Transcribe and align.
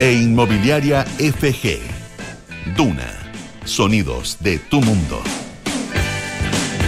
e 0.00 0.12
Inmobiliaria 0.12 1.04
FG. 1.04 1.80
Duna. 2.76 3.12
Sonidos 3.64 4.36
de 4.38 4.60
tu 4.60 4.80
mundo. 4.80 5.20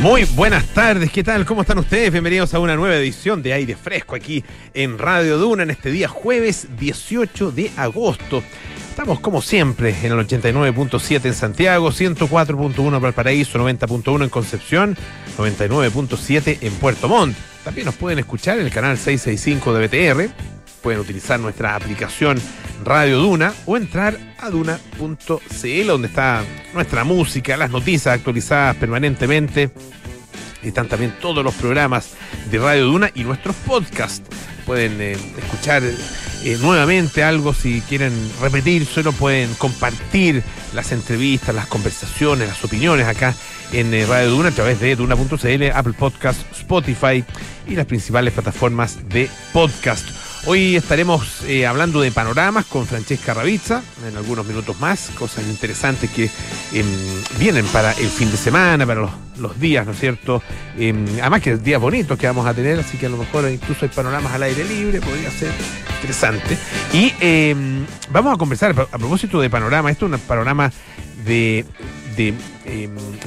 Muy 0.00 0.22
buenas 0.36 0.64
tardes, 0.66 1.10
¿qué 1.10 1.24
tal? 1.24 1.44
¿Cómo 1.44 1.62
están 1.62 1.78
ustedes? 1.78 2.12
Bienvenidos 2.12 2.54
a 2.54 2.60
una 2.60 2.76
nueva 2.76 2.94
edición 2.94 3.42
de 3.42 3.52
Aire 3.52 3.74
Fresco 3.74 4.14
aquí 4.14 4.44
en 4.74 4.96
Radio 4.96 5.38
Duna 5.38 5.64
en 5.64 5.70
este 5.70 5.90
día 5.90 6.06
jueves 6.06 6.68
18 6.78 7.50
de 7.50 7.72
agosto. 7.76 8.44
Estamos 8.90 9.18
como 9.18 9.42
siempre 9.42 9.92
en 10.04 10.12
el 10.12 10.24
89.7 10.24 11.24
en 11.24 11.34
Santiago, 11.34 11.90
104.1 11.90 12.94
en 12.94 13.02
Valparaíso, 13.02 13.58
90.1 13.58 14.22
en 14.22 14.30
Concepción, 14.30 14.96
99.7 15.36 16.58
en 16.60 16.72
Puerto 16.74 17.08
Montt. 17.08 17.36
También 17.64 17.86
nos 17.86 17.96
pueden 17.96 18.20
escuchar 18.20 18.60
en 18.60 18.66
el 18.66 18.72
canal 18.72 18.96
665 18.96 19.74
de 19.74 19.88
BTR. 19.88 20.59
Pueden 20.82 21.00
utilizar 21.00 21.38
nuestra 21.38 21.74
aplicación 21.74 22.40
Radio 22.84 23.18
Duna 23.18 23.52
o 23.66 23.76
entrar 23.76 24.18
a 24.38 24.50
duna.cl 24.50 25.86
donde 25.86 26.08
está 26.08 26.44
nuestra 26.72 27.04
música, 27.04 27.56
las 27.56 27.70
noticias 27.70 28.14
actualizadas 28.14 28.76
permanentemente. 28.76 29.70
Están 30.62 30.88
también 30.88 31.14
todos 31.20 31.42
los 31.44 31.54
programas 31.54 32.12
de 32.50 32.58
Radio 32.58 32.86
Duna 32.86 33.10
y 33.14 33.24
nuestros 33.24 33.56
podcasts. 33.56 34.28
Pueden 34.66 35.00
eh, 35.00 35.12
escuchar 35.38 35.82
eh, 35.82 36.58
nuevamente 36.60 37.22
algo 37.22 37.52
si 37.52 37.80
quieren 37.82 38.12
repetir, 38.40 38.86
solo 38.86 39.12
pueden 39.12 39.52
compartir 39.54 40.42
las 40.74 40.92
entrevistas, 40.92 41.54
las 41.54 41.66
conversaciones, 41.66 42.48
las 42.48 42.64
opiniones 42.64 43.06
acá 43.06 43.34
en 43.72 43.92
eh, 43.94 44.06
Radio 44.06 44.30
Duna 44.30 44.48
a 44.48 44.52
través 44.52 44.80
de 44.80 44.96
duna.cl, 44.96 45.70
Apple 45.74 45.94
Podcast, 45.98 46.40
Spotify 46.52 47.24
y 47.66 47.74
las 47.74 47.86
principales 47.86 48.32
plataformas 48.32 49.08
de 49.08 49.28
podcast. 49.52 50.29
Hoy 50.46 50.74
estaremos 50.74 51.42
eh, 51.46 51.66
hablando 51.66 52.00
de 52.00 52.10
panoramas 52.12 52.64
con 52.64 52.86
Francesca 52.86 53.34
Ravizza 53.34 53.82
en 54.08 54.16
algunos 54.16 54.46
minutos 54.46 54.80
más, 54.80 55.10
cosas 55.18 55.44
interesantes 55.46 56.08
que 56.08 56.30
em, 56.72 56.86
vienen 57.38 57.66
para 57.66 57.92
el 57.92 58.08
fin 58.08 58.30
de 58.30 58.38
semana, 58.38 58.86
para 58.86 59.10
los, 59.38 59.60
días, 59.60 59.84
¿no 59.84 59.92
es 59.92 60.00
cierto? 60.00 60.42
Em, 60.78 61.04
además 61.20 61.42
que 61.42 61.58
días 61.58 61.78
bonitos 61.78 62.18
que 62.18 62.26
vamos 62.26 62.46
a 62.46 62.54
tener, 62.54 62.80
así 62.80 62.96
que 62.96 63.06
a 63.06 63.08
lo 63.10 63.18
mejor 63.18 63.50
incluso 63.50 63.84
hay 63.84 63.90
panoramas 63.90 64.32
al 64.32 64.44
aire 64.44 64.64
libre, 64.64 65.02
podría 65.02 65.30
ser 65.30 65.52
interesante. 65.96 66.56
Y 66.94 67.12
em, 67.20 67.84
vamos 68.10 68.34
a 68.34 68.38
conversar 68.38 68.70
a 68.70 68.98
propósito 68.98 69.42
de 69.42 69.50
panorama, 69.50 69.90
esto 69.90 70.06
es 70.06 70.12
un 70.12 70.18
panorama 70.20 70.72
de, 71.26 71.66
de, 72.16 72.32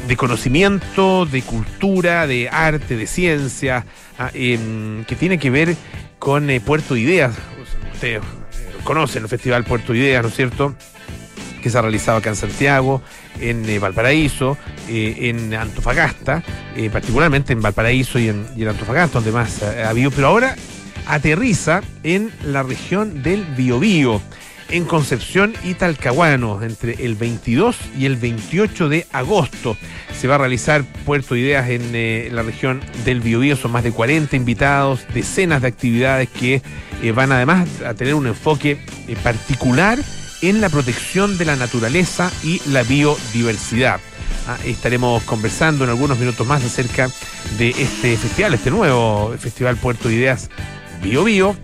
de 0.08 0.18
conocimiento, 0.18 1.28
de 1.28 1.44
cultura, 1.44 2.26
de 2.26 2.50
arte, 2.50 2.98
de 2.98 3.06
ciencia, 3.06 3.86
ah, 4.18 4.32
que 4.32 5.16
tiene 5.20 5.38
que 5.38 5.52
ver 5.52 5.76
con 6.24 6.50
eh, 6.50 6.62
Puerto 6.62 6.96
Ideas. 6.96 7.36
Ustedes 7.94 8.22
conocen 8.86 9.24
el 9.24 9.30
Festival 9.30 9.66
Puerto 9.66 9.94
Ideas, 9.94 10.24
¿no 10.24 10.30
es 10.30 10.36
cierto? 10.36 10.74
Que 11.62 11.70
se 11.70 11.78
ha 11.78 11.82
realizado 11.82 12.18
acá 12.18 12.30
en 12.30 12.38
Santiago, 12.38 13.02
en 13.42 13.68
eh, 13.70 13.78
Valparaíso, 13.78 14.58
eh, 14.88 15.18
en 15.20 15.54
Antofagasta, 15.54 16.42
particularmente 16.94 17.52
en 17.52 17.62
Valparaíso 17.62 18.20
y 18.20 18.30
en, 18.30 18.48
Antofagasta, 18.68 19.16
donde 19.16 19.34
más 19.34 19.62
ha 19.64 19.90
habido, 19.90 20.12
pero 20.12 20.28
ahora 20.28 20.56
aterriza 21.08 21.82
en 22.04 22.32
la 22.46 22.64
región 22.64 23.22
del 23.22 23.44
Biobío 23.44 24.22
en 24.74 24.86
Concepción 24.86 25.54
y 25.64 25.76
Talcahuano 25.76 26.64
entre 26.64 27.06
el 27.06 27.14
22 27.14 27.78
y 27.98 28.08
el 28.08 28.16
28 28.16 28.90
de 28.90 29.06
agosto. 29.12 29.78
Se 30.20 30.28
va 30.28 30.36
a 30.36 30.38
realizar 30.40 30.84
Puerto 31.06 31.36
Ideas 31.36 31.70
en 31.70 31.92
eh, 31.94 32.30
la 32.32 32.42
región 32.42 32.82
del 33.06 33.22
Biobío. 33.22 33.56
Son 33.56 33.72
más 33.72 33.84
de 33.84 33.92
40 33.92 34.36
invitados, 34.36 35.06
decenas 35.14 35.62
de 35.62 35.68
actividades 35.68 36.28
que 36.30 36.64
eh, 37.04 37.12
van 37.12 37.32
además 37.32 37.70
a 37.86 37.94
tener 37.94 38.16
un 38.16 38.26
enfoque 38.26 38.80
eh, 39.08 39.16
particular 39.22 40.00
en 40.42 40.60
la 40.60 40.70
protección 40.70 41.38
de 41.38 41.46
la 41.46 41.56
naturaleza 41.56 42.32
y 42.44 42.60
la 42.72 42.82
biodiversidad. 42.82 44.00
Ah, 44.48 44.58
estaremos 44.66 45.22
conversando 45.24 45.84
en 45.84 45.92
algunos 45.92 46.18
minutos 46.18 46.48
más 46.48 46.64
acerca 46.64 47.12
de 47.60 47.70
este 47.70 48.18
festival, 48.18 48.56
este 48.56 48.72
nuevo 48.72 49.36
Festival 49.38 49.78
Puerto 49.78 50.10
Ideas 50.10 50.50
Bio, 51.04 51.56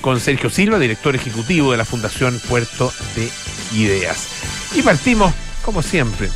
con 0.00 0.20
Sergio 0.20 0.50
Silva, 0.50 0.78
director 0.78 1.14
ejecutivo 1.14 1.72
de 1.72 1.78
la 1.78 1.84
Fundación 1.84 2.40
Puerto 2.48 2.92
de 3.14 3.28
Ideas. 3.72 4.28
Y 4.74 4.82
partimos, 4.82 5.32
como 5.64 5.82
siempre, 5.82 6.30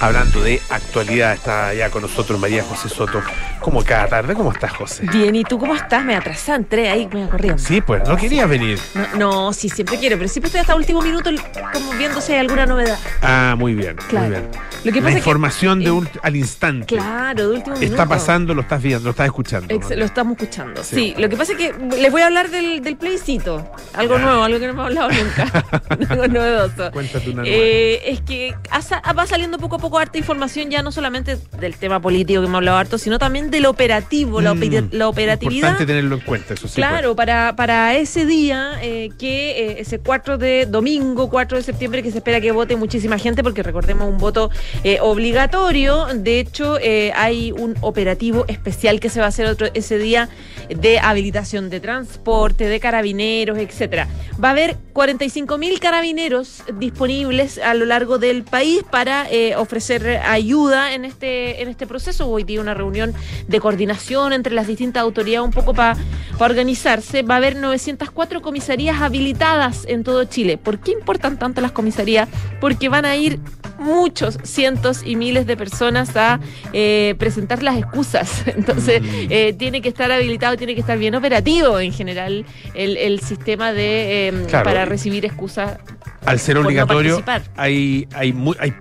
hablando 0.00 0.42
de 0.42 0.60
actualidad. 0.68 1.34
Está 1.34 1.72
ya 1.74 1.90
con 1.90 2.02
nosotros 2.02 2.38
María 2.40 2.64
José 2.64 2.88
Soto, 2.88 3.22
como 3.62 3.82
cada 3.84 4.08
tarde. 4.08 4.34
¿Cómo 4.34 4.52
estás, 4.52 4.72
José? 4.72 5.06
Bien, 5.10 5.34
¿y 5.34 5.44
tú 5.44 5.58
cómo 5.58 5.74
estás? 5.74 6.04
Me 6.04 6.14
atrasé, 6.14 6.52
entré 6.52 6.90
ahí, 6.90 7.08
me 7.12 7.28
corriendo. 7.28 7.62
Sí, 7.62 7.80
pues, 7.80 8.06
no 8.06 8.16
querías 8.16 8.48
venir. 8.48 8.78
No, 9.16 9.52
sí, 9.52 9.68
siempre 9.68 9.98
quiero, 9.98 10.16
pero 10.16 10.28
siempre 10.28 10.48
estoy 10.48 10.60
hasta 10.60 10.74
último 10.74 11.00
minuto 11.00 11.30
como 11.72 11.92
viendo 11.92 12.20
si 12.20 12.32
hay 12.32 12.40
alguna 12.40 12.66
novedad. 12.66 12.98
Ah, 13.22 13.54
muy 13.56 13.74
bien, 13.74 13.96
muy 14.12 14.28
bien. 14.28 14.48
Lo 14.84 14.92
que 14.92 15.00
La 15.00 15.12
información 15.12 15.78
de 15.80 15.92
al 16.22 16.36
instante. 16.36 16.86
Claro, 16.86 17.48
de 17.48 17.56
último 17.56 17.76
minuto. 17.76 17.94
Está 17.94 18.06
pasando, 18.06 18.54
lo 18.54 18.62
estás 18.62 18.82
viendo, 18.82 19.04
lo 19.04 19.10
estás 19.10 19.26
escuchando. 19.26 19.72
lo 19.72 20.04
estamos 20.04 20.36
escuchando, 20.36 20.82
sí. 20.82 21.14
Lo 21.16 21.28
que 21.28 21.36
pasa 21.36 21.52
es 21.52 21.58
que 21.58 21.74
les 21.98 22.10
voy 22.10 22.22
a 22.22 22.26
hablar 22.26 22.50
del, 22.50 22.82
del 22.82 22.96
playcito. 22.96 23.70
Algo 23.94 24.18
nuevo, 24.18 24.42
algo 24.42 24.58
que 24.58 24.66
no 24.66 24.72
hemos 24.72 24.86
hablado 24.86 25.10
nunca. 25.10 25.64
algo 26.08 26.26
novedoso. 26.26 26.90
Cuéntate 26.92 27.30
una 27.30 27.42
eh, 27.46 28.10
Es 28.10 28.20
que 28.22 28.54
va 28.72 29.26
saliendo 29.26 29.58
poco 29.58 29.76
a 29.76 29.78
poco 29.78 29.98
harta 29.98 30.18
información 30.18 30.70
ya 30.70 30.82
no 30.82 30.90
solamente 30.90 31.38
del 31.58 31.76
tema 31.76 32.00
político 32.00 32.40
que 32.40 32.46
hemos 32.46 32.58
hablado 32.58 32.78
harto, 32.78 32.98
sino 32.98 33.18
también 33.18 33.50
del 33.52 33.66
operativo, 33.66 34.40
la, 34.40 34.54
mm, 34.54 34.88
la, 34.90 35.08
operatividad. 35.08 35.68
Importante 35.68 35.86
tenerlo 35.86 36.16
en 36.16 36.22
cuenta, 36.22 36.54
eso 36.54 36.66
sí. 36.66 36.74
Claro, 36.74 37.14
pues. 37.14 37.16
para, 37.16 37.54
para 37.54 37.94
ese 37.94 38.26
día, 38.26 38.72
eh, 38.82 39.10
que 39.18 39.50
eh, 39.50 39.76
ese 39.78 40.00
4 40.00 40.38
de 40.38 40.66
domingo, 40.66 41.30
4 41.30 41.58
de 41.58 41.62
septiembre, 41.62 42.02
que 42.02 42.10
se 42.10 42.18
espera 42.18 42.40
que 42.40 42.50
vote 42.50 42.74
muchísima 42.74 43.18
gente, 43.18 43.44
porque 43.44 43.62
recordemos 43.62 44.08
un 44.08 44.18
voto 44.18 44.50
eh, 44.82 44.98
obligatorio. 45.00 46.06
De 46.14 46.40
hecho, 46.40 46.78
hay 47.14 47.52
un 47.52 47.76
operativo 47.82 48.44
especial 48.48 48.98
que 48.98 49.08
se 49.08 49.20
va 49.20 49.26
a 49.26 49.28
hacer 49.28 49.46
otro, 49.46 49.68
ese 49.74 49.98
día 49.98 50.28
de 50.68 50.98
habilitación 50.98 51.70
de 51.70 51.78
transporte, 51.78 52.66
de 52.66 52.80
carabineros, 52.80 53.58
etcétera. 53.58 54.08
Va 54.42 54.48
a 54.48 54.52
haber 54.52 54.76
45 54.94 55.58
mil 55.58 55.78
carabineros 55.78 56.64
disponibles 56.78 57.58
a 57.58 57.74
lo 57.74 57.84
largo 57.84 58.18
del 58.18 58.42
país 58.42 58.82
para 58.90 59.26
ofrecer 59.58 60.20
ayuda 60.24 60.94
en 60.94 61.04
este, 61.04 61.62
en 61.62 61.68
este 61.68 61.86
proceso. 61.86 62.26
Hoy 62.28 62.44
día 62.44 62.60
una 62.60 62.72
reunión 62.72 63.12
de 63.46 63.60
coordinación 63.60 64.32
entre 64.32 64.54
las 64.54 64.66
distintas 64.66 65.02
autoridades 65.02 65.44
un 65.44 65.52
poco 65.52 65.74
para 65.74 65.96
organizarse. 66.38 67.22
Va 67.22 67.34
a 67.34 67.36
haber 67.38 67.56
904 67.56 68.42
comisarías 68.42 69.00
habilitadas 69.00 69.84
en 69.88 70.04
todo 70.04 70.24
Chile. 70.24 70.58
¿Por 70.58 70.78
qué 70.78 70.92
importan 70.92 71.38
tanto 71.38 71.60
las 71.60 71.72
comisarías? 71.72 72.28
Porque 72.60 72.88
van 72.88 73.04
a 73.04 73.16
ir 73.16 73.40
muchos, 73.78 74.38
cientos 74.44 75.02
y 75.04 75.16
miles 75.16 75.46
de 75.46 75.56
personas 75.56 76.16
a 76.16 76.40
eh, 76.72 77.14
presentar 77.18 77.62
las 77.62 77.76
excusas. 77.76 78.42
Entonces, 78.46 79.02
mm. 79.02 79.06
eh, 79.30 79.54
tiene 79.58 79.82
que 79.82 79.88
estar 79.88 80.10
habilitado, 80.10 80.56
tiene 80.56 80.74
que 80.74 80.80
estar 80.80 80.98
bien 80.98 81.14
operativo 81.14 81.78
en 81.80 81.92
general 81.92 82.46
el, 82.74 83.20
sistema 83.20 83.72
de 83.72 84.28
em, 84.28 84.46
para 84.46 84.84
recibir 84.84 85.24
excusas. 85.24 85.78
Al 86.24 86.38
ser 86.38 86.56
obligatorio, 86.56 87.22
hay, 87.56 88.08
hay, 88.14 88.32
muy, 88.32 88.56
hay 88.58 88.72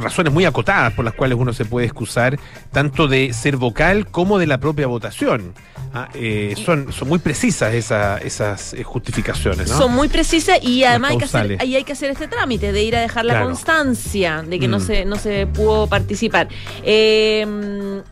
razones 0.00 0.32
muy 0.32 0.44
acotadas 0.44 0.92
por 0.92 1.04
las 1.04 1.14
cuales 1.14 1.38
uno 1.38 1.52
se 1.52 1.64
puede 1.64 1.86
excusar, 1.86 2.38
tanto 2.70 3.08
de 3.08 3.32
ser 3.32 3.56
vocal 3.56 4.06
como 4.06 4.38
de 4.38 4.46
la 4.46 4.58
propia 4.58 4.86
votación. 4.86 5.54
Ah, 5.94 6.08
eh, 6.14 6.54
son, 6.64 6.90
son 6.90 7.08
muy 7.08 7.18
precisas 7.18 7.74
esas 7.74 8.72
eh, 8.72 8.82
justificaciones, 8.82 9.68
¿no? 9.68 9.76
Son 9.76 9.92
muy 9.92 10.08
precisas 10.08 10.58
y 10.62 10.84
además 10.84 11.10
hay 11.10 11.18
que, 11.18 11.24
hacer, 11.24 11.56
hay 11.60 11.84
que 11.84 11.92
hacer 11.92 12.10
este 12.10 12.28
trámite 12.28 12.72
de 12.72 12.82
ir 12.82 12.96
a 12.96 13.00
dejar 13.00 13.26
la 13.26 13.42
constancia 13.42 14.42
de 14.42 14.58
que 14.58 14.68
no, 14.68 14.78
mm. 14.78 14.80
se, 14.80 15.04
no 15.04 15.16
se 15.16 15.46
pudo 15.46 15.86
participar. 15.86 16.48
Eh, 16.82 18.02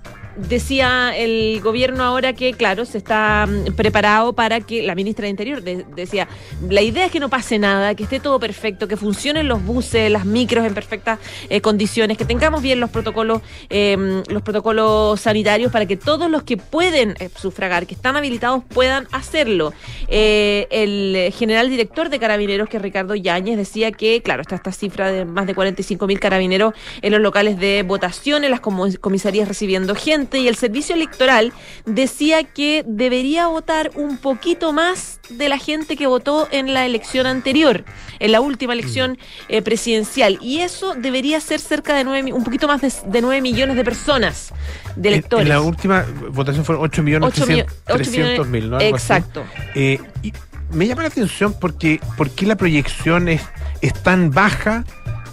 decía 0.48 1.16
el 1.16 1.60
gobierno 1.62 2.04
ahora 2.04 2.32
que, 2.32 2.52
claro, 2.52 2.84
se 2.84 2.98
está 2.98 3.46
mm, 3.46 3.74
preparado 3.74 4.32
para 4.32 4.60
que 4.60 4.82
la 4.82 4.94
ministra 4.94 5.24
de 5.24 5.30
Interior 5.30 5.62
decía, 5.62 6.28
la 6.68 6.82
idea 6.82 7.06
es 7.06 7.12
que 7.12 7.20
no 7.20 7.28
pase 7.28 7.58
nada, 7.58 7.94
que 7.94 8.04
esté 8.04 8.20
todo 8.20 8.38
perfecto, 8.40 8.88
que 8.88 8.96
funcionen 8.96 9.48
los 9.48 9.64
buses, 9.64 10.10
las 10.10 10.24
micros 10.24 10.66
en 10.66 10.74
perfectas 10.74 11.18
eh, 11.48 11.60
condiciones, 11.60 12.16
que 12.16 12.24
tengamos 12.24 12.62
bien 12.62 12.80
los 12.80 12.90
protocolos, 12.90 13.42
em, 13.68 14.22
los 14.28 14.42
protocolos 14.42 15.20
sanitarios 15.20 15.72
para 15.72 15.86
que 15.86 15.96
todos 15.96 16.30
los 16.30 16.42
que 16.42 16.56
pueden 16.56 17.14
eh, 17.20 17.28
sufragar, 17.34 17.86
que 17.86 17.94
están 17.94 18.16
habilitados, 18.16 18.64
puedan 18.64 19.06
hacerlo. 19.12 19.72
Eh, 20.08 20.66
el 20.70 21.32
general 21.32 21.70
director 21.70 22.08
de 22.08 22.18
Carabineros, 22.18 22.68
que 22.68 22.78
Ricardo 22.78 23.14
Yáñez, 23.14 23.56
decía 23.56 23.92
que, 23.92 24.22
claro, 24.22 24.42
está 24.42 24.56
esta 24.56 24.72
cifra 24.72 25.10
de 25.10 25.24
más 25.24 25.46
de 25.46 25.54
45 25.54 26.06
mil 26.06 26.20
carabineros 26.20 26.74
en 27.02 27.12
los 27.12 27.20
locales 27.20 27.58
de 27.58 27.82
votación, 27.82 28.44
en 28.44 28.50
las 28.50 28.60
comisarías 28.60 29.48
recibiendo 29.48 29.94
gente 29.94 30.29
y 30.36 30.48
el 30.48 30.56
servicio 30.56 30.94
electoral 30.94 31.52
decía 31.86 32.44
que 32.44 32.84
debería 32.86 33.46
votar 33.46 33.90
un 33.94 34.18
poquito 34.18 34.72
más 34.72 35.20
de 35.30 35.48
la 35.48 35.58
gente 35.58 35.96
que 35.96 36.06
votó 36.06 36.48
en 36.50 36.74
la 36.74 36.86
elección 36.86 37.26
anterior, 37.26 37.84
en 38.18 38.32
la 38.32 38.40
última 38.40 38.72
elección 38.72 39.18
eh, 39.48 39.62
presidencial. 39.62 40.38
Y 40.40 40.58
eso 40.60 40.94
debería 40.94 41.40
ser 41.40 41.60
cerca 41.60 41.94
de 41.94 42.04
nueve, 42.04 42.32
un 42.32 42.44
poquito 42.44 42.66
más 42.66 42.80
de, 42.80 42.92
de 43.06 43.20
9 43.20 43.40
millones 43.40 43.76
de 43.76 43.84
personas, 43.84 44.52
de 44.96 45.08
electores. 45.08 45.46
En, 45.46 45.50
la 45.50 45.60
última 45.60 46.04
votación 46.30 46.64
fueron 46.64 46.84
8 46.84 47.02
millones 47.02 47.34
300 47.86 48.46
mil, 48.48 48.70
¿no? 48.70 48.80
exacto. 48.80 49.44
Eh, 49.74 50.00
me 50.72 50.86
llama 50.86 51.02
la 51.02 51.08
atención 51.08 51.54
porque, 51.58 52.00
porque 52.16 52.46
la 52.46 52.56
proyección 52.56 53.28
es, 53.28 53.42
es 53.80 53.92
tan 54.02 54.30
baja 54.30 54.84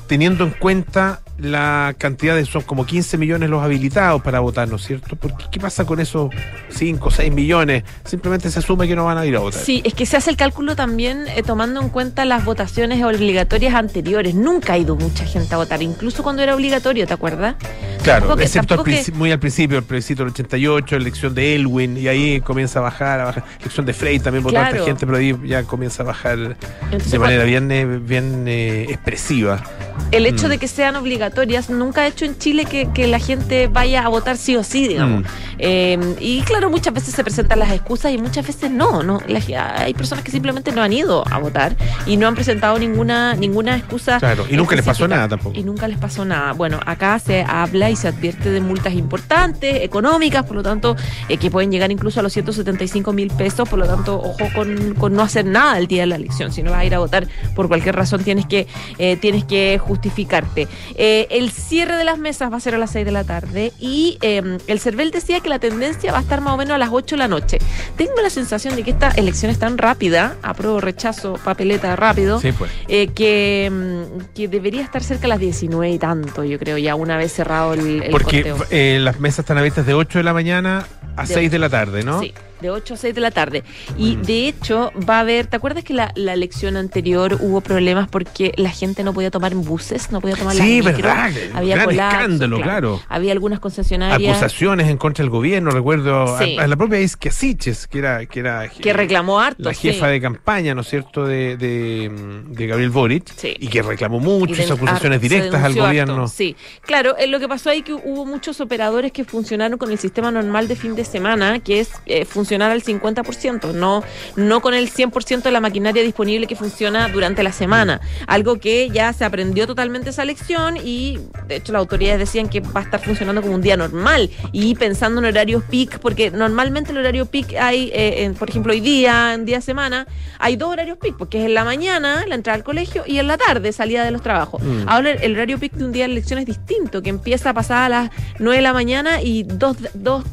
teniendo 0.08 0.44
en 0.44 0.52
cuenta 0.52 1.22
la 1.38 1.94
cantidad 1.98 2.36
de 2.36 2.46
son 2.46 2.64
como 2.64 2.86
15 2.86 3.18
millones 3.18 3.50
los 3.50 3.64
habilitados 3.64 4.22
para 4.22 4.40
votar, 4.40 4.68
¿no 4.68 4.78
es 4.78 4.84
cierto? 4.84 5.16
Porque 5.16 5.46
¿qué 5.52 5.60
pasa 5.60 5.86
con 5.86 6.00
esos 6.00 6.32
5 6.70 7.08
o 7.08 7.12
6 7.12 7.32
millones? 7.32 7.84
Simplemente 8.06 8.50
se 8.50 8.60
asume 8.60 8.88
que 8.88 8.96
no 8.96 9.06
van 9.06 9.18
a 9.18 9.26
ir 9.26 9.36
a 9.36 9.40
votar. 9.40 9.62
Sí, 9.62 9.82
es 9.86 9.94
que 9.94 10.06
se 10.06 10.18
hace 10.18 10.32
el 10.32 10.38
cálculo 10.38 10.76
también 10.76 11.26
eh, 11.28 11.44
tomando 11.44 11.82
en 11.82 11.90
cuenta 11.90 12.26
las 12.26 12.44
votaciones 12.44 13.04
obligatorias 13.04 13.76
anteriores. 13.76 14.34
Nunca 14.34 14.74
ha 14.74 14.78
ido 14.78 14.96
mucha 14.96 15.26
gente 15.26 15.54
a 15.54 15.58
votar, 15.58 15.82
incluso 15.82 16.24
cuando 16.24 16.42
era 16.42 16.56
obligatorio, 16.56 17.06
¿te 17.06 17.14
acuerdas? 17.14 17.56
Claro, 18.04 18.40
excepto 18.40 18.84
muy 19.14 19.32
al 19.32 19.40
principio, 19.40 19.78
el 19.78 19.84
plebiscito 19.84 20.24
del 20.24 20.32
88, 20.32 20.96
la 20.96 21.02
elección 21.02 21.36
de 21.36 21.56
Elwin, 21.56 21.98
y 21.98 22.08
ahí 22.08 22.42
comienza 22.42 22.80
a 22.80 22.84
bajar, 22.84 23.20
a 23.20 23.26
bajar. 23.26 23.44
Elección 23.60 23.86
de 23.86 23.94
Frey 23.94 24.20
también 24.20 24.44
votó 24.44 24.56
claro. 24.56 24.86
gente, 24.86 25.06
pero 25.06 25.18
ahí 25.18 25.36
ya 25.46 25.64
comienza 25.64 26.04
a 26.04 26.06
bajar 26.06 26.58
de 26.58 27.20
manera 27.20 27.44
bien, 27.44 27.70
eh, 27.72 27.86
bien 27.86 28.46
eh, 28.48 28.86
expresiva. 28.90 29.62
El 30.12 30.26
hecho 30.26 30.48
mm. 30.48 30.50
de 30.50 30.58
que 30.58 30.68
sean 30.68 30.96
obligatorias 30.96 31.70
nunca 31.70 32.02
ha 32.02 32.08
hecho 32.08 32.26
en 32.26 32.38
Chile 32.38 32.66
que, 32.66 33.08
la 33.08 33.20
gente 33.20 33.68
vaya 33.68 34.06
a 34.06 34.10
votar 34.10 34.38
sí 34.38 34.56
o 34.56 34.64
sí, 34.64 34.88
digamos. 34.88 35.22
Mm. 35.22 35.26
Eh, 35.60 36.16
y 36.20 36.42
claro, 36.42 36.70
muchas 36.70 36.94
veces 36.94 37.14
se 37.14 37.24
presentan 37.24 37.60
las 37.60 37.72
excusas 37.72 38.12
y 38.12 38.18
muchas 38.18 38.46
veces 38.46 38.70
no, 38.70 39.04
no. 39.04 39.22
hay 39.58 39.94
personas 39.94 40.24
que 40.24 40.32
simplemente 40.32 40.72
no 40.72 40.82
han 40.82 40.94
ido 40.94 41.24
a 41.28 41.40
votar 41.40 41.76
y 42.06 42.18
no 42.18 42.28
han 42.28 42.36
presentado 42.36 42.78
ninguna 42.78 43.36
ninguna 43.36 43.78
excusa. 43.78 44.20
Claro, 44.20 44.46
y 44.50 44.56
nunca 44.56 44.76
les 44.76 44.86
pasó 44.86 45.08
nada 45.08 45.28
tampoco. 45.28 45.58
Y 45.58 45.64
nunca 45.64 45.88
les 45.88 45.98
pasó 45.98 46.26
nada. 46.26 46.54
Bueno, 46.54 46.80
acá 46.86 47.18
se 47.20 47.42
habla 47.42 47.90
y 47.90 47.96
se 47.96 48.08
advierte 48.08 48.50
de 48.50 48.62
multas 48.62 48.94
importantes, 48.94 49.84
económicas, 49.84 50.44
por 50.46 50.56
lo 50.56 50.64
tanto, 50.64 50.96
eh, 51.30 51.38
que 51.38 51.50
pueden 51.50 51.72
llegar 51.72 51.92
incluso 51.92 52.20
a 52.20 52.24
los 52.24 52.34
175 52.34 53.14
mil 53.14 53.30
pesos, 53.30 53.68
por 53.68 53.80
lo 53.80 53.88
tanto, 53.88 54.20
ojo 54.20 54.50
con, 54.54 54.94
con, 54.96 55.14
no 55.14 55.24
hacer 55.24 55.46
nada 55.46 55.78
el 55.78 55.88
día 55.88 56.04
de 56.04 56.08
la 56.08 56.16
elección. 56.16 56.52
Si 56.52 56.64
no 56.64 56.72
vas 56.72 56.82
a 56.82 56.86
ir 56.86 56.96
a 56.96 57.00
votar 57.00 57.28
por 57.56 57.68
cualquier 57.68 57.96
razón, 57.96 58.24
tienes 58.24 58.46
que, 58.46 58.68
eh, 58.98 59.18
tienes 59.18 59.44
que 59.46 59.80
justificarte. 59.88 60.68
Eh, 60.96 61.28
el 61.32 61.52
cierre 61.52 61.96
de 61.96 62.04
las 62.04 62.20
mesas 62.20 62.52
va 62.52 62.58
a 62.58 62.60
ser 62.60 62.76
a 62.76 62.78
las 62.78 62.92
6 62.92 63.06
de 63.06 63.12
la 63.12 63.24
tarde 63.24 63.74
y 63.80 64.18
em, 64.22 64.58
el 64.68 64.80
CERVEL 64.80 65.12
decía 65.12 65.40
que 65.40 65.50
la 65.50 65.60
tendencia 65.60 66.12
va 66.12 66.20
a 66.20 66.22
estar 66.22 66.42
más 66.42 66.54
o 66.54 66.58
menos 66.58 66.76
a 66.76 66.78
las 66.78 66.90
8 66.92 67.16
de 67.16 67.20
la 67.20 67.28
noche. 67.28 67.58
Tengo 67.96 68.22
la 68.22 68.30
sensación 68.30 68.76
de 68.76 68.84
que 68.84 68.92
esta 68.92 69.10
elección 69.12 69.52
es 69.52 69.60
tan 69.60 69.78
rápida, 69.78 70.36
apruebo, 70.44 70.82
rechazo, 70.82 71.40
papeleta 71.44 71.96
rápido, 71.96 72.40
pues. 72.58 72.72
que, 72.88 73.66
em, 73.66 74.06
que 74.36 74.48
debería 74.48 74.82
estar 74.82 75.04
cerca 75.04 75.26
a 75.26 75.30
las 75.30 75.40
19 75.40 75.90
y 75.90 76.00
tanto, 76.00 76.44
yo 76.44 76.60
creo, 76.60 76.78
ya 76.78 76.96
una 76.96 77.18
vez 77.18 77.32
cerrado 77.32 77.74
el, 77.74 78.08
porque 78.12 78.54
eh, 78.70 79.00
las 79.02 79.20
mesas 79.20 79.40
están 79.40 79.58
abiertas 79.58 79.86
de 79.86 79.94
8 79.94 80.20
de 80.20 80.24
la 80.24 80.34
mañana 80.34 80.88
a 81.16 81.26
6 81.26 81.50
de 81.50 81.60
la 81.60 81.70
tarde, 81.70 82.04
¿no? 82.04 82.22
Sí 82.22 82.34
de 82.62 82.70
8 82.70 82.94
a 82.94 82.98
6 82.98 83.16
de 83.16 83.22
la 83.22 83.32
tarde. 83.32 83.64
Y 83.98 84.16
de 84.18 84.48
hecho 84.48 84.92
va 85.08 85.18
a 85.18 85.20
haber, 85.22 85.48
¿te 85.48 85.56
acuerdas 85.56 85.84
que 85.84 85.94
la, 85.94 86.12
la, 86.16 86.34
elección 86.34 86.78
anterior 86.78 87.38
hubo 87.42 87.62
problemas 87.62 88.08
porque 88.10 88.54
la 88.58 88.70
gente 88.70 89.04
no 89.04 89.14
podía 89.14 89.32
tomar 89.32 89.54
buses, 89.56 90.12
no 90.12 90.22
podía 90.22 90.36
tomar 90.36 90.56
sí, 90.56 90.82
verdad, 90.82 91.32
había 91.54 91.76
gran 91.76 91.90
escándalo, 91.92 92.62
claro. 92.62 93.02
Había 93.10 93.32
algunas 93.32 93.60
concesionarias. 93.60 94.38
Acusaciones 94.38 94.90
en 94.90 94.98
contra 94.98 95.24
del 95.24 95.30
gobierno, 95.30 95.72
recuerdo 95.72 96.36
a, 96.36 96.68
la 96.68 96.76
propia 96.76 97.00
Isquiasiches, 97.00 97.88
que 97.88 98.00
era 98.00 98.26
que 98.26 98.40
era 98.40 98.68
que 98.70 98.94
reclamó 98.94 99.40
harto, 99.40 99.64
la 99.64 99.74
jefa 99.74 100.08
de 100.08 100.22
campaña, 100.22 100.76
¿no 100.76 100.82
es 100.82 100.88
cierto?, 100.88 101.26
de, 101.26 101.58
de, 101.58 102.68
Gabriel 102.68 102.90
Boric 102.90 103.32
y 103.60 103.68
que 103.68 103.82
reclamó 103.82 104.20
muchas 104.20 104.70
acusaciones 104.70 105.22
directas 105.22 105.64
al 105.64 105.76
gobierno. 105.76 106.28
sí. 106.28 106.56
Claro, 106.82 107.18
eh, 107.18 107.28
lo 107.28 107.40
que 107.40 107.48
pasó 107.48 107.70
ahí 107.70 107.82
que 107.82 107.94
hubo 107.94 108.26
muchos 108.26 108.62
operadores 108.62 109.12
que 109.12 109.24
funcionaron 109.24 109.78
con 109.78 109.92
el 109.92 109.98
sistema 109.98 110.32
normal 110.32 110.68
de 110.68 110.76
fin 110.76 110.96
de 110.96 111.06
semana, 111.06 111.60
que 111.60 111.80
es 111.82 111.92
eh, 112.06 112.26
funcionar 112.26 112.47
al 112.56 112.84
50%, 112.84 113.74
no, 113.74 114.04
no 114.36 114.62
con 114.62 114.74
el 114.74 114.92
100% 114.92 115.44
de 115.44 115.52
la 115.52 115.60
maquinaria 115.60 116.04
disponible 116.04 116.48
que 116.48 116.56
funciona 116.56 117.08
durante 117.10 117.44
la 117.44 117.52
semana. 117.52 118.02
Algo 118.28 118.60
que 118.60 118.90
ya 118.90 119.14
se 119.14 119.26
aprendió 119.26 119.68
totalmente 119.68 120.10
esa 120.10 120.26
lección 120.26 120.78
y 120.78 121.20
de 121.48 121.58
hecho 121.58 121.74
las 121.74 121.80
autoridades 121.80 122.20
decían 122.20 122.50
que 122.50 122.62
va 122.62 122.82
a 122.82 122.84
estar 122.84 123.00
funcionando 123.00 123.42
como 123.42 123.56
un 123.56 123.62
día 123.62 123.78
normal 123.78 124.30
y 124.52 124.76
pensando 124.76 125.20
en 125.20 125.26
horarios 125.26 125.64
peak, 125.70 126.00
porque 126.00 126.32
normalmente 126.32 126.92
el 126.92 126.98
horario 126.98 127.26
peak 127.26 127.56
hay, 127.60 127.92
eh, 127.94 128.32
por 128.38 128.50
ejemplo, 128.50 128.74
hoy 128.74 128.80
día, 128.80 129.34
en 129.34 129.46
día 129.46 129.62
semana, 129.62 130.08
hay 130.40 130.56
dos 130.56 130.70
horarios 130.70 130.98
peak, 130.98 131.16
porque 131.18 131.40
es 131.40 131.46
en 131.46 131.54
la 131.54 131.64
mañana, 131.64 132.26
la 132.28 132.36
entrada 132.36 132.56
al 132.56 132.64
colegio, 132.64 133.04
y 133.06 133.20
en 133.20 133.28
la 133.28 133.38
tarde, 133.38 133.72
salida 133.72 134.04
de 134.04 134.12
los 134.12 134.22
trabajos. 134.22 134.62
Mm. 134.62 134.88
Ahora 134.88 135.12
el 135.12 135.34
horario 135.34 135.60
peak 135.60 135.74
de 135.74 135.86
un 135.86 135.92
día 135.92 136.06
de 136.06 136.14
elección 136.14 136.40
es 136.40 136.46
distinto, 136.46 137.02
que 137.02 137.10
empieza 137.10 137.52
a 137.52 137.54
pasar 137.54 137.84
a 137.84 137.90
las 137.90 138.10
9 138.40 138.58
de 138.58 138.62
la 138.62 138.74
mañana 138.74 139.22
y 139.22 139.44
2, 139.44 139.78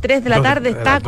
3 0.00 0.24
de 0.24 0.30
la 0.30 0.42
tarde 0.42 0.70
está 0.70 1.00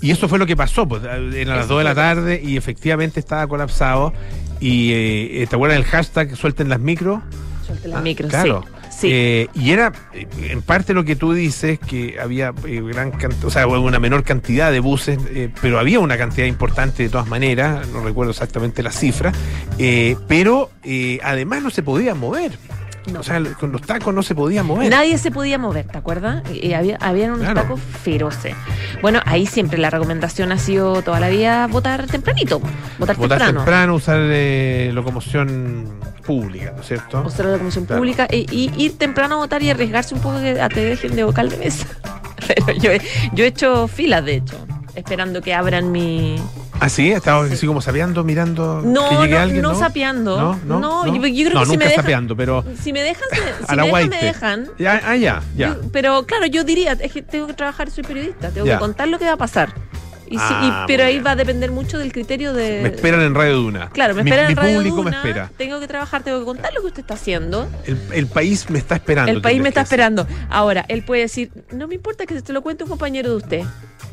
Y 0.00 0.10
eso 0.10 0.28
fue 0.28 0.38
lo 0.38 0.46
que 0.46 0.56
pasó, 0.56 0.86
pues, 0.86 1.02
eran 1.04 1.56
las 1.56 1.68
2 1.68 1.78
de 1.78 1.84
la 1.84 1.94
tarde 1.94 2.40
y 2.42 2.56
efectivamente 2.56 3.20
estaba 3.20 3.46
colapsado. 3.46 4.12
Y 4.60 4.92
eh, 4.92 5.46
¿te 5.48 5.56
acuerdas 5.56 5.78
del 5.78 5.86
hashtag 5.86 6.36
suelten 6.36 6.68
las 6.68 6.80
micros? 6.80 7.20
Suelten 7.66 7.90
las 7.92 8.02
micros, 8.02 8.30
claro. 8.30 8.64
Sí. 8.90 9.08
Eh, 9.12 9.48
y 9.54 9.70
era 9.70 9.92
eh, 10.12 10.26
en 10.48 10.62
parte 10.62 10.92
lo 10.92 11.04
que 11.04 11.14
tú 11.14 11.32
dices, 11.32 11.78
que 11.78 12.18
había 12.20 12.52
gran 12.52 13.12
o 13.44 13.50
sea, 13.50 13.66
una 13.68 14.00
menor 14.00 14.24
cantidad 14.24 14.72
de 14.72 14.80
buses, 14.80 15.18
pero 15.62 15.78
había 15.78 16.00
una 16.00 16.18
cantidad 16.18 16.46
importante 16.46 17.04
de 17.04 17.08
todas 17.08 17.28
maneras, 17.28 17.86
no 17.88 18.02
recuerdo 18.02 18.32
exactamente 18.32 18.82
la 18.82 18.90
cifra, 18.90 19.32
pero 20.26 20.70
además 21.22 21.62
no 21.62 21.70
se 21.70 21.82
podía 21.82 22.14
mover. 22.14 22.58
O 23.16 23.22
sea, 23.22 23.42
con 23.58 23.72
los 23.72 23.82
tacos 23.82 24.14
no 24.14 24.22
se 24.22 24.34
podía 24.34 24.62
mover. 24.62 24.90
Nadie 24.90 25.18
se 25.18 25.30
podía 25.30 25.58
mover, 25.58 25.86
¿te 25.86 25.98
acuerdas? 25.98 26.42
Y 26.52 26.72
había, 26.72 26.96
habían 27.00 27.32
unos 27.32 27.54
tacos 27.54 27.80
feroces. 27.80 28.54
Bueno, 29.02 29.20
ahí 29.24 29.46
siempre 29.46 29.78
la 29.78 29.90
recomendación 29.90 30.52
ha 30.52 30.58
sido 30.58 31.02
toda 31.02 31.20
la 31.20 31.28
vida 31.28 31.66
votar 31.66 32.06
tempranito. 32.06 32.60
Votar, 32.98 33.16
votar 33.16 33.44
temprano. 33.44 33.94
usar 33.94 34.20
eh, 34.22 34.90
locomoción 34.92 35.98
pública, 36.26 36.72
¿no 36.74 36.82
es 36.82 36.88
cierto? 36.88 37.22
Usar 37.22 37.46
la 37.46 37.52
locomoción 37.52 37.86
pública 37.86 38.28
y, 38.30 38.70
ir 38.76 38.98
temprano 38.98 39.36
a 39.36 39.38
votar 39.38 39.62
y 39.62 39.70
arriesgarse 39.70 40.14
un 40.14 40.20
poco 40.20 40.40
que 40.40 40.54
te 40.74 40.84
dejen 40.84 41.16
de 41.16 41.24
vocal 41.24 41.48
de 41.48 41.56
mesa. 41.56 41.86
Pero 42.46 42.78
yo, 42.78 42.90
yo 43.32 43.44
he 43.44 43.46
hecho 43.46 43.88
filas, 43.88 44.24
de 44.24 44.36
hecho, 44.36 44.56
esperando 44.94 45.40
que 45.42 45.54
abran 45.54 45.92
mi 45.92 46.36
¿Ah, 46.80 46.88
sí? 46.88 47.10
Estaba 47.10 47.44
así 47.44 47.66
como 47.66 47.80
sapeando, 47.80 48.22
mirando 48.22 48.82
no, 48.84 49.08
que 49.08 49.16
llegue 49.16 49.34
no, 49.34 49.40
alguien, 49.40 49.62
no, 49.62 49.72
¿no? 49.72 49.78
sapeando. 49.78 50.36
No, 50.38 50.60
no, 50.64 50.80
no, 50.80 51.06
Yo, 51.06 51.26
yo, 51.26 51.50
creo 51.50 51.60
que 51.60 51.66
si 51.66 51.76
me 51.76 51.84
dejan, 51.84 51.96
sapeando, 51.96 52.36
pero... 52.36 52.64
Si 52.80 52.92
me 52.92 53.02
dejan, 53.02 53.28
si 53.32 53.76
me 53.76 53.82
dejan, 53.82 54.08
me 54.08 54.22
dejan. 54.22 54.68
Ya, 54.78 55.00
ah, 55.04 55.16
ya, 55.16 55.42
ya. 55.56 55.76
pero 55.92 56.24
claro, 56.24 56.46
yo 56.46 56.62
diría, 56.64 56.92
es 56.92 57.12
que 57.12 57.22
tengo 57.22 57.48
que 57.48 57.54
trabajar, 57.54 57.90
soy 57.90 58.04
periodista, 58.04 58.50
tengo 58.50 58.66
que 58.66 58.78
contar 58.78 59.08
lo 59.08 59.18
que 59.18 59.24
va 59.24 59.32
a 59.32 59.36
pasar. 59.36 59.72
Y 60.30 60.36
ah, 60.38 60.84
pero 60.86 61.04
ahí 61.04 61.20
va 61.20 61.32
a 61.32 61.36
depender 61.36 61.70
mucho 61.70 61.98
del 61.98 62.12
criterio 62.12 62.52
de. 62.52 62.80
Me 62.82 62.88
esperan 62.88 63.20
en 63.22 63.34
Radio 63.34 63.56
Duna. 63.56 63.90
Claro, 63.90 64.14
me 64.14 64.22
esperan 64.22 64.50
en 64.50 64.56
Radio 64.56 64.76
público 64.78 65.02
me 65.02 65.10
espera. 65.10 65.50
Tengo 65.56 65.80
que 65.80 65.88
trabajar, 65.88 66.22
tengo 66.22 66.38
que 66.40 66.44
contar 66.44 66.72
lo 66.74 66.80
que 66.80 66.88
usted 66.88 67.00
está 67.00 67.14
haciendo. 67.14 67.68
El, 68.12 68.26
país 68.26 68.68
me 68.70 68.78
está 68.78 68.96
esperando. 68.96 69.32
El 69.32 69.40
país 69.40 69.60
me 69.60 69.68
está 69.68 69.82
esperando. 69.82 70.26
Ahora, 70.50 70.84
él 70.88 71.02
puede 71.02 71.22
decir: 71.22 71.50
No 71.72 71.88
me 71.88 71.94
importa 71.94 72.26
que 72.26 72.40
se 72.40 72.52
lo 72.52 72.62
cuente 72.62 72.84
un 72.84 72.90
compañero 72.90 73.30
de 73.30 73.36
usted 73.36 73.64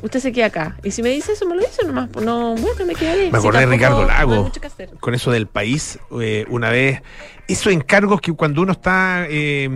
usted 0.06 0.20
se 0.20 0.32
queda 0.32 0.48
acá. 0.48 0.78
Y 0.84 0.92
si 0.92 1.02
me 1.02 1.10
dice 1.10 1.34
eso, 1.34 1.46
me 1.48 1.56
lo 1.56 1.62
dice 1.62 1.86
nomás. 1.86 2.10
Pues 2.10 2.26
no, 2.26 2.56
bueno, 2.56 2.86
me 2.86 2.96
quedaré. 2.96 3.32
Me 3.32 3.38
acordé 3.38 3.60
de 3.62 3.66
Ricardo 3.66 4.06
Lago. 4.06 4.52
con 5.00 5.14
eso 5.16 5.32
del 5.32 5.48
país, 5.48 6.00
eh, 6.22 6.46
una 6.50 6.70
vez. 6.70 7.02
Esos 7.48 7.72
encargos 7.72 8.22
que 8.22 8.34
cuando 8.34 8.64
uno 8.64 8.72
está, 8.72 9.28
eh, 9.30 9.70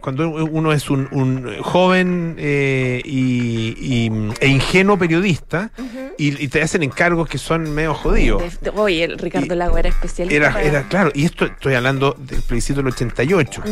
cuando 0.00 0.28
uno 0.28 0.72
es 0.74 0.90
un, 0.90 1.56
joven 1.62 2.36
eh, 2.38 3.00
y, 3.02 4.10
e 4.40 4.46
ingenuo 4.46 4.98
periodista 4.98 5.70
y, 6.18 6.48
te 6.48 6.62
hacen 6.62 6.82
encargos 6.82 7.28
que 7.28 7.38
son 7.38 7.74
medio 7.74 7.94
jodidos. 7.94 8.42
Oye, 8.74 9.08
Ricardo 9.16 9.54
Lago 9.54 9.78
era 9.78 9.88
especial. 9.88 10.30
Era, 10.30 10.62
era, 10.62 10.82
claro, 10.88 11.10
y 11.14 11.24
esto 11.24 11.46
estoy 11.46 11.74
hablando 11.74 12.16
del 12.18 12.42
plebiscito 12.42 12.80
del 12.80 12.92
88, 12.92 13.62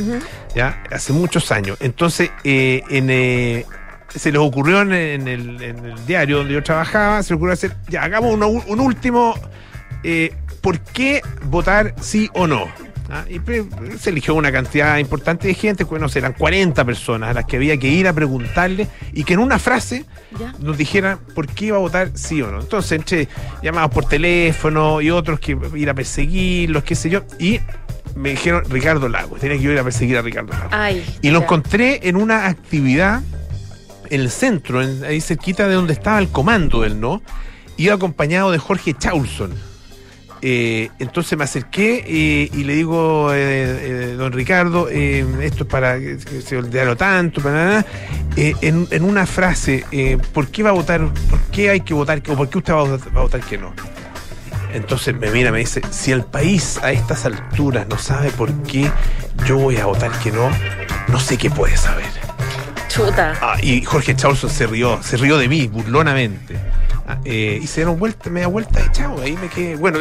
ya, 0.55 0.83
hace 0.91 1.13
muchos 1.13 1.51
años. 1.53 1.79
Entonces, 1.81 2.31
en 2.45 3.09
se 4.15 4.31
les 4.31 4.41
ocurrió 4.41 4.83
en 4.83 4.93
el, 4.93 5.95
diario 6.07 6.39
donde 6.39 6.55
yo 6.55 6.63
trabajaba, 6.63 7.23
se 7.23 7.33
les 7.33 7.37
ocurrió 7.37 7.55
hacer, 7.55 7.73
ya, 7.89 8.03
hagamos 8.03 8.35
un 8.35 8.81
último, 8.81 9.35
eh, 10.03 10.35
¿por 10.61 10.81
qué 10.81 11.23
votar 11.45 11.95
sí 12.01 12.29
o 12.35 12.47
no? 12.47 12.69
¿Ah? 13.11 13.25
Y 13.29 13.41
se 13.99 14.11
eligió 14.11 14.35
una 14.35 14.53
cantidad 14.53 14.99
importante 14.99 15.49
de 15.49 15.55
gente, 15.55 15.85
bueno, 15.85 16.07
eran 16.15 16.33
40 16.33 16.85
personas 16.85 17.31
a 17.31 17.35
las 17.35 17.45
que 17.45 17.57
había 17.57 17.77
que 17.77 17.89
ir 17.89 18.09
a 18.09 18.13
preguntarle 18.13 18.89
y 19.13 19.25
que 19.25 19.35
en 19.35 19.41
una 19.41 19.59
frase 19.59 20.05
nos 20.61 20.79
dijeran 20.79 21.19
por 21.35 21.47
qué 21.47 21.67
iba 21.67 21.77
a 21.77 21.81
votar 21.81 22.11
sí 22.15 22.41
o 22.43 22.51
no. 22.51 22.61
Entonces, 22.61 22.93
entre 22.93 23.29
llamados 23.63 23.91
por 23.91 24.07
teléfono 24.07 25.01
y 25.01 25.11
otros 25.11 25.41
que 25.41 25.59
ir 25.75 25.91
a 25.91 25.95
perseguirlos, 25.95 26.85
qué 26.85 26.95
sé 26.95 27.11
yo, 27.11 27.25
y 27.39 27.61
me 28.15 28.31
dijeron 28.31 28.65
Ricardo 28.69 29.09
Lago, 29.09 29.37
tenía 29.37 29.59
que 29.59 29.65
ir 29.65 29.79
a 29.79 29.85
perseguir 29.85 30.17
a 30.17 30.23
Ricardo 30.23 30.53
Lago. 30.53 31.03
y 31.21 31.31
lo 31.31 31.43
encontré 31.43 32.01
en 32.09 32.17
una 32.17 32.47
actividad 32.47 33.23
en 34.11 34.21
el 34.21 34.31
centro, 34.31 34.81
ahí 34.81 35.21
cerquita 35.21 35.67
de 35.69 35.75
donde 35.75 35.95
estaba 35.95 36.19
el 36.19 36.29
comando 36.29 36.83
del 36.83 37.01
no, 37.01 37.23
iba 37.77 37.95
acompañado 37.95 38.51
de 38.51 38.59
Jorge 38.59 38.95
Chaulson. 38.95 39.72
Eh, 40.45 40.91
entonces 40.99 41.39
me 41.39 41.45
acerqué 41.45 42.05
eh, 42.05 42.51
y 42.53 42.65
le 42.65 42.75
digo, 42.75 43.33
eh, 43.33 44.17
don 44.19 44.33
Ricardo, 44.33 44.89
esto 44.89 45.63
es 45.63 45.71
para 45.71 46.01
que 46.01 46.19
se 46.19 46.57
olvidara 46.57 46.97
tanto, 46.97 47.41
para 47.41 47.87
en, 48.35 48.89
en, 48.91 49.05
una 49.05 49.25
frase, 49.25 49.85
¿por 50.33 50.49
qué 50.49 50.65
va 50.65 50.71
a 50.71 50.73
votar, 50.73 51.01
por 51.31 51.39
qué 51.53 51.71
hay 51.71 51.83
que 51.83 51.95
votar, 51.95 52.21
o 52.29 52.35
por 52.35 52.51
qué 52.51 52.59
usted 52.59 52.73
va 52.73 52.81
a 52.81 53.23
votar, 53.23 53.41
que 53.41 53.57
no? 53.57 53.73
Entonces 54.75 55.15
me 55.15 55.31
mira, 55.31 55.53
me 55.53 55.61
dice, 55.61 55.81
si 55.91 56.11
el 56.11 56.25
país 56.25 56.81
a 56.83 56.91
estas 56.91 57.25
alturas 57.25 57.87
no 57.87 57.97
sabe 57.97 58.31
por 58.31 58.53
qué 58.63 58.91
yo 59.47 59.59
voy 59.59 59.77
a 59.77 59.87
votar 59.87 60.11
que 60.25 60.33
no, 60.33 60.51
no 61.07 61.21
sé 61.21 61.39
qué 61.39 61.51
puede 61.51 61.77
saber. 61.77 62.11
Chuta. 62.89 63.39
Ah, 63.41 63.59
y 63.63 63.83
Jorge 63.83 64.17
Chaulson 64.17 64.51
se 64.51 64.67
rió, 64.67 65.01
se 65.05 65.17
rió 65.19 65.39
de 65.39 65.47
mí, 65.47 65.69
burlonamente. 65.69 66.57
Ah, 67.07 67.19
eh, 67.25 67.59
y 67.61 67.67
se 67.67 67.81
dieron 67.81 67.99
vuelta, 67.99 68.31
media 68.31 68.47
vuelta 68.47 68.81
y 68.81 68.93
chao, 68.93 69.21
ahí 69.21 69.37
me 69.37 69.49
quedé. 69.49 69.75
Bueno, 69.77 69.99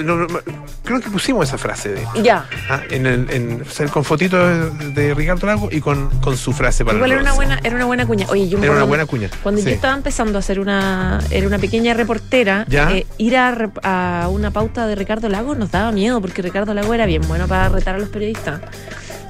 creo 0.83 0.99
que 0.99 1.09
pusimos 1.09 1.47
esa 1.47 1.57
frase 1.57 1.89
de. 1.89 2.07
Ya. 2.21 2.45
Ah, 2.69 2.81
en 2.91 3.07
el, 3.07 3.29
en, 3.31 3.63
con 3.89 4.03
fotito 4.03 4.37
de, 4.37 5.13
Ricardo 5.15 5.47
Lago 5.47 5.69
y 5.71 5.81
con, 5.81 6.09
con, 6.21 6.37
su 6.37 6.53
frase 6.53 6.85
para 6.85 6.97
Igual 6.97 7.11
era 7.13 7.21
una 7.21 7.33
buena, 7.33 7.59
era 7.63 7.75
una 7.75 7.85
buena 7.85 8.05
cuña. 8.05 8.27
Oye, 8.29 8.47
yo 8.47 8.59
me 8.59 8.65
Era 8.65 8.75
una 8.75 8.83
buena 8.83 9.05
cuña. 9.07 9.29
Cuando 9.41 9.61
yo 9.61 9.69
estaba 9.69 9.95
empezando 9.95 10.37
a 10.37 10.41
ser 10.41 10.59
una, 10.59 11.19
era 11.31 11.47
una 11.47 11.57
pequeña 11.57 11.93
reportera, 11.95 12.65
eh, 12.69 13.07
ir 13.17 13.35
a, 13.35 13.71
a 13.83 14.29
una 14.29 14.51
pauta 14.51 14.85
de 14.85 14.95
Ricardo 14.95 15.27
Lago 15.27 15.55
nos 15.55 15.71
daba 15.71 15.91
miedo, 15.91 16.21
porque 16.21 16.43
Ricardo 16.43 16.73
Lago 16.73 16.93
era 16.93 17.07
bien 17.07 17.23
bueno 17.27 17.47
para 17.47 17.69
retar 17.69 17.95
a 17.95 17.99
los 17.99 18.09
periodistas 18.09 18.61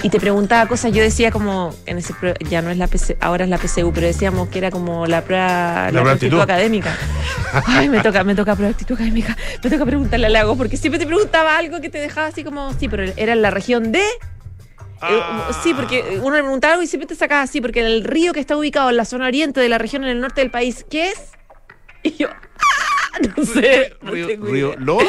y 0.03 0.10
te 0.10 0.20
preguntaba 0.20 0.67
cosas, 0.67 0.91
yo 0.91 1.01
decía 1.01 1.31
como, 1.31 1.74
en 1.86 1.98
ese 1.98 2.13
ya 2.50 2.62
no 2.62 2.70
es 2.70 2.77
la 2.77 2.88
PC, 2.88 3.17
ahora 3.20 3.43
es 3.43 3.50
la 3.50 3.58
PCU, 3.58 3.91
pero 3.93 4.08
decíamos 4.08 4.50
que 4.50 4.58
era 4.58 4.72
como 4.72 5.05
la 5.05 5.24
prueba, 5.24 5.91
la, 5.91 6.12
actitud 6.12 6.39
académica. 6.39 6.96
Ay, 7.65 7.89
me 7.89 8.00
toca, 8.01 8.24
me 8.24 8.36
toca 8.36 8.55
prueba 8.55 8.72
actitud 8.72 8.96
académica, 8.96 9.38
me 9.63 9.70
toca 9.70 9.86
preguntarle 9.86 10.27
al 10.27 10.34
Lago, 10.34 10.55
porque 10.55 10.77
siempre 10.77 11.00
te 11.00 11.05
preguntaba 11.05 11.58
algo 11.58 11.81
que 11.81 11.89
te 11.89 12.00
dejaba 12.00 12.27
así 12.27 12.43
como, 12.43 12.74
sí, 12.74 12.88
pero 12.89 13.03
era 13.15 13.34
en 13.34 13.41
la 13.41 13.51
región 13.51 13.91
de 13.91 14.01
eh, 14.01 15.20
ah. 15.22 15.51
Sí, 15.63 15.74
porque 15.74 16.20
uno 16.22 16.36
le 16.36 16.43
preguntaba 16.43 16.74
algo 16.74 16.84
y 16.84 16.88
siempre 16.88 17.08
te 17.08 17.15
sacaba 17.15 17.41
así, 17.41 17.62
porque 17.62 17.79
el 17.86 18.03
río 18.03 18.34
que 18.34 18.39
está 18.39 18.55
ubicado 18.55 18.89
en 18.89 18.98
la 18.98 19.05
zona 19.05 19.27
oriente 19.27 19.60
de 19.60 19.70
la 19.70 19.77
región 19.77 20.03
en 20.03 20.10
el 20.10 20.22
norte 20.22 20.41
del 20.41 20.51
país, 20.51 20.86
¿qué 20.89 21.10
es? 21.10 21.31
Y 22.03 22.15
yo, 22.15 22.29
no 23.38 23.46
sé. 23.46 23.94
Río, 24.01 24.75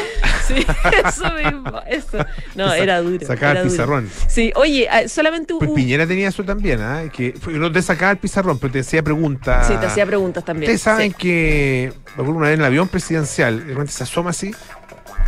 Sí, 0.46 0.66
eso 1.06 1.24
mismo, 1.44 1.80
eso. 1.86 2.18
No, 2.56 2.72
era 2.72 3.00
duro. 3.00 3.24
Sacaba 3.24 3.60
el 3.60 3.68
pizarrón. 3.68 4.10
Sí, 4.26 4.52
oye, 4.56 4.88
ah, 4.90 5.08
solamente 5.08 5.54
Pues 5.56 5.70
Piñera 5.70 6.06
tenía 6.06 6.28
eso 6.28 6.42
también, 6.42 6.80
¿ah? 6.80 7.04
Que 7.12 7.34
no 7.46 7.70
te 7.70 7.80
sacaba 7.80 8.12
el 8.12 8.18
pizarrón, 8.18 8.58
pero 8.58 8.72
te 8.72 8.80
hacía 8.80 9.02
preguntas. 9.02 9.68
Sí, 9.68 9.74
te 9.78 9.86
hacía 9.86 10.04
preguntas 10.04 10.44
también. 10.44 10.64
Ustedes 10.64 10.82
saben 10.82 11.12
que, 11.12 11.92
una 12.16 12.48
vez 12.48 12.54
en 12.54 12.60
el 12.60 12.66
avión 12.66 12.88
presidencial, 12.88 13.60
de 13.60 13.72
repente 13.72 13.92
se 13.92 14.02
asoma 14.02 14.30
así, 14.30 14.52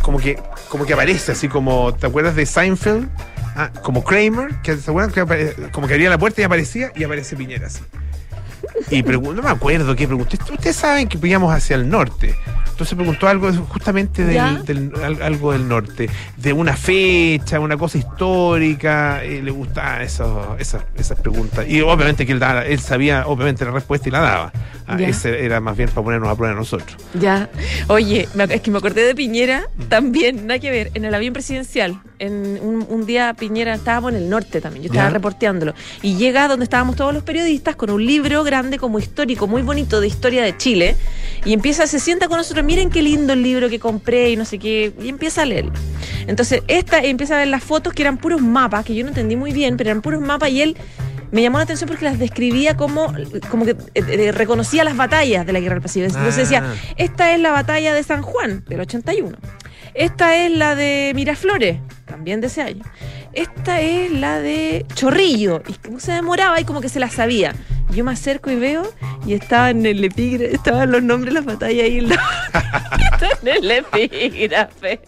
como 0.01 0.19
que, 0.19 0.37
como 0.67 0.85
que 0.85 0.93
aparece, 0.93 1.31
así 1.31 1.47
como, 1.47 1.93
¿te 1.95 2.07
acuerdas 2.07 2.35
de 2.35 2.45
Seinfeld? 2.45 3.07
Ah, 3.55 3.71
como 3.81 4.03
Kramer, 4.03 4.55
que 4.61 4.75
se 4.75 4.91
acuerdan 4.91 5.13
que 5.13 5.69
como 5.71 5.87
que 5.87 5.93
abría 5.93 6.09
la 6.09 6.17
puerta 6.17 6.41
y 6.41 6.43
aparecía, 6.43 6.91
y 6.93 7.05
aparece 7.05 7.37
Piñera 7.37 7.67
así. 7.67 7.79
Y 8.91 9.01
no 9.01 9.41
me 9.41 9.49
acuerdo 9.49 9.95
qué 9.95 10.07
pregunté. 10.07 10.37
Ustedes 10.51 10.75
saben 10.75 11.07
que 11.07 11.17
pillamos 11.17 11.53
hacia 11.53 11.75
el 11.75 11.89
norte. 11.89 12.35
Entonces 12.75 12.95
preguntó 12.97 13.29
algo 13.29 13.53
justamente 13.69 14.25
del, 14.25 14.91
algo 15.21 15.53
del 15.53 15.65
norte, 15.65 16.09
de 16.35 16.51
una 16.51 16.75
fecha, 16.75 17.57
una 17.57 17.77
cosa 17.77 17.97
histórica, 17.97 19.23
y 19.23 19.41
le 19.41 19.51
gustaban 19.51 20.01
esas, 20.01 20.27
esas 20.59 21.19
preguntas. 21.21 21.65
Y 21.69 21.79
obviamente 21.79 22.25
que 22.25 22.33
él, 22.33 22.39
daba, 22.39 22.65
él 22.65 22.81
sabía 22.81 23.27
obviamente 23.27 23.63
la 23.63 23.71
respuesta 23.71 24.09
y 24.09 24.11
la 24.11 24.19
daba. 24.19 24.51
Ah, 24.87 24.97
ese 24.99 25.45
era 25.45 25.61
más 25.61 25.77
bien 25.77 25.87
para 25.89 26.03
ponernos 26.03 26.29
a 26.29 26.35
prueba 26.35 26.53
a 26.53 26.57
nosotros. 26.57 26.97
Ya. 27.13 27.49
Oye, 27.87 28.27
es 28.49 28.61
que 28.61 28.71
me 28.71 28.77
acordé 28.77 29.03
de 29.03 29.15
Piñera 29.15 29.69
también, 29.87 30.45
nada 30.45 30.59
que 30.59 30.69
ver, 30.69 30.91
en 30.95 31.05
el 31.05 31.13
avión 31.15 31.33
presidencial. 31.33 32.01
En 32.19 32.59
un, 32.89 33.05
día 33.05 33.33
Piñera 33.33 33.73
estábamos 33.73 34.13
en 34.13 34.17
el 34.17 34.29
norte 34.29 34.61
también, 34.61 34.83
yo 34.83 34.91
estaba 34.91 35.09
reporteándolo. 35.09 35.73
Y 36.01 36.15
llega 36.15 36.47
donde 36.47 36.63
estábamos 36.63 36.95
todos 36.95 37.13
los 37.13 37.23
periodistas 37.23 37.75
con 37.75 37.89
un 37.89 38.05
libro 38.05 38.43
grande 38.43 38.77
como 38.77 38.99
histórico, 38.99 39.47
muy 39.47 39.61
bonito 39.61 39.99
de 39.99 40.07
historia 40.07 40.43
de 40.43 40.55
Chile. 40.57 40.95
Y 41.43 41.53
empieza, 41.53 41.87
se 41.87 41.99
sienta 41.99 42.27
con 42.27 42.37
nosotros, 42.37 42.65
miren 42.65 42.89
qué 42.89 43.01
lindo 43.01 43.33
el 43.33 43.43
libro 43.43 43.69
que 43.69 43.79
compré 43.79 44.31
y 44.31 44.35
no 44.35 44.45
sé 44.45 44.59
qué. 44.59 44.93
Y 45.01 45.09
empieza 45.09 45.43
a 45.43 45.45
leerlo. 45.45 45.73
Entonces, 46.27 46.63
esta 46.67 46.99
empieza 46.99 47.35
a 47.35 47.39
ver 47.39 47.49
las 47.49 47.63
fotos 47.63 47.93
que 47.93 48.01
eran 48.01 48.17
puros 48.17 48.41
mapas, 48.41 48.85
que 48.85 48.95
yo 48.95 49.03
no 49.03 49.09
entendí 49.09 49.35
muy 49.35 49.51
bien, 49.51 49.77
pero 49.77 49.91
eran 49.91 50.01
puros 50.01 50.21
mapas 50.21 50.49
y 50.49 50.61
él 50.61 50.77
me 51.31 51.41
llamó 51.41 51.57
la 51.57 51.65
atención 51.65 51.89
porque 51.89 52.05
las 52.05 52.17
describía 52.17 52.77
como, 52.77 53.13
como 53.49 53.65
que 53.65 53.71
eh, 53.71 53.77
eh, 53.95 54.31
reconocía 54.31 54.83
las 54.83 54.95
batallas 54.95 55.45
de 55.45 55.53
la 55.53 55.59
Guerra 55.59 55.75
del 55.75 55.81
Pacífico. 55.81 56.07
Entonces 56.07 56.37
decía, 56.37 56.63
ah. 56.65 56.93
esta 56.97 57.33
es 57.33 57.39
la 57.39 57.51
batalla 57.51 57.93
de 57.93 58.03
San 58.03 58.21
Juan, 58.21 58.63
del 58.67 58.79
81. 58.79 59.37
Esta 59.93 60.37
es 60.37 60.51
la 60.51 60.75
de 60.75 61.11
Miraflores, 61.15 61.79
también 62.15 62.39
de 62.39 62.47
ese 62.47 62.61
año. 62.61 62.81
Esta 63.33 63.81
es 63.81 64.09
la 64.09 64.39
de 64.39 64.85
Chorrillo. 64.93 65.61
Y 65.67 65.73
como 65.73 65.99
se 65.99 66.13
demoraba 66.13 66.61
y 66.61 66.63
como 66.63 66.79
que 66.79 66.87
se 66.87 66.97
la 66.97 67.09
sabía. 67.09 67.53
Yo 67.91 68.05
me 68.05 68.13
acerco 68.13 68.49
y 68.49 68.55
veo 68.55 68.83
y 69.27 69.33
estaba 69.33 69.69
en 69.69 69.85
el 69.85 70.01
epígrafe, 70.01 70.55
estaban 70.55 70.91
los 70.91 71.03
nombres 71.03 71.33
de 71.33 71.41
las 71.41 71.45
batallas 71.45 71.83
ahí. 71.83 71.97
en 71.97 72.09
el 73.45 73.71
epígrafe. 73.71 74.99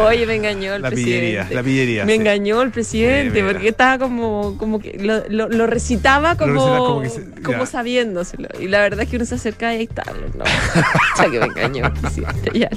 Oye, 0.00 0.26
me 0.26 0.36
engañó 0.36 0.74
el 0.74 0.82
la 0.82 0.88
presidente. 0.88 1.20
Pillería, 1.20 1.48
la 1.50 1.62
pillería. 1.62 2.04
Me 2.04 2.14
engañó 2.14 2.62
el 2.62 2.70
presidente 2.70 3.44
porque 3.44 3.68
estaba 3.68 3.98
como, 3.98 4.56
como 4.58 4.80
que 4.80 4.98
lo, 4.98 5.28
lo, 5.28 5.66
recitaba 5.66 6.36
como, 6.36 7.02
como, 7.42 7.66
sabiéndoselo. 7.66 8.48
Y 8.60 8.68
la 8.68 8.80
verdad 8.80 9.02
es 9.02 9.08
que 9.08 9.16
uno 9.16 9.24
se 9.24 9.36
acerca 9.36 9.72
y 9.72 9.78
ahí 9.78 9.84
está. 9.84 10.04
No, 10.36 10.44
ya 11.18 11.30
que 11.30 11.40
me 11.40 11.46
engañó 11.46 11.86
el 11.86 11.92
presidente. 11.92 12.50
Ya, 12.58 12.70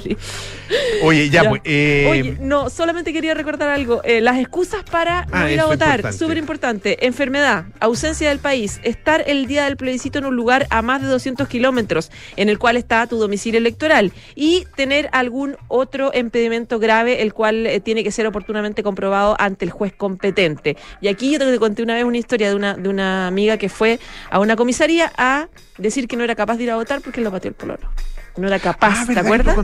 Oye, 1.02 1.30
ya, 1.30 1.48
Pues, 1.48 1.62
eh... 1.64 2.06
Oye, 2.10 2.36
no, 2.40 2.70
solamente 2.70 3.12
quería 3.12 3.34
recordar 3.34 3.68
algo. 3.68 4.02
Eh, 4.04 4.20
las 4.20 4.38
excusas 4.38 4.82
para 4.90 5.24
no 5.26 5.30
ah, 5.32 5.50
ir 5.50 5.60
a 5.60 5.66
votar, 5.66 6.12
súper 6.12 6.38
importante. 6.38 7.06
Enfermedad, 7.06 7.66
ausencia 7.80 8.28
del 8.28 8.38
país, 8.38 8.80
estar 8.82 9.24
el 9.26 9.46
día 9.46 9.64
del 9.64 9.76
plebiscito 9.76 10.18
en 10.18 10.26
un 10.26 10.36
lugar 10.36 10.66
a 10.70 10.82
más 10.82 11.02
de 11.02 11.08
200 11.08 11.48
kilómetros 11.48 12.10
en 12.36 12.48
el 12.48 12.58
cual 12.58 12.76
está 12.76 13.06
tu 13.06 13.18
domicilio 13.18 13.58
electoral 13.58 14.12
y 14.34 14.47
tener 14.76 15.08
algún 15.12 15.56
otro 15.68 16.10
impedimento 16.14 16.78
grave 16.78 17.22
el 17.22 17.32
cual 17.32 17.66
eh, 17.66 17.80
tiene 17.80 18.04
que 18.04 18.10
ser 18.10 18.26
oportunamente 18.26 18.82
comprobado 18.82 19.36
ante 19.38 19.64
el 19.64 19.70
juez 19.70 19.92
competente. 19.92 20.76
Y 21.00 21.08
aquí 21.08 21.32
yo 21.32 21.38
te 21.38 21.58
conté 21.58 21.82
una 21.82 21.94
vez 21.94 22.04
una 22.04 22.18
historia 22.18 22.48
de 22.48 22.54
una, 22.54 22.74
de 22.74 22.88
una 22.88 23.26
amiga 23.26 23.56
que 23.56 23.68
fue 23.68 23.98
a 24.30 24.38
una 24.38 24.56
comisaría 24.56 25.12
a 25.16 25.48
decir 25.76 26.08
que 26.08 26.16
no 26.16 26.24
era 26.24 26.34
capaz 26.34 26.56
de 26.56 26.64
ir 26.64 26.70
a 26.70 26.76
votar 26.76 27.00
porque 27.00 27.20
lo 27.20 27.30
pateó 27.30 27.48
el 27.50 27.54
pololo. 27.54 27.90
No 28.36 28.46
era 28.46 28.58
capaz, 28.58 29.00
ah, 29.00 29.06
¿te 29.12 29.18
acuerdas? 29.18 29.56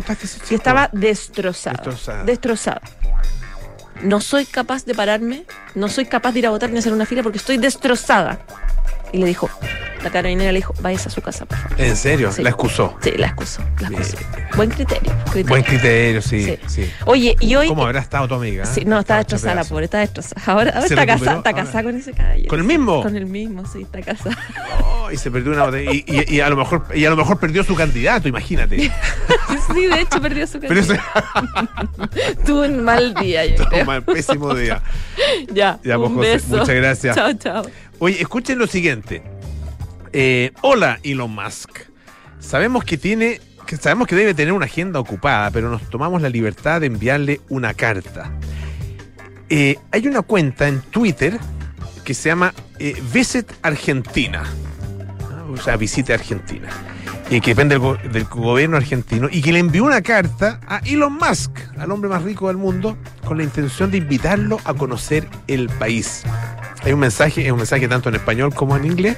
Que 0.48 0.56
estaba 0.56 0.90
destrozado. 0.92 1.90
Destrozado. 1.90 2.24
destrozado 2.24 2.80
no 4.02 4.20
soy 4.20 4.44
capaz 4.44 4.84
de 4.84 4.94
pararme, 4.94 5.44
no 5.74 5.88
soy 5.88 6.06
capaz 6.06 6.32
de 6.32 6.40
ir 6.40 6.46
a 6.46 6.50
votar 6.50 6.70
ni 6.70 6.78
hacer 6.78 6.92
una 6.92 7.06
fila 7.06 7.22
porque 7.22 7.38
estoy 7.38 7.56
destrozada. 7.58 8.40
Y 9.14 9.18
le 9.18 9.26
dijo, 9.26 9.49
la 10.02 10.11
carabinera 10.11 10.50
le 10.50 10.59
dijo, 10.59 10.75
vayas 10.80 11.06
a 11.06 11.11
su 11.11 11.23
casa, 11.23 11.47
por 11.47 11.56
favor. 11.56 11.80
¿En 11.80 11.97
serio? 11.97 12.33
¿La 12.38 12.50
excusó? 12.50 12.99
Sí, 13.00 13.12
la 13.16 13.28
excusó. 13.28 13.62
La 13.78 13.90
Buen 14.56 14.71
criterio, 14.71 15.12
Buen 15.47 15.62
criterio, 15.62 16.21
sí, 16.21 16.59
sí, 16.66 16.90
Oye, 17.06 17.37
y 17.38 17.54
hoy... 17.54 17.68
¿Cómo 17.68 17.85
habrá 17.85 18.00
estado 18.00 18.26
tu 18.26 18.35
amiga? 18.35 18.66
Sí, 18.66 18.85
no, 18.85 18.99
está 18.99 19.18
destrozada 19.18 19.54
la 19.54 19.64
pobre, 19.64 19.85
está 19.85 20.00
destrozada. 20.00 20.42
Ahora, 20.47 20.71
ahora 20.73 20.87
está, 20.87 21.06
casada, 21.06 21.37
está 21.37 21.52
casada 21.52 21.85
con 21.85 21.97
ese 21.97 22.12
caballero. 22.12 22.49
¿Con 22.49 22.59
el 22.59 22.64
mismo? 22.64 23.02
Con 23.02 23.16
el 23.16 23.26
mismo, 23.26 23.64
sí, 23.66 23.83
está 23.83 24.02
casada. 24.02 24.37
Oh, 24.83 25.12
y 25.12 25.16
se 25.16 25.30
perdió 25.30 25.52
una 25.52 25.66
botella. 25.66 25.92
Y, 25.92 26.40
a 26.40 26.50
lo 26.50 26.56
mejor, 26.56 26.87
y 26.92 27.04
a 27.04 27.11
lo 27.11 27.16
mejor 27.16 27.38
perdió 27.38 27.62
su 27.62 27.76
candidato, 27.76 28.26
imagínate. 28.28 28.78
sí, 29.75 29.87
de 29.87 30.00
hecho 30.00 30.21
perdió 30.21 30.47
su 30.47 30.59
candidato. 30.59 30.94
Tuvo 32.47 32.62
un 32.62 32.83
mal 32.83 33.14
día, 33.14 33.47
yo 33.47 33.56
Tuvo 33.56 33.78
un 33.78 33.87
mal, 33.87 34.02
pésimo 34.02 34.54
día. 34.54 34.83
ya, 35.52 35.78
ya 35.85 35.99
un 35.99 36.16
pues, 36.16 36.49
beso. 36.49 36.59
muchas 36.59 36.75
gracias. 36.75 37.16
Chao, 37.16 37.33
chao. 37.35 37.64
Oye, 38.04 38.20
escuchen 38.20 38.58
lo 38.58 38.66
siguiente. 38.66 39.23
Eh, 40.12 40.52
hola, 40.61 41.00
Elon 41.02 41.34
Musk. 41.34 41.70
Sabemos 42.38 42.84
que 42.84 42.99
tiene. 42.99 43.40
Que 43.66 43.78
sabemos 43.78 44.06
que 44.08 44.14
debe 44.14 44.34
tener 44.34 44.52
una 44.52 44.66
agenda 44.66 45.00
ocupada, 45.00 45.50
pero 45.50 45.70
nos 45.70 45.88
tomamos 45.88 46.20
la 46.20 46.28
libertad 46.28 46.82
de 46.82 46.88
enviarle 46.88 47.40
una 47.49 47.73
carta. 47.73 48.30
Eh, 49.49 49.78
hay 49.90 50.06
una 50.06 50.20
cuenta 50.20 50.68
en 50.68 50.82
Twitter 50.82 51.38
que 52.04 52.12
se 52.12 52.28
llama 52.28 52.52
eh, 52.78 52.94
Visit 53.11 53.50
Argentina. 53.62 54.42
O 55.50 55.56
sea, 55.56 55.78
visite 55.78 56.12
Argentina. 56.12 56.68
que 57.30 57.40
depende 57.40 57.78
del, 58.12 58.25
gobierno 58.25 58.76
argentino. 58.76 59.28
Y 59.32 59.40
que 59.40 59.50
le 59.50 59.61
envió 59.61 59.82
una 59.82 60.02
carta 60.02 60.61
a 60.66 60.80
Elon 60.84 61.14
Musk, 61.14 61.58
al 61.78 61.90
hombre 61.90 62.11
más 62.11 62.23
rico 62.23 62.49
del 62.49 62.58
mundo, 62.58 62.99
con 63.25 63.38
la 63.38 63.44
intención 63.44 63.90
de 63.90 63.96
invitarlo 63.96 64.61
a 64.66 64.75
conocer 64.75 65.26
el 65.46 65.70
país. 65.70 66.25
Hay 66.84 66.92
un 66.92 67.00
mensaje, 67.00 67.46
es 67.46 67.52
un 67.52 67.58
mensaje 67.58 67.88
tanto 67.88 68.10
en 68.10 68.16
español 68.16 68.54
como 68.54 68.76
en 68.76 68.84
inglés, 68.84 69.16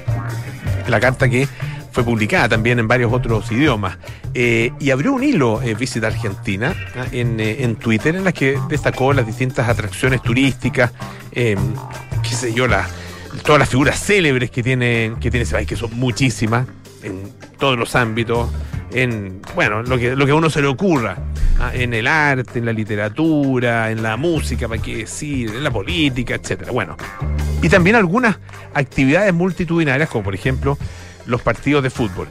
la 0.87 0.99
carta 0.99 1.27
que 1.27 1.47
fue 1.91 2.03
publicada 2.03 2.47
también 2.47 2.77
en 2.79 2.87
varios 2.87 3.11
otros 3.11 3.51
idiomas. 3.51 3.97
Eh, 4.33 4.71
y 4.79 4.91
abrió 4.91 5.13
un 5.13 5.23
hilo 5.23 5.61
eh, 5.63 5.73
Visita 5.73 6.07
Argentina 6.07 6.75
¿ah? 6.95 7.05
en, 7.11 7.39
eh, 7.39 7.63
en, 7.63 7.75
Twitter 7.75 8.15
en 8.15 8.23
la 8.23 8.31
que 8.31 8.59
destacó 8.69 9.13
las 9.13 9.25
distintas 9.25 9.67
atracciones 9.67 10.21
turísticas, 10.21 10.91
qué 11.33 11.57
sé 12.29 12.53
yo, 12.53 12.67
todas 13.43 13.59
las 13.59 13.67
figuras 13.67 13.99
célebres 13.99 14.51
que 14.51 14.61
tiene, 14.61 15.13
que 15.19 15.31
tiene 15.31 15.41
ese 15.43 15.55
país, 15.55 15.67
que 15.67 15.75
son 15.75 15.89
muchísimas 15.97 16.67
en 17.01 17.31
todos 17.57 17.77
los 17.77 17.95
ámbitos, 17.95 18.47
en 18.91 19.41
bueno, 19.55 19.83
lo 19.83 19.97
que, 19.97 20.15
lo 20.15 20.25
que 20.25 20.31
a 20.31 20.35
uno 20.35 20.49
se 20.49 20.61
le 20.61 20.67
ocurra, 20.67 21.17
¿ah? 21.59 21.71
en 21.73 21.93
el 21.93 22.07
arte, 22.07 22.59
en 22.59 22.65
la 22.65 22.73
literatura, 22.73 23.91
en 23.91 24.01
la 24.03 24.17
música, 24.17 24.67
para 24.67 24.81
qué 24.81 24.97
decir, 24.97 25.49
en 25.49 25.63
la 25.63 25.71
política, 25.71 26.35
etcétera. 26.35 26.71
Bueno, 26.71 26.95
y 27.61 27.69
también 27.69 27.95
algunas 27.95 28.37
actividades 28.73 29.33
multitudinarias, 29.33 30.09
como 30.09 30.23
por 30.23 30.35
ejemplo 30.35 30.77
los 31.25 31.41
partidos 31.41 31.83
de 31.83 31.89
fútbol. 31.89 32.27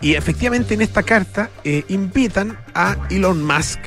Y 0.00 0.14
efectivamente 0.14 0.74
en 0.74 0.80
esta 0.80 1.02
carta 1.02 1.50
eh, 1.62 1.84
invitan 1.88 2.58
a 2.74 2.96
Elon 3.10 3.44
Musk 3.44 3.80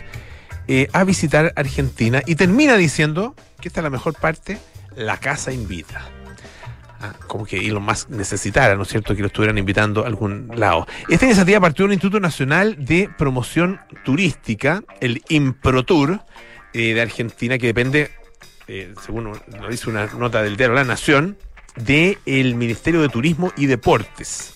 eh, 0.67 0.87
a 0.93 1.03
visitar 1.03 1.51
Argentina 1.55 2.21
y 2.25 2.35
termina 2.35 2.77
diciendo 2.77 3.35
que 3.59 3.67
esta 3.67 3.79
es 3.79 3.83
la 3.83 3.89
mejor 3.89 4.13
parte, 4.13 4.59
la 4.95 5.17
casa 5.17 5.51
invita. 5.51 6.01
Como 7.27 7.45
que 7.45 7.57
Elon 7.57 7.83
Musk 7.83 8.09
necesitara, 8.09 8.75
¿no 8.75 8.83
es 8.83 8.89
cierto?, 8.89 9.15
que 9.15 9.21
lo 9.21 9.27
estuvieran 9.27 9.57
invitando 9.57 10.03
a 10.03 10.07
algún 10.07 10.49
lado. 10.55 10.87
Esta 11.09 11.25
iniciativa 11.25 11.59
partió 11.59 11.85
del 11.85 11.93
Instituto 11.93 12.19
Nacional 12.19 12.75
de 12.85 13.09
Promoción 13.17 13.79
Turística, 14.03 14.83
el 15.01 15.21
IMPROTUR, 15.29 16.21
eh, 16.73 16.93
de 16.93 17.01
Argentina, 17.01 17.57
que 17.57 17.67
depende, 17.67 18.11
eh, 18.67 18.93
según 19.05 19.25
lo 19.25 19.69
dice 19.69 19.89
una 19.89 20.07
nota 20.07 20.41
del 20.41 20.57
diario 20.57 20.75
La 20.75 20.83
Nación, 20.83 21.37
del 21.75 22.55
Ministerio 22.55 23.01
de 23.01 23.09
Turismo 23.09 23.51
y 23.57 23.65
Deportes. 23.65 24.55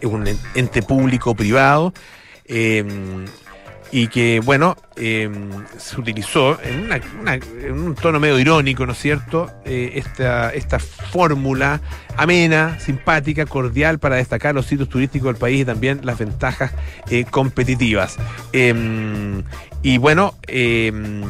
Es 0.00 0.06
un 0.06 0.26
ente 0.54 0.82
público-privado. 0.82 1.94
Eh, 2.44 2.84
y 3.92 4.08
que, 4.08 4.40
bueno, 4.40 4.76
em, 4.96 5.50
se 5.78 6.00
utilizó 6.00 6.58
en, 6.62 6.90
un 7.72 7.94
tono 7.94 8.18
medio 8.18 8.38
irónico, 8.38 8.84
¿no 8.84 8.92
es 8.92 8.98
cierto?, 8.98 9.50
eh, 9.64 9.92
esta, 9.94 10.50
esta 10.50 10.78
fórmula 10.78 11.80
amena, 12.16 12.78
simpática, 12.80 13.46
cordial 13.46 13.98
para 13.98 14.16
destacar 14.16 14.54
los 14.54 14.66
sitios 14.66 14.88
turísticos 14.88 15.26
del 15.26 15.36
país 15.36 15.62
y 15.62 15.64
también 15.64 16.00
las 16.02 16.18
ventajas 16.18 16.72
eh, 17.10 17.24
competitivas. 17.30 18.16
Em, 18.52 19.42
y 19.82 19.98
bueno, 19.98 20.34
em, 20.48 21.22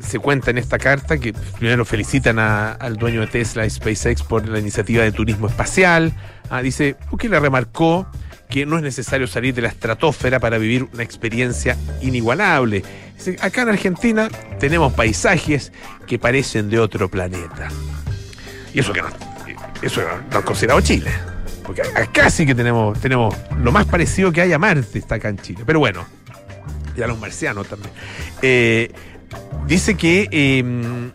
se 0.00 0.18
cuenta 0.18 0.50
en 0.50 0.58
esta 0.58 0.78
carta 0.78 1.18
que 1.18 1.32
primero 1.58 1.84
felicitan 1.84 2.38
al 2.38 2.96
dueño 2.96 3.20
de 3.20 3.28
Tesla 3.28 3.64
y 3.66 3.70
SpaceX 3.70 4.22
por 4.22 4.48
la 4.48 4.58
iniciativa 4.58 5.04
de 5.04 5.12
turismo 5.12 5.46
espacial. 5.46 6.12
Ah, 6.48 6.62
dice, 6.62 6.96
que 7.18 7.28
le 7.28 7.38
remarcó 7.38 8.08
que 8.50 8.66
no 8.66 8.76
es 8.76 8.82
necesario 8.82 9.26
salir 9.26 9.54
de 9.54 9.62
la 9.62 9.68
estratosfera 9.68 10.40
para 10.40 10.58
vivir 10.58 10.88
una 10.92 11.02
experiencia 11.02 11.76
inigualable. 12.02 12.82
Acá 13.40 13.62
en 13.62 13.68
Argentina 13.70 14.28
tenemos 14.58 14.92
paisajes 14.92 15.72
que 16.06 16.18
parecen 16.18 16.68
de 16.68 16.80
otro 16.80 17.08
planeta. 17.08 17.68
Y 18.74 18.80
eso 18.80 18.92
que 18.92 19.02
no, 19.02 19.08
eso 19.82 20.02
no 20.32 20.44
considerado 20.44 20.80
Chile. 20.80 21.10
Porque 21.64 21.82
acá 21.82 22.30
sí 22.30 22.44
que 22.44 22.54
tenemos, 22.54 23.00
tenemos 23.00 23.34
lo 23.62 23.70
más 23.70 23.86
parecido 23.86 24.32
que 24.32 24.40
hay 24.40 24.52
a 24.52 24.58
Marte, 24.58 24.98
está 24.98 25.16
acá 25.16 25.28
en 25.28 25.38
Chile. 25.38 25.62
Pero 25.64 25.78
bueno, 25.78 26.04
ya 26.96 27.06
los 27.06 27.18
marcianos 27.18 27.68
también. 27.68 27.92
Eh, 28.42 28.90
dice 29.66 29.94
que 29.94 30.28
em, 30.32 31.12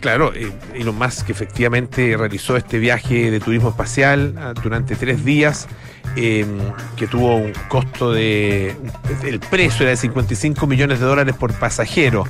Claro, 0.00 0.32
eh, 0.34 0.50
Elon 0.74 0.96
Musk 0.96 1.28
efectivamente 1.28 2.16
realizó 2.16 2.56
este 2.56 2.78
viaje 2.78 3.30
de 3.30 3.38
turismo 3.38 3.68
espacial 3.68 4.34
ah, 4.38 4.54
durante 4.60 4.96
tres 4.96 5.24
días, 5.24 5.68
em, 6.16 6.58
que 6.96 7.06
tuvo 7.06 7.36
un 7.36 7.52
costo 7.68 8.10
de. 8.12 8.74
El 9.22 9.40
precio 9.40 9.82
era 9.82 9.90
de 9.90 9.96
55 9.98 10.66
millones 10.66 11.00
de 11.00 11.06
dólares 11.06 11.36
por 11.36 11.52
pasajero. 11.52 12.24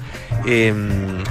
Em, 0.46 1.22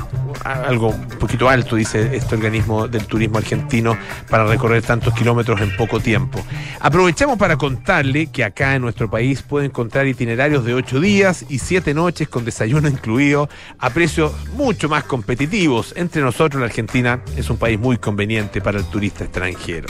algo 0.43 0.89
un 0.89 1.07
poquito 1.19 1.49
alto, 1.49 1.75
dice 1.75 2.15
este 2.15 2.35
organismo 2.35 2.87
del 2.87 3.05
turismo 3.05 3.37
argentino, 3.37 3.97
para 4.29 4.45
recorrer 4.45 4.83
tantos 4.83 5.13
kilómetros 5.13 5.61
en 5.61 5.75
poco 5.75 5.99
tiempo. 5.99 6.43
Aprovechamos 6.79 7.37
para 7.37 7.57
contarle 7.57 8.27
que 8.27 8.43
acá 8.43 8.75
en 8.75 8.81
nuestro 8.81 9.09
país 9.09 9.41
puede 9.41 9.67
encontrar 9.67 10.07
itinerarios 10.07 10.65
de 10.65 10.73
ocho 10.73 10.99
días 10.99 11.45
y 11.49 11.59
siete 11.59 11.93
noches 11.93 12.27
con 12.27 12.45
desayuno 12.45 12.87
incluido 12.87 13.49
a 13.77 13.89
precios 13.89 14.33
mucho 14.53 14.89
más 14.89 15.03
competitivos. 15.03 15.93
Entre 15.95 16.21
nosotros, 16.21 16.59
la 16.59 16.67
Argentina 16.67 17.21
es 17.35 17.49
un 17.49 17.57
país 17.57 17.79
muy 17.79 17.97
conveniente 17.97 18.61
para 18.61 18.79
el 18.79 18.85
turista 18.85 19.23
extranjero, 19.23 19.87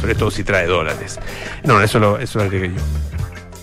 sobre 0.00 0.14
todo 0.14 0.30
si 0.30 0.44
trae 0.44 0.66
dólares. 0.66 1.18
No, 1.64 1.80
eso 1.80 1.98
lo, 1.98 2.18
eso 2.18 2.38
lo 2.38 2.44
agregué 2.44 2.68
yo. 2.68 2.82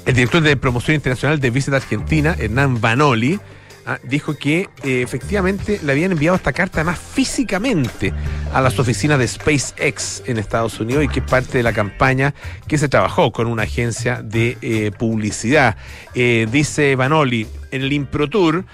El 0.05 0.13
director 0.13 0.41
de 0.41 0.55
promoción 0.55 0.95
internacional 0.95 1.39
de 1.39 1.49
Visita 1.49 1.77
Argentina, 1.77 2.35
Hernán 2.37 2.79
Vanoli, 2.79 3.39
Ah, 3.87 3.99
dijo 4.01 4.35
que 4.35 4.67
eh, 4.83 5.03
efectivamente 5.03 5.79
le 5.83 5.91
habían 5.91 6.11
enviado 6.11 6.35
esta 6.35 6.53
carta 6.53 6.81
además 6.81 6.97
físicamente 6.97 8.13
a 8.51 8.59
las 8.59 8.79
oficinas 8.79 9.19
de 9.19 9.27
SpaceX 9.27 10.23
en 10.25 10.39
Estados 10.39 10.79
Unidos 10.79 11.03
y 11.03 11.07
que 11.07 11.19
es 11.19 11.25
parte 11.25 11.59
de 11.59 11.63
la 11.63 11.71
campaña 11.71 12.33
que 12.67 12.79
se 12.79 12.89
trabajó 12.89 13.31
con 13.31 13.45
una 13.45 13.61
agencia 13.61 14.23
de 14.23 14.57
eh, 14.63 14.89
publicidad. 14.97 15.77
Eh, 16.15 16.47
dice 16.51 16.95
Vanoli, 16.95 17.45
en 17.69 17.83
el 17.83 17.93
ImproTour 17.93 18.65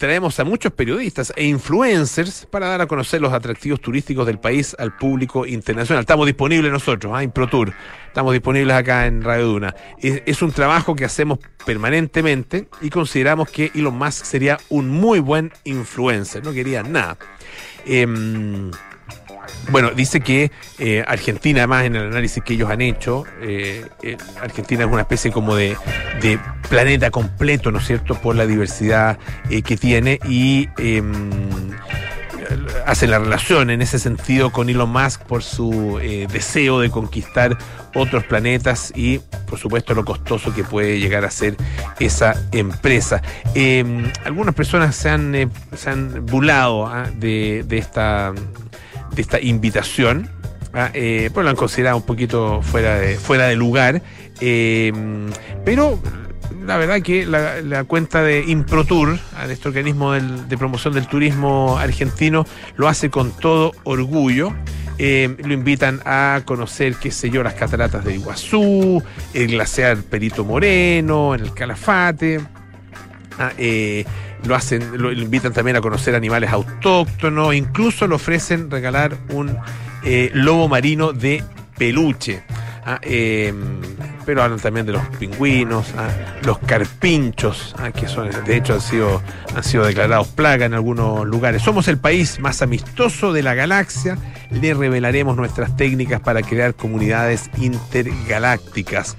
traemos 0.00 0.40
a 0.40 0.44
muchos 0.44 0.72
periodistas 0.72 1.30
e 1.36 1.44
influencers 1.44 2.46
para 2.50 2.68
dar 2.68 2.80
a 2.80 2.86
conocer 2.86 3.20
los 3.20 3.34
atractivos 3.34 3.82
turísticos 3.82 4.26
del 4.26 4.38
país 4.38 4.74
al 4.78 4.96
público 4.96 5.44
internacional. 5.44 6.00
Estamos 6.00 6.24
disponibles 6.24 6.72
nosotros, 6.72 7.20
¿eh? 7.20 7.24
ImproTour. 7.24 7.74
Estamos 8.06 8.32
disponibles 8.32 8.74
acá 8.74 9.06
en 9.06 9.22
Radio 9.22 9.48
Duna. 9.48 9.74
Es, 9.98 10.40
un 10.40 10.52
trabajo 10.52 10.96
que 10.96 11.04
hacemos 11.04 11.38
permanentemente 11.66 12.66
y 12.80 12.88
consideramos 12.88 13.50
que 13.50 13.72
Elon 13.74 13.98
Musk 13.98 14.24
sería 14.24 14.58
un 14.70 14.88
muy 14.88 15.20
buen 15.20 15.52
influencer. 15.64 16.42
No 16.42 16.54
quería 16.54 16.82
nada. 16.82 17.18
Em, 17.84 18.70
bueno, 19.70 19.90
dice 19.92 20.20
que 20.20 20.50
eh, 20.78 21.04
Argentina, 21.06 21.60
además 21.60 21.84
en 21.84 21.96
el 21.96 22.06
análisis 22.06 22.42
que 22.42 22.54
ellos 22.54 22.70
han 22.70 22.80
hecho, 22.80 23.24
eh, 23.40 23.86
eh, 24.02 24.16
Argentina 24.40 24.84
es 24.84 24.90
una 24.90 25.02
especie 25.02 25.30
como 25.30 25.54
de, 25.54 25.76
planeta 26.68 27.10
completo, 27.10 27.70
¿no 27.72 27.78
es 27.78 27.86
cierto?, 27.86 28.14
por 28.14 28.36
la 28.36 28.46
diversidad 28.46 29.18
que 29.48 29.76
tiene 29.76 30.20
y 30.28 30.68
em, 30.78 31.30
hace 32.86 33.08
la 33.08 33.18
relación 33.18 33.70
en 33.70 33.82
ese 33.82 33.98
sentido 33.98 34.52
con 34.52 34.68
Elon 34.68 34.90
Musk 34.90 35.22
por 35.22 35.42
su 35.42 35.98
deseo 36.30 36.78
de 36.78 36.90
conquistar 36.90 37.58
otros 37.94 38.22
planetas 38.24 38.92
y, 38.94 39.18
por 39.48 39.58
supuesto, 39.58 39.94
lo 39.94 40.04
costoso 40.04 40.54
que 40.54 40.62
puede 40.62 41.00
llegar 41.00 41.24
a 41.24 41.30
ser 41.30 41.56
esa 41.98 42.34
empresa. 42.52 43.20
Em, 43.54 44.08
algunas 44.24 44.54
personas 44.54 44.94
se 44.94 45.08
han, 45.08 45.50
se 45.76 45.90
han 45.90 46.24
burlado 46.26 46.86
¿ah? 46.86 47.10
de 47.18 47.64
esta 47.70 48.32
de 49.12 49.22
esta 49.22 49.40
invitación. 49.40 50.30
Ah, 50.72 50.90
eh, 50.94 51.30
pues 51.34 51.42
lo 51.42 51.50
han 51.50 51.56
considerado 51.56 51.96
un 51.96 52.04
poquito 52.04 52.62
fuera 52.62 52.98
de, 52.98 53.16
fuera 53.16 53.48
de 53.48 53.56
lugar. 53.56 54.02
Eh, 54.40 54.92
pero 55.64 56.00
la 56.64 56.76
verdad 56.76 57.02
que 57.02 57.26
la, 57.26 57.84
cuenta 57.84 58.22
de 58.22 58.44
ImproTour, 58.46 59.18
de 59.46 59.52
este 59.52 59.68
organismo 59.68 60.12
de 60.12 60.58
promoción 60.58 60.94
del 60.94 61.06
turismo 61.06 61.78
argentino, 61.78 62.46
lo 62.76 62.88
hace 62.88 63.10
con 63.10 63.32
todo 63.32 63.72
orgullo. 63.84 64.52
Eh, 65.02 65.34
lo 65.42 65.54
invitan 65.54 66.02
a 66.04 66.42
conocer, 66.44 66.94
qué 66.96 67.10
sé 67.10 67.30
yo, 67.30 67.42
las 67.42 67.54
cataratas 67.54 68.04
de 68.04 68.16
Iguazú, 68.16 69.02
el 69.32 69.46
glaciar 69.48 69.96
Perito 70.02 70.44
Moreno, 70.44 71.34
en 71.34 71.40
el 71.40 71.54
Calafate. 71.54 72.40
Ah, 73.38 73.52
lo 74.44 74.54
hacen, 74.54 75.00
lo, 75.00 75.12
invitan 75.12 75.52
también 75.52 75.76
a 75.76 75.80
conocer 75.80 76.14
animales 76.14 76.50
autóctonos, 76.50 77.54
incluso 77.54 78.06
le 78.06 78.14
ofrecen 78.14 78.70
regalar 78.70 79.16
un 79.30 79.56
eh, 80.04 80.30
lobo 80.34 80.68
marino 80.68 81.12
de 81.12 81.42
peluche. 81.76 82.42
Ah, 82.92 82.98
em, 83.02 83.80
pero 84.26 84.42
hablan 84.42 84.58
también 84.58 84.84
de 84.84 84.90
los 84.90 85.06
pingüinos, 85.16 85.94
ah, 85.96 86.08
los 86.42 86.58
carpinchos, 86.58 87.72
ah, 87.78 87.92
que 87.92 88.08
son, 88.08 88.28
de 88.44 88.56
hecho 88.56 88.74
han 88.74 88.80
sido, 88.80 89.22
han 89.54 89.62
sido 89.62 89.84
declarados 89.86 90.26
plaga 90.26 90.66
en 90.66 90.74
algunos 90.74 91.24
lugares. 91.24 91.62
Somos 91.62 91.86
el 91.86 91.98
país 91.98 92.40
más 92.40 92.62
amistoso 92.62 93.32
de 93.32 93.44
la 93.44 93.54
galaxia. 93.54 94.18
Le 94.50 94.74
revelaremos 94.74 95.36
nuestras 95.36 95.76
técnicas 95.76 96.20
para 96.20 96.42
crear 96.42 96.74
comunidades 96.74 97.48
intergalácticas. 97.58 99.16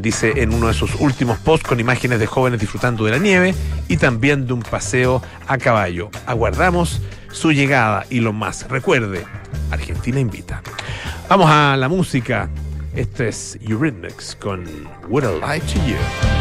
dice 0.00 0.42
en 0.42 0.52
uno 0.52 0.66
de 0.66 0.74
sus 0.74 0.96
últimos 0.96 1.38
posts 1.38 1.68
con 1.68 1.78
imágenes 1.78 2.18
de 2.18 2.26
jóvenes 2.26 2.58
disfrutando 2.58 3.04
de 3.04 3.12
la 3.12 3.18
nieve 3.18 3.54
y 3.86 3.96
también 3.96 4.48
de 4.48 4.54
un 4.54 4.62
paseo 4.62 5.22
a 5.46 5.56
caballo. 5.56 6.10
Aguardamos 6.26 7.00
su 7.36 7.52
llegada 7.52 8.06
y 8.08 8.20
lo 8.20 8.32
más. 8.32 8.66
Recuerde, 8.68 9.24
Argentina 9.70 10.18
invita. 10.18 10.62
Vamos 11.28 11.48
a 11.50 11.76
la 11.76 11.88
música. 11.88 12.48
Esto 12.94 13.24
es 13.24 13.58
Eurythmics 13.60 14.36
con 14.36 14.64
What 15.08 15.24
I 15.24 15.34
Lie 15.38 15.60
to 15.60 15.86
You. 15.86 16.35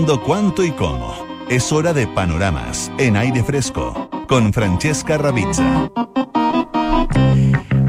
Cuándo, 0.00 0.22
cuánto 0.22 0.64
y 0.64 0.70
cómo? 0.70 1.14
Es 1.50 1.72
hora 1.72 1.92
de 1.92 2.06
panoramas 2.06 2.90
en 2.96 3.16
aire 3.16 3.44
fresco 3.44 4.08
con 4.28 4.50
Francesca 4.50 5.18
Ravizza. 5.18 5.90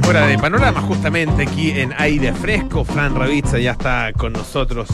Hora 0.06 0.28
de 0.28 0.38
panorama 0.38 0.82
justamente 0.82 1.44
aquí 1.44 1.72
en 1.72 1.94
aire 1.98 2.34
fresco. 2.34 2.84
Fran 2.84 3.16
Ravizza 3.16 3.60
ya 3.60 3.72
está 3.72 4.12
con 4.12 4.34
nosotros, 4.34 4.90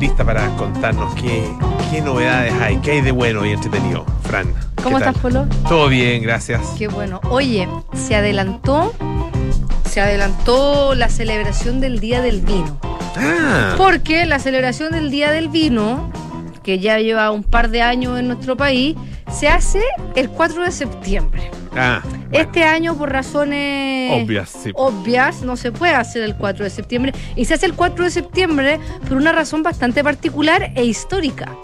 lista 0.00 0.24
para 0.24 0.48
contarnos 0.56 1.14
qué, 1.16 1.44
qué 1.90 2.00
novedades 2.00 2.54
hay, 2.54 2.78
qué 2.78 2.92
hay 2.92 3.00
de 3.02 3.10
bueno 3.10 3.44
y 3.44 3.50
entretenido. 3.50 4.06
Fran. 4.22 4.54
¿Cómo 4.82 4.96
estás, 4.96 5.18
Polo? 5.18 5.46
Todo 5.68 5.88
bien, 5.88 6.22
gracias. 6.22 6.62
Qué 6.78 6.88
bueno. 6.88 7.20
Oye, 7.28 7.68
se 7.92 8.14
adelantó, 8.14 8.94
se 9.90 10.00
adelantó 10.00 10.94
la 10.94 11.10
celebración 11.10 11.80
del 11.80 12.00
Día 12.00 12.22
del 12.22 12.40
Vino. 12.40 12.78
Ah. 13.16 13.74
Porque 13.76 14.24
la 14.24 14.38
celebración 14.38 14.92
del 14.92 15.10
Día 15.10 15.30
del 15.32 15.48
Vino, 15.48 16.10
que 16.62 16.78
ya 16.78 16.98
lleva 16.98 17.30
un 17.30 17.42
par 17.44 17.70
de 17.70 17.82
años 17.82 18.18
en 18.18 18.28
nuestro 18.28 18.56
país, 18.56 18.96
se 19.30 19.48
hace 19.48 19.82
el 20.14 20.28
4 20.30 20.64
de 20.64 20.70
septiembre. 20.72 21.50
Ah, 21.74 22.02
Este 22.32 22.64
año, 22.64 22.96
por 22.96 23.10
razones 23.10 24.22
obvias, 24.24 24.50
sí. 24.50 24.72
obvias, 24.74 25.42
no 25.42 25.56
se 25.56 25.72
puede 25.72 25.94
hacer 25.94 26.22
el 26.22 26.36
4 26.36 26.64
de 26.64 26.70
septiembre. 26.70 27.12
Y 27.36 27.44
se 27.46 27.54
hace 27.54 27.66
el 27.66 27.74
4 27.74 28.04
de 28.04 28.10
septiembre 28.10 28.78
por 29.08 29.16
una 29.16 29.32
razón 29.32 29.62
bastante 29.62 30.04
particular 30.04 30.70
e 30.74 30.84
histórica. 30.84 31.56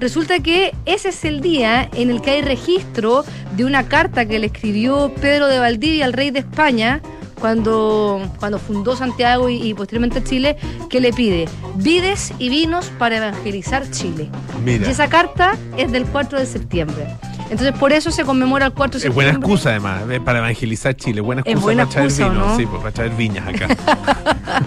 Resulta 0.00 0.40
que 0.40 0.74
ese 0.84 1.10
es 1.10 1.24
el 1.24 1.40
día 1.40 1.88
en 1.94 2.10
el 2.10 2.20
que 2.22 2.32
hay 2.32 2.42
registro 2.42 3.24
de 3.56 3.64
una 3.64 3.86
carta 3.86 4.26
que 4.26 4.40
le 4.40 4.46
escribió 4.46 5.12
Pedro 5.20 5.46
de 5.46 5.60
Valdivia 5.60 6.04
al 6.06 6.12
rey 6.12 6.32
de 6.32 6.40
España 6.40 7.00
cuando, 7.42 8.22
cuando 8.38 8.58
fundó 8.60 8.94
Santiago 8.96 9.50
y, 9.50 9.56
y 9.56 9.74
posteriormente 9.74 10.22
Chile, 10.22 10.56
que 10.88 11.00
le 11.00 11.12
pide 11.12 11.48
vides 11.74 12.32
y 12.38 12.48
vinos 12.48 12.90
para 12.98 13.16
evangelizar 13.16 13.90
Chile. 13.90 14.30
Mira. 14.64 14.86
Y 14.86 14.90
esa 14.92 15.08
carta 15.08 15.56
es 15.76 15.90
del 15.90 16.04
4 16.06 16.38
de 16.38 16.46
septiembre. 16.46 17.04
Entonces 17.50 17.72
por 17.76 17.92
eso 17.92 18.12
se 18.12 18.24
conmemora 18.24 18.66
el 18.66 18.72
4 18.72 18.92
de 18.92 18.96
Es 18.98 19.02
septiembre. 19.02 19.24
buena 19.32 19.38
excusa 19.38 19.70
además 19.70 20.02
eh, 20.08 20.20
para 20.20 20.38
evangelizar 20.38 20.94
Chile, 20.94 21.20
buena 21.20 21.42
Es 21.44 21.46
excusa 21.48 21.64
buena 21.64 21.82
para 21.86 22.06
traer 22.08 22.12
vino, 22.12 22.46
¿no? 22.46 22.56
sí, 22.56 22.64
pues, 22.64 22.80
para 22.80 22.92
traer 22.92 23.10
viñas 23.12 23.46
acá. 23.48 23.68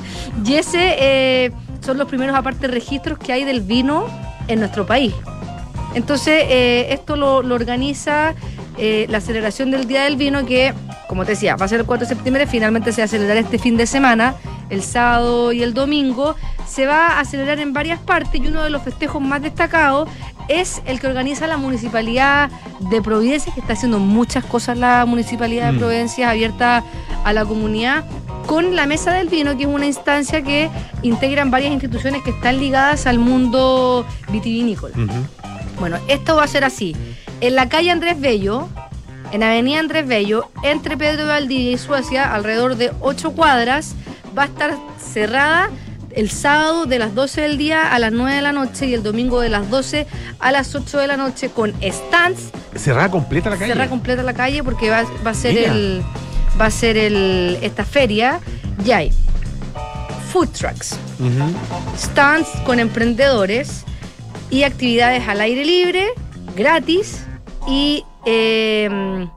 Y 0.46 0.56
ese 0.56 0.96
eh, 1.00 1.52
son 1.84 1.98
los 1.98 2.08
primeros, 2.10 2.36
aparte, 2.36 2.68
registros 2.68 3.18
que 3.18 3.32
hay 3.32 3.46
del 3.46 3.62
vino 3.62 4.06
en 4.48 4.60
nuestro 4.60 4.86
país. 4.86 5.14
Entonces, 5.96 6.44
eh, 6.50 6.88
esto 6.90 7.16
lo, 7.16 7.42
lo 7.42 7.56
organiza 7.56 8.36
eh, 8.78 9.06
la 9.10 9.22
celebración 9.22 9.72
del 9.72 9.88
Día 9.88 10.04
del 10.04 10.18
Vino, 10.18 10.46
que, 10.46 10.74
como 11.08 11.26
te 11.26 11.32
decía, 11.32 11.56
va 11.56 11.66
a 11.66 11.70
ser 11.70 11.82
el 11.82 11.86
4 11.86 12.08
de 12.08 12.16
septiembre, 12.16 12.48
finalmente 12.48 12.92
se 12.92 13.02
va 13.02 13.06
a 13.06 13.08
celebrar 13.08 13.38
este 13.38 13.60
fin 13.60 13.78
de 13.78 13.86
semana, 13.86 14.36
el 14.70 14.82
sábado 14.82 15.52
y 15.52 15.64
el 15.64 15.74
domingo. 15.74 16.36
Se 16.68 16.86
va 16.88 17.20
a 17.20 17.26
celebrar 17.26 17.60
en 17.60 17.74
varias 17.74 18.00
partes 18.00 18.42
y 18.42 18.48
uno 18.48 18.64
de 18.64 18.70
los 18.70 18.82
festejos 18.82 19.22
más 19.22 19.42
destacados 19.42 20.10
es 20.48 20.82
el 20.86 21.00
que 21.00 21.08
organiza 21.08 21.48
la 21.48 21.58
Municipalidad 21.58 22.50
de 22.80 23.02
Providencia, 23.02 23.54
que 23.54 23.60
está 23.60 23.74
haciendo 23.74 24.00
muchas 24.00 24.44
cosas 24.46 24.78
la 24.78 25.06
Municipalidad 25.06 25.68
de 25.68 25.72
Mm. 25.74 25.80
Providencia, 25.80 26.30
abierta 26.30 26.84
a 27.24 27.34
la 27.34 27.46
comunidad 27.46 28.06
con 28.46 28.76
la 28.76 28.86
Mesa 28.86 29.12
del 29.14 29.28
Vino, 29.28 29.58
que 29.58 29.64
es 29.64 29.70
una 29.70 29.88
instancia 29.88 30.44
que 30.44 30.70
integran 31.02 31.50
varias 31.50 31.72
instituciones 31.72 32.22
que 32.24 32.30
están 32.30 32.60
ligadas 32.60 33.08
al 33.08 33.18
mundo 33.18 34.06
vitivinícola. 34.32 34.94
Bueno, 35.80 35.98
esto 36.08 36.36
va 36.36 36.44
a 36.44 36.48
ser 36.48 36.64
así. 36.64 36.96
En 37.42 37.56
la 37.56 37.68
calle 37.68 37.92
Andrés 37.92 38.20
Bello, 38.20 38.70
en 39.32 39.44
Avenida 39.44 39.80
Andrés 39.80 40.08
Bello, 40.08 40.50
entre 40.64 40.98
Pedro 40.98 41.28
Valdivia 41.28 41.72
y 41.72 41.78
Suecia, 41.78 42.34
alrededor 42.34 42.76
de 42.76 42.92
8 43.02 43.32
cuadras, 43.32 43.96
va 44.38 44.44
a 44.44 44.46
estar 44.46 44.76
cerrada 45.00 45.70
el 46.12 46.30
sábado 46.30 46.86
de 46.86 46.98
las 46.98 47.14
12 47.14 47.42
del 47.42 47.58
día 47.58 47.94
a 47.94 48.00
las 48.00 48.12
9 48.12 48.36
de 48.36 48.42
la 48.42 48.54
noche 48.54 48.86
y 48.88 48.94
el 48.94 49.04
domingo 49.04 49.42
de 49.42 49.50
las 49.50 49.70
12 49.70 50.08
a 50.40 50.52
las 50.52 50.74
8 50.74 50.98
de 50.98 51.08
la 51.08 51.18
noche 51.18 51.50
con 51.50 51.74
stands 51.82 52.52
Cerrada 52.76 53.12
completa 53.12 53.50
la 53.50 53.58
calle. 53.58 53.74
Cerra 53.74 53.90
completa 53.90 54.24
la 54.24 54.34
calle 54.34 54.64
porque 54.64 54.90
va, 54.90 55.04
va 55.26 55.32
a 55.32 55.34
ser 55.34 55.56
Mira. 55.56 55.74
el 55.74 56.04
va 56.60 56.68
a 56.68 56.72
ser 56.72 56.98
el 56.98 57.58
esta 57.62 57.84
feria 57.84 58.40
y 58.86 58.92
hay 58.92 59.12
food 60.32 60.50
trucks, 60.50 60.98
stands 61.98 62.48
con 62.66 62.80
emprendedores 62.80 63.84
y 64.50 64.64
actividades 64.64 65.28
al 65.28 65.40
aire 65.42 65.64
libre, 65.64 66.08
gratis 66.56 67.24
y 67.68 68.04
eh, 68.26 69.28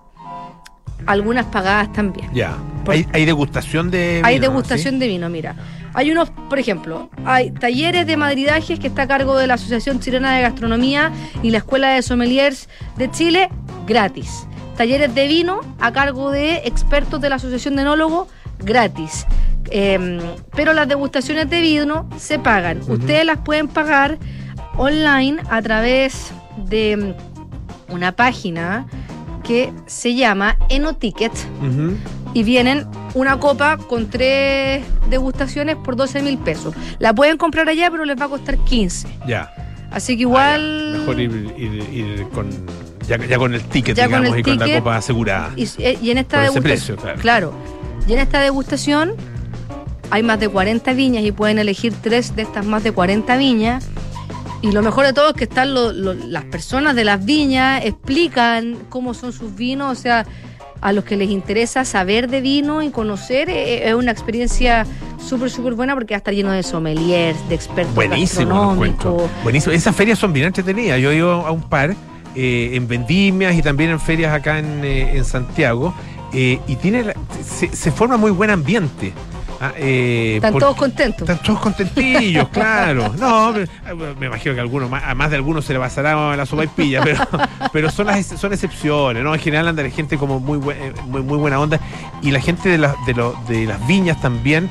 algunas 1.07 1.47
pagadas 1.47 1.93
también. 1.93 2.29
Ya. 2.33 2.57
Por- 2.85 2.95
Hay, 2.95 3.07
hay 3.13 3.25
degustación 3.25 3.91
de 3.91 4.21
Hay 4.25 4.35
vino, 4.39 4.49
degustación 4.51 4.95
¿sí? 4.95 5.01
de 5.01 5.09
vino, 5.09 5.29
mira. 5.29 5.55
Hay 5.95 6.11
unos, 6.11 6.31
por 6.31 6.59
ejemplo, 6.59 7.09
hay 7.25 7.51
talleres 7.51 8.07
de 8.07 8.17
madridajes 8.17 8.79
que 8.79 8.89
está 8.89 9.03
a 9.03 9.09
cargo 9.09 9.37
de 9.39 9.47
la 9.47 9.55
Asociación 9.55 10.01
Chilena 10.01 10.37
de 10.37 10.43
Gastronomía 10.43 11.11
y 11.43 11.51
la 11.51 11.59
Escuela 11.59 11.89
de 11.91 12.03
Sommeliers 12.03 12.69
de 12.97 13.11
Chile, 13.11 13.49
gratis. 13.87 14.47
Talleres 14.77 15.15
de 15.15 15.27
vino 15.27 15.61
a 15.81 15.93
cargo 15.93 16.31
de 16.31 16.57
expertos 16.67 17.21
de 17.21 17.31
la 17.31 17.37
Asociación 17.37 17.75
de 17.77 17.83
Enólogos, 17.83 18.29
gratis. 18.59 19.27
Em, 19.71 20.19
pero 20.55 20.73
las 20.73 20.89
degustaciones 20.89 21.49
de 21.51 21.61
vino 21.61 22.09
se 22.19 22.39
pagan. 22.39 22.81
Ustedes 22.89 23.25
las 23.25 23.39
pueden 23.39 23.67
pagar 23.69 24.19
online 24.77 25.39
a 25.51 25.61
través 25.63 26.33
de 26.57 27.15
una 27.89 28.13
página 28.13 28.87
que 29.43 29.73
se 29.87 30.15
llama 30.15 30.57
Enoticket 30.69 31.33
Ujú. 31.61 31.97
y 32.35 32.43
vienen 32.43 32.87
una 33.15 33.39
copa 33.41 33.77
con 33.79 34.11
tres 34.11 34.85
degustaciones 35.09 35.77
por 35.77 35.97
12 35.97 36.23
mil 36.23 36.37
pesos. 36.39 36.75
La 36.99 37.15
pueden 37.15 37.39
comprar 37.39 37.69
allá, 37.69 37.91
pero 37.91 38.05
les 38.05 38.21
va 38.21 38.27
a 38.27 38.29
costar 38.29 38.59
15. 38.59 39.09
Ya. 39.27 39.51
Así 39.91 40.17
que 40.17 40.25
Ah, 40.25 40.29
igual... 40.29 40.93
ya. 40.93 40.99
Mejor 40.99 41.21
ir, 41.21 41.55
ir- 41.57 41.93
ir 41.93 42.29
con, 42.35 42.51
ya, 43.09 43.17
ya 43.25 43.39
con 43.39 43.55
el 43.55 43.63
ticket, 43.63 43.97
Ya 43.97 44.05
con 44.05 44.21
digamos, 44.21 44.35
el 44.35 44.41
y 44.41 44.43
con 44.43 44.59
la 44.59 44.65
ticket. 44.67 44.81
copa 44.83 44.97
asegurada. 44.97 45.51
Y, 45.57 45.67
eh, 45.79 45.99
y 46.03 46.11
en 46.11 46.19
esta 46.19 46.43
degustación... 46.43 46.97
precio, 46.99 47.21
claro. 47.23 47.55
Y 48.07 48.13
en 48.13 48.19
esta 48.19 48.41
degustación 48.41 49.15
hay 50.11 50.23
más 50.23 50.39
de 50.41 50.49
40 50.51 50.93
viñas 50.93 51.25
y 51.25 51.33
pueden 51.33 51.59
elegir 51.59 51.95
tres 52.03 52.37
de 52.37 52.43
estas 52.43 52.67
más 52.67 52.83
de 52.85 52.93
40 52.93 53.37
viñas. 53.39 53.89
Y 54.61 54.73
lo 54.73 54.83
mejor 54.83 55.07
de 55.07 55.13
todo 55.13 55.29
es 55.29 55.35
que 55.35 55.45
están 55.45 55.73
lo- 55.73 55.93
lo- 55.93 56.15
las 56.15 56.45
personas 56.45 56.97
de 56.97 57.05
las 57.05 57.25
viñas, 57.25 57.85
explican 57.85 58.77
cómo 58.89 59.15
son 59.15 59.33
sus 59.33 59.55
vinos, 59.55 59.97
o 59.97 60.01
sea, 60.01 60.27
a 60.81 60.93
los 60.93 61.05
que 61.05 61.17
les 61.17 61.31
interesa 61.31 61.85
saber 61.85 62.29
de 62.29 62.41
vino 62.41 62.83
y 62.83 62.91
conocer, 62.91 63.49
eh, 63.51 63.89
es 63.89 63.95
una 63.95 64.11
experiencia 64.13 64.87
súper, 65.25 65.51
súper 65.51 65.75
buena 65.75 65.95
porque 65.95 66.15
va 66.15 66.17
a 66.17 66.19
estar 66.19 66.35
lleno 66.35 66.53
de 66.53 66.63
sommeliers, 66.63 67.37
de 67.49 67.55
expertos 67.55 67.95
Buenísimo, 67.95 68.75
lo. 68.75 69.29
Buenísimo. 69.43 69.73
Esas 69.75 69.95
ferias 69.95 70.19
son 70.19 70.33
bien 70.33 70.47
entretenidas. 70.47 71.01
Yo 71.01 71.11
he 71.11 71.17
ido 71.17 71.47
a 71.47 71.51
un 71.51 71.63
par 71.63 71.95
eh, 72.35 72.71
en 72.75 72.87
vendimias 72.87 73.55
y 73.57 73.63
también 73.63 73.91
en 73.91 73.99
ferias 74.01 74.33
acá 74.33 74.59
en, 74.59 74.85
eh, 74.85 75.17
en 75.17 75.25
Santiago. 75.25 75.95
eh, 76.33 76.61
y 76.69 76.77
tiene 76.77 77.15
se, 77.45 77.75
se 77.75 77.91
forma 77.91 78.17
muy 78.19 78.31
buen 78.31 78.51
ambiente. 78.51 79.13
Ah, 79.61 79.73
eh, 79.77 80.35
Están 80.37 80.53
por- 80.53 80.63
todos 80.63 80.77
contentos. 80.77 81.29
Están 81.29 81.43
todos 81.45 81.59
contentillos, 81.61 82.49
claro. 82.53 83.13
No, 83.19 83.53
me, 83.53 83.67
me 84.19 84.27
imagino 84.27 84.55
que 84.55 84.61
a, 84.61 84.63
algunos, 84.63 84.89
más- 84.89 85.03
a 85.05 85.15
más 85.15 85.31
de 85.31 85.37
algunos 85.37 85.65
se 85.65 85.73
le 85.73 85.81
pasará 85.81 86.37
la 86.37 86.47
sopa 86.47 86.65
y 86.65 86.69
pilla, 86.69 87.01
pero, 87.03 87.27
pero 87.73 87.91
son, 87.91 88.07
las, 88.07 88.25
son 88.25 88.53
excepciones, 88.53 89.23
¿no? 89.25 89.35
En 89.35 89.41
general 89.41 89.67
anda 89.69 89.83
la 89.83 89.91
gente 89.91 90.17
como 90.17 90.39
muy, 90.39 90.59
eh, 90.73 90.93
muy, 91.07 91.23
muy 91.23 91.39
buena 91.39 91.59
onda 91.59 91.81
y 92.23 92.31
la 92.31 92.41
gente 92.41 92.69
de, 92.69 92.79
la- 92.79 92.95
de, 93.07 93.15
lo- 93.15 93.35
de 93.49 93.65
las 93.67 93.85
viñas 93.89 94.21
también 94.21 94.71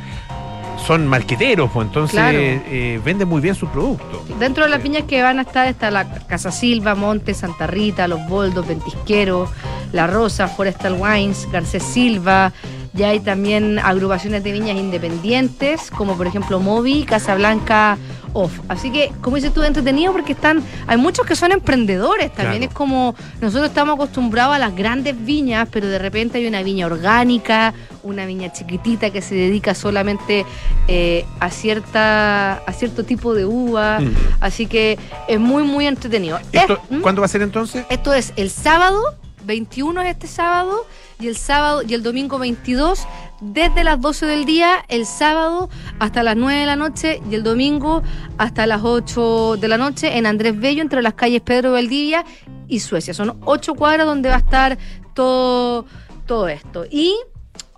son 0.86 1.06
marqueteros, 1.06 1.69
pues 1.73 1.88
entonces 1.88 2.13
Claro. 2.17 2.38
eh, 2.39 3.02
venden 3.04 3.28
muy 3.28 3.41
bien 3.41 3.56
su 3.56 3.67
producto. 3.67 4.23
Dentro 4.39 4.63
de 4.63 4.69
las 4.69 4.82
viñas 4.82 5.04
que 5.04 5.21
van 5.21 5.39
a 5.39 5.41
estar 5.41 5.67
está 5.67 5.91
la 5.91 6.06
Casa 6.28 6.50
Silva, 6.52 6.95
Monte, 6.95 7.34
Santa 7.34 7.67
Rita, 7.67 8.08
Los 8.08 8.26
Boldos, 8.30 8.65
Ventisquero, 8.67 9.52
La 9.91 10.08
Rosa, 10.08 10.47
Forestal 10.47 10.93
Wines, 10.97 11.45
Garcés 11.52 11.84
Silva. 11.84 12.54
Ya 12.97 13.10
hay 13.10 13.19
también 13.19 13.77
agrupaciones 13.77 14.43
de 14.43 14.51
viñas 14.51 14.75
independientes, 14.75 15.91
como 15.91 16.17
por 16.17 16.25
ejemplo 16.25 16.60
Movi, 16.60 17.03
Casablanca 17.03 17.95
Off. 18.33 18.60
Así 18.67 18.91
que, 18.91 19.12
como 19.21 19.36
dices 19.36 19.53
tú, 19.53 19.62
entretenido 19.62 20.12
porque 20.12 20.31
están, 20.31 20.63
hay 20.88 20.97
muchos 20.97 21.25
que 21.25 21.36
son 21.36 21.51
emprendedores 21.51 22.33
también. 22.33 22.57
Claro. 22.57 22.71
Es 22.71 22.73
como 22.73 23.15
nosotros 23.39 23.69
estamos 23.69 23.95
acostumbrados 23.95 24.55
a 24.55 24.60
las 24.60 24.75
grandes 24.75 25.15
viñas, 25.23 25.69
pero 25.71 25.88
de 25.88 25.99
repente 25.99 26.39
hay 26.39 26.47
una 26.47 26.63
viña 26.63 26.88
orgánica, 26.88 27.75
una 28.01 28.25
viña 28.25 28.51
chiquitita 28.51 29.12
que 29.12 29.21
se 29.21 29.36
dedica 29.36 29.75
solamente 29.75 30.43
eh, 30.88 31.23
a 31.39 31.51
cierta 31.51 32.53
a 32.53 32.73
cierto 32.73 33.03
tipo 33.03 33.36
de 33.36 33.45
uva. 33.45 33.99
Mm. 33.99 34.15
Así 34.39 34.65
que 34.65 34.97
es 35.27 35.39
muy, 35.39 35.62
muy 35.63 35.86
entretenido. 35.86 36.39
Esto, 36.51 36.81
Es-. 36.89 36.99
¿Cuándo 37.01 37.21
va 37.21 37.25
a 37.25 37.29
ser 37.29 37.43
entonces? 37.43 37.86
Esto 37.91 38.12
es 38.13 38.33
el 38.38 38.49
sábado, 38.49 39.03
21 39.45 40.01
es 40.01 40.10
este 40.10 40.27
sábado, 40.27 40.86
y 41.19 41.27
el 41.27 41.36
sábado 41.36 41.82
y 41.88 41.93
el 41.93 42.03
domingo 42.03 42.38
22, 42.39 43.08
desde 43.41 43.84
las 43.84 43.99
12 44.01 44.25
del 44.25 44.45
día, 44.45 44.84
el 44.88 45.06
sábado 45.06 45.69
hasta 45.99 46.23
las 46.23 46.36
9 46.36 46.60
de 46.60 46.65
la 46.65 46.75
noche 46.75 47.21
y 47.30 47.36
el 47.36 47.43
domingo 47.43 48.03
hasta 48.38 48.67
las 48.67 48.82
8 48.84 49.58
de 49.58 49.67
la 49.67 49.77
noche 49.77 50.17
en 50.17 50.25
Andrés 50.25 50.60
Bello, 50.60 50.82
entre 50.82 51.01
las 51.01 51.13
calles 51.15 51.41
Pedro 51.41 51.71
Valdivia 51.71 52.23
y 52.67 52.80
Suecia. 52.80 53.13
Son 53.13 53.38
ocho 53.45 53.73
cuadras 53.75 54.06
donde 54.06 54.30
va 54.30 54.36
a 54.36 54.39
estar 54.39 54.77
todo, 55.13 55.86
todo 56.25 56.47
esto. 56.47 56.86
Y 56.89 57.15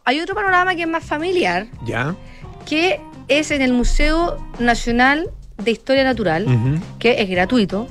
hay 0.05 0.19
otro 0.19 0.35
panorama 0.35 0.75
que 0.75 0.81
es 0.83 0.87
más 0.87 1.03
familiar, 1.03 1.67
Ya. 1.85 2.15
que 2.65 2.99
es 3.27 3.51
en 3.51 3.61
el 3.61 3.73
Museo 3.73 4.37
Nacional 4.59 5.29
de 5.57 5.71
Historia 5.71 6.03
Natural, 6.03 6.45
que 6.99 7.21
es 7.21 7.29
gratuito, 7.29 7.87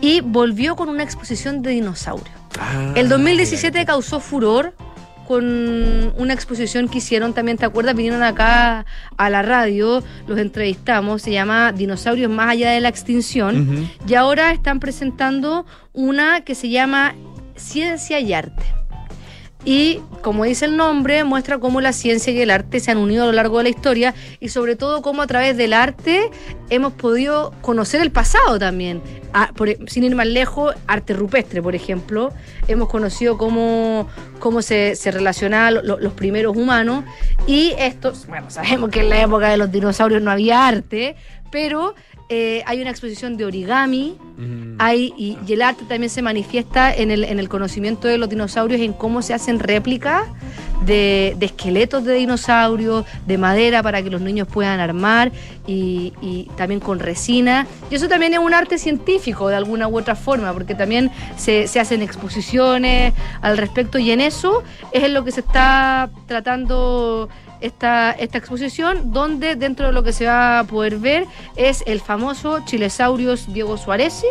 y 0.00 0.20
volvió 0.20 0.76
con 0.76 0.88
una 0.88 1.02
exposición 1.02 1.62
de 1.62 1.70
dinosaurios. 1.70 2.34
Ah, 2.58 2.92
el 2.94 3.08
2017 3.08 3.84
causó 3.84 4.20
furor 4.20 4.74
con 5.26 6.12
una 6.18 6.34
exposición 6.34 6.88
que 6.88 6.98
hicieron 6.98 7.32
también, 7.32 7.56
¿te 7.56 7.64
acuerdas? 7.64 7.94
Vinieron 7.94 8.22
acá 8.22 8.84
a 9.16 9.30
la 9.30 9.42
radio, 9.42 10.02
los 10.26 10.38
entrevistamos, 10.38 11.22
se 11.22 11.32
llama 11.32 11.72
Dinosaurios 11.72 12.30
más 12.30 12.50
allá 12.50 12.70
de 12.70 12.80
la 12.80 12.88
extinción, 12.88 13.88
y 14.06 14.14
ahora 14.14 14.52
están 14.52 14.80
presentando 14.80 15.64
una 15.92 16.42
que 16.42 16.54
se 16.54 16.68
llama 16.68 17.14
Ciencia 17.56 18.20
y 18.20 18.34
Arte. 18.34 18.64
Y 19.64 20.00
como 20.20 20.44
dice 20.44 20.66
el 20.66 20.76
nombre, 20.76 21.24
muestra 21.24 21.58
cómo 21.58 21.80
la 21.80 21.92
ciencia 21.92 22.32
y 22.32 22.40
el 22.40 22.50
arte 22.50 22.80
se 22.80 22.90
han 22.90 22.98
unido 22.98 23.24
a 23.24 23.26
lo 23.26 23.32
largo 23.32 23.58
de 23.58 23.64
la 23.64 23.68
historia 23.70 24.14
y 24.40 24.48
sobre 24.48 24.76
todo 24.76 25.00
cómo 25.00 25.22
a 25.22 25.26
través 25.26 25.56
del 25.56 25.72
arte 25.72 26.30
hemos 26.70 26.92
podido 26.92 27.52
conocer 27.62 28.00
el 28.02 28.10
pasado 28.10 28.58
también. 28.58 29.02
E, 29.66 29.78
sin 29.86 30.04
ir 30.04 30.14
más 30.14 30.26
lejos, 30.26 30.74
arte 30.86 31.14
rupestre, 31.14 31.62
por 31.62 31.74
ejemplo. 31.74 32.32
Hemos 32.68 32.88
conocido 32.88 33.38
cómo, 33.38 34.08
cómo 34.38 34.62
se, 34.62 34.96
se 34.96 35.10
relacionaban 35.10 35.80
los 35.84 36.12
primeros 36.12 36.56
humanos. 36.56 37.04
Y 37.46 37.74
esto, 37.78 38.12
bueno, 38.28 38.50
sabemos 38.50 38.90
que 38.90 39.00
en 39.00 39.08
la 39.08 39.22
época 39.22 39.48
de 39.48 39.56
los 39.56 39.72
dinosaurios 39.72 40.22
no 40.22 40.30
había 40.30 40.66
arte, 40.66 41.16
pero 41.50 41.94
eh, 42.28 42.62
hay 42.66 42.80
una 42.80 42.90
exposición 42.90 43.36
de 43.36 43.44
origami, 43.44 44.16
hay, 44.78 45.12
y, 45.16 45.38
el 45.52 45.62
arte 45.62 45.84
también 45.84 46.10
se 46.10 46.22
manifiesta 46.22 46.92
en 46.92 47.10
el, 47.10 47.22
en 47.22 47.38
el 47.38 47.48
conocimiento 47.48 48.08
de 48.08 48.18
los 48.18 48.28
dinosaurios, 48.28 48.80
en 48.80 48.92
cómo 48.92 49.22
se 49.22 49.34
hacen 49.34 49.60
réplicas 49.60 50.26
de, 50.84 51.36
esqueletos 51.40 52.04
de 52.04 52.14
dinosaurios, 52.14 53.04
de 53.26 53.38
madera 53.38 53.82
para 53.82 54.02
que 54.02 54.10
los 54.10 54.20
niños 54.20 54.48
puedan 54.48 54.80
armar 54.80 55.32
y, 55.66 56.12
y, 56.22 56.48
también 56.56 56.80
con 56.80 56.98
resina. 56.98 57.66
Y 57.90 57.94
eso 57.94 58.08
también 58.08 58.32
es 58.32 58.38
un 58.38 58.54
arte 58.54 58.78
científico 58.78 59.48
de 59.48 59.56
alguna 59.56 59.86
u 59.86 59.98
otra 59.98 60.16
forma, 60.16 60.52
porque 60.52 60.74
también 60.74 61.10
se, 61.36 61.68
se 61.68 61.78
hacen 61.78 62.02
exposiciones 62.02 63.12
al 63.42 63.58
respecto 63.58 63.98
y 63.98 64.10
en 64.10 64.20
eso 64.20 64.62
es 64.92 65.04
en 65.04 65.14
lo 65.14 65.24
que 65.24 65.30
se 65.32 65.40
está 65.40 66.10
tratando 66.26 67.28
esta, 67.60 68.12
esta 68.12 68.38
exposición, 68.38 69.12
donde 69.12 69.56
dentro 69.56 69.86
de 69.86 69.92
lo 69.92 70.02
que 70.02 70.12
se 70.12 70.26
va 70.26 70.60
a 70.60 70.64
poder 70.64 70.98
ver 70.98 71.24
es 71.56 71.82
el 71.86 72.00
famoso 72.00 72.64
Chilesaurios 72.64 73.52
Diego 73.52 73.76
Suárez. 73.76 74.22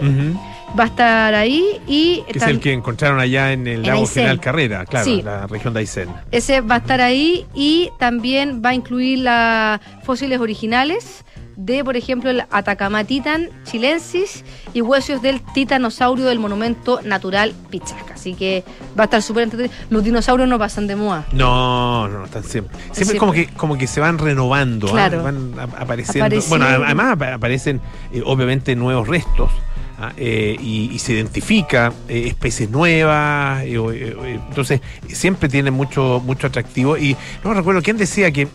Va 0.78 0.86
a 0.86 0.88
estar 0.88 1.36
ahí 1.36 1.80
y... 1.88 2.24
Que 2.32 2.40
es 2.40 2.48
el 2.48 2.60
que 2.60 2.74
encontraron 2.74 3.20
allá 3.20 3.52
en 3.52 3.68
el 3.68 3.84
lago 3.84 4.08
General 4.08 4.40
Carrera, 4.40 4.86
claro, 4.86 5.22
la 5.24 5.46
región 5.46 5.74
de 5.74 5.82
Aysén. 5.82 6.10
Ese 6.32 6.62
va 6.62 6.76
a 6.76 6.78
estar 6.80 7.00
ahí 7.00 7.46
y 7.54 7.92
también 8.00 8.62
va 8.66 8.70
a 8.70 8.74
incluir 8.74 9.20
las 9.20 9.80
fósiles 10.04 10.40
originales 10.40 11.24
de, 11.56 11.84
por 11.84 11.98
ejemplo, 11.98 12.30
el 12.30 12.44
Atacama 12.52 13.04
Titan 13.04 13.50
chilensis 13.63 14.44
y 14.74 14.82
huesos 14.82 15.22
del 15.22 15.42
titanosaurio 15.42 16.26
del 16.26 16.39
monumento 16.39 17.02
natural 17.04 17.54
Pichasca. 17.70 18.13
Así 18.13 18.34
que 18.34 18.63
va 18.98 19.04
a 19.04 19.06
estar 19.06 19.22
súper 19.22 19.44
entretenido. 19.44 19.76
Los 19.89 20.04
dinosaurios 20.04 20.48
no 20.48 20.58
pasan 20.58 20.88
de 20.88 20.96
moda. 20.96 21.26
No, 21.32 22.08
no, 22.08 22.26
están 22.26 22.44
siempre. 22.44 22.78
Siempre, 22.92 23.18
como 23.18 23.34
que 23.34 23.48
como 23.48 23.78
que 23.78 23.88
se 23.88 24.00
van 24.00 24.18
renovando, 24.18 24.96
¿ah? 24.98 25.10
van 25.10 25.54
apareciendo. 25.78 26.39
Bueno, 26.48 26.66
además 26.66 27.18
aparecen 27.34 27.82
eh, 28.12 28.22
obviamente 28.26 28.76
nuevos 28.76 29.08
restos. 29.08 29.52
¿ah? 30.00 30.13
Eh, 30.18 30.56
y, 30.60 30.98
se 31.00 31.13
identifica 31.13 31.92
eh, 32.08 32.26
especies 32.28 32.70
nuevas, 32.70 33.63
entonces 33.63 34.82
siempre 35.10 35.50
tiene 35.50 35.70
mucho 35.70 36.22
mucho 36.26 36.48
atractivo 36.48 36.98
y 36.98 37.18
no 37.44 37.54
recuerdo 37.54 37.82
quién 37.82 37.98
decía 37.98 38.32
que 38.32 38.48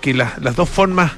que 0.00 0.14
las 0.14 0.56
dos 0.56 0.68
formas 0.68 1.12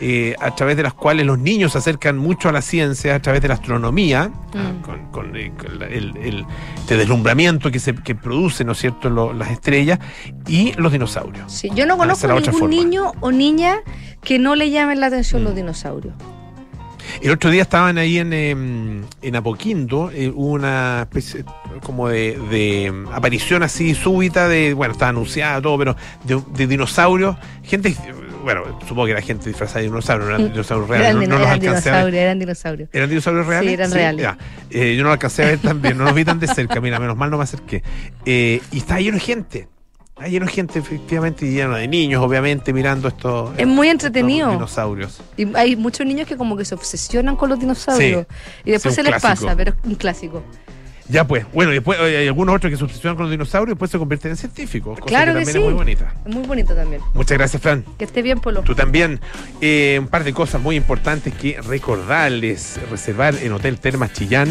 eh, 0.00 0.34
a 0.40 0.54
través 0.54 0.76
de 0.76 0.82
las 0.82 0.92
cuales 0.92 1.24
los 1.24 1.38
niños 1.38 1.72
se 1.72 1.78
acercan 1.78 2.18
mucho 2.18 2.50
a 2.50 2.52
la 2.52 2.60
ciencia, 2.60 3.14
a 3.14 3.22
través 3.22 3.40
de 3.40 3.48
la 3.48 3.54
astronomía, 3.54 4.30
ah, 4.54 4.72
mm. 4.72 5.10
con, 5.10 5.36
eh, 5.36 5.52
el, 5.90 6.44
este 6.76 6.96
deslumbramiento 6.96 7.70
que 7.70 7.78
se 7.78 7.94
que 7.94 8.14
produce, 8.14 8.64
¿no 8.64 8.72
es 8.72 8.78
cierto?, 8.78 9.32
las 9.32 9.50
estrellas 9.50 9.98
y 10.46 10.72
los 10.74 10.92
dinosaurios. 10.92 11.50
Sí, 11.50 11.70
yo 11.74 11.86
no 11.86 11.94
ah, 11.94 11.98
conozco 11.98 12.28
ningún 12.28 12.70
niño 12.70 13.12
o 13.20 13.32
niña 13.32 13.78
que 14.22 14.38
no 14.38 14.54
le 14.54 14.70
llamen 14.70 15.00
la 15.00 15.06
atención 15.06 15.44
los 15.44 15.54
mm. 15.54 15.56
dinosaurios. 15.56 16.14
El 17.22 17.30
otro 17.30 17.50
día 17.50 17.62
estaban 17.62 17.98
ahí 17.98 18.18
en, 18.18 18.32
em, 18.32 19.04
en 19.22 19.36
Apoquindo, 19.36 20.10
eh, 20.12 20.30
una 20.34 21.02
especie 21.02 21.44
como 21.82 22.08
de, 22.08 22.92
aparición 23.12 23.62
así 23.62 23.94
súbita 23.94 24.48
de, 24.48 24.74
bueno, 24.74 24.92
estaba 24.92 25.10
anunciada 25.10 25.62
todo, 25.62 25.78
pero 25.78 25.96
de, 26.24 26.42
de 26.54 26.66
dinosaurios, 26.66 27.36
gente 27.62 27.96
bueno, 28.46 28.78
supongo 28.86 29.06
que 29.06 29.10
era 29.10 29.20
gente 29.20 29.48
disfrazada 29.48 29.80
de 29.80 29.86
dinosaurio, 29.86 30.28
no 30.28 30.34
eran 30.36 30.46
mm. 30.46 30.52
dinosaurios 30.52 30.88
reales. 30.88 31.08
Eran, 31.08 31.28
no, 31.28 31.36
eran 31.36 31.58
dinosaurios, 31.58 32.14
eran 32.14 32.38
dinosaurios. 32.38 32.88
¿Eran 32.92 33.08
dinosaurios 33.08 33.46
reales? 33.48 33.68
Sí, 33.68 33.74
eran 33.74 33.90
reales. 33.90 34.26
Eh, 34.70 34.94
yo 34.94 35.02
no 35.02 35.08
lo 35.08 35.14
alcancé 35.14 35.42
a 35.42 35.46
ver 35.46 35.58
también, 35.58 35.98
no 35.98 36.04
los 36.04 36.14
vi 36.14 36.24
tan 36.24 36.38
de 36.38 36.46
cerca, 36.46 36.80
mira, 36.80 37.00
menos 37.00 37.16
mal 37.16 37.28
no 37.28 37.38
me 37.38 37.42
acerqué. 37.42 37.82
Eh, 38.24 38.62
y 38.70 38.78
está 38.78 39.00
lleno 39.00 39.16
de 39.16 39.20
gente. 39.20 39.68
Está 40.10 40.28
lleno 40.28 40.46
de 40.46 40.52
gente, 40.52 40.78
efectivamente, 40.78 41.44
y 41.44 41.54
lleno 41.54 41.74
de 41.74 41.88
niños, 41.88 42.22
obviamente, 42.22 42.72
mirando 42.72 43.08
estos. 43.08 43.50
Es 43.58 43.66
muy 43.66 43.88
entretenido. 43.88 44.52
Dinosaurios. 44.52 45.20
Y 45.36 45.52
hay 45.56 45.74
muchos 45.74 46.06
niños 46.06 46.28
que 46.28 46.36
como 46.36 46.56
que 46.56 46.64
se 46.64 46.76
obsesionan 46.76 47.34
con 47.34 47.48
los 47.48 47.58
dinosaurios. 47.58 48.26
y 48.64 48.70
después 48.70 48.94
se 48.94 49.02
les 49.02 49.20
pasa, 49.20 49.56
pero 49.56 49.72
es 49.72 49.76
un 49.84 49.96
clásico. 49.96 50.44
Ya 51.08 51.26
pues, 51.26 51.46
bueno, 51.52 51.70
y 51.70 51.74
después 51.74 52.00
hay 52.00 52.26
algunos 52.26 52.56
otros 52.56 52.70
que 52.70 52.76
substituyen 52.76 53.14
con 53.14 53.24
los 53.24 53.30
dinosaurios 53.30 53.68
y 53.68 53.74
después 53.74 53.90
se 53.90 53.98
convierten 53.98 54.32
en 54.32 54.36
científicos. 54.36 54.98
claro 55.06 55.32
que, 55.32 55.44
también 55.44 55.56
es 55.56 55.62
muy 55.62 55.72
bonita. 55.72 56.14
Muy 56.26 56.46
bonito 56.46 56.74
también. 56.74 57.00
Muchas 57.14 57.38
gracias, 57.38 57.62
Fran. 57.62 57.84
Que 57.96 58.04
esté 58.04 58.22
bien, 58.22 58.40
Polo. 58.40 58.62
Tú 58.62 58.74
también. 58.74 59.20
Eh, 59.60 59.98
un 60.00 60.08
par 60.08 60.24
de 60.24 60.32
cosas 60.32 60.60
muy 60.60 60.74
importantes 60.76 61.32
que 61.34 61.60
recordarles. 61.62 62.80
Reservar 62.90 63.34
en 63.40 63.52
Hotel 63.52 63.78
Termas 63.78 64.12
Chillán 64.12 64.48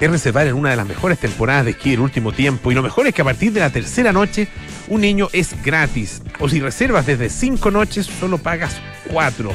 es 0.00 0.10
reservar 0.10 0.46
en 0.46 0.54
una 0.54 0.70
de 0.70 0.76
las 0.76 0.86
mejores 0.86 1.18
temporadas 1.18 1.64
de 1.64 1.72
esquí 1.72 1.90
del 1.90 2.00
último 2.00 2.32
tiempo. 2.32 2.70
Y 2.70 2.74
lo 2.74 2.82
mejor 2.82 3.06
es 3.08 3.14
que 3.14 3.22
a 3.22 3.24
partir 3.24 3.52
de 3.52 3.60
la 3.60 3.70
tercera 3.70 4.12
noche, 4.12 4.48
un 4.86 5.00
niño 5.00 5.28
es 5.32 5.60
gratis. 5.64 6.22
O 6.38 6.48
si 6.48 6.60
reservas 6.60 7.06
desde 7.06 7.28
cinco 7.30 7.70
noches, 7.72 8.06
solo 8.06 8.38
pagas 8.38 8.76
cuatro. 9.10 9.52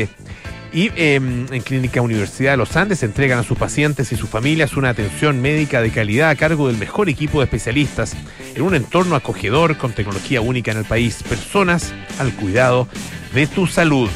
Y 0.72 0.92
em, 0.94 1.52
en 1.52 1.62
Clínica 1.62 2.00
Universidad 2.02 2.52
de 2.52 2.58
los 2.58 2.76
Andes 2.76 3.02
entregan 3.02 3.38
a 3.38 3.42
sus 3.42 3.58
pacientes 3.58 4.12
y 4.12 4.16
sus 4.16 4.28
familias 4.28 4.76
una 4.76 4.90
atención 4.90 5.40
médica 5.40 5.80
de 5.80 5.90
calidad 5.90 6.28
a 6.28 6.36
cargo 6.36 6.68
del 6.68 6.76
mejor 6.76 7.08
equipo 7.08 7.40
de 7.40 7.46
especialistas 7.46 8.14
en 8.54 8.62
un 8.62 8.74
entorno 8.74 9.16
acogedor 9.16 9.78
con 9.78 9.92
tecnología 9.92 10.42
única 10.42 10.70
en 10.70 10.78
el 10.78 10.84
país. 10.84 11.22
Personas 11.22 11.94
al 12.18 12.34
cuidado 12.34 12.86
de 13.34 13.46
tu 13.46 13.66
salud. 13.66 14.10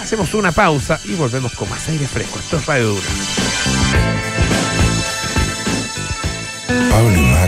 Hacemos 0.00 0.32
una 0.34 0.52
pausa 0.52 1.00
y 1.06 1.14
volvemos 1.14 1.54
con 1.54 1.68
más 1.68 1.88
aire 1.88 2.06
fresco. 2.06 2.38
Esto 2.38 2.56
es 2.56 2.66
Radio 2.66 2.86
Dura. 2.88 3.08
Pablo 6.88 7.29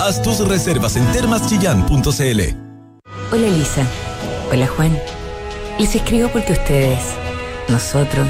Haz 0.00 0.22
tus 0.22 0.38
reservas 0.46 0.94
en 0.94 1.04
termaschillán.cl. 1.10 2.40
Hola 3.32 3.46
Elisa. 3.46 3.84
Hola 4.52 4.68
Juan. 4.68 4.96
Les 5.78 5.92
escribo 5.92 6.28
porque 6.28 6.52
ustedes, 6.52 7.00
nosotros, 7.68 8.28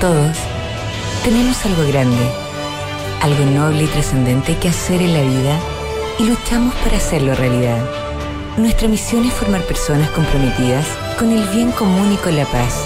todos, 0.00 0.36
tenemos 1.22 1.64
algo 1.64 1.86
grande, 1.86 2.28
algo 3.22 3.44
noble 3.44 3.84
y 3.84 3.86
trascendente 3.86 4.56
que 4.56 4.68
hacer 4.68 5.00
en 5.00 5.14
la 5.14 5.22
vida 5.22 5.60
y 6.18 6.24
luchamos 6.24 6.74
para 6.76 6.96
hacerlo 6.96 7.36
realidad. 7.36 7.88
Nuestra 8.56 8.88
misión 8.88 9.24
es 9.24 9.32
formar 9.32 9.62
personas 9.62 10.10
comprometidas 10.10 10.86
con 11.20 11.30
el 11.30 11.46
bien 11.50 11.70
común 11.70 12.12
y 12.12 12.16
con 12.16 12.34
la 12.34 12.46
paz, 12.46 12.84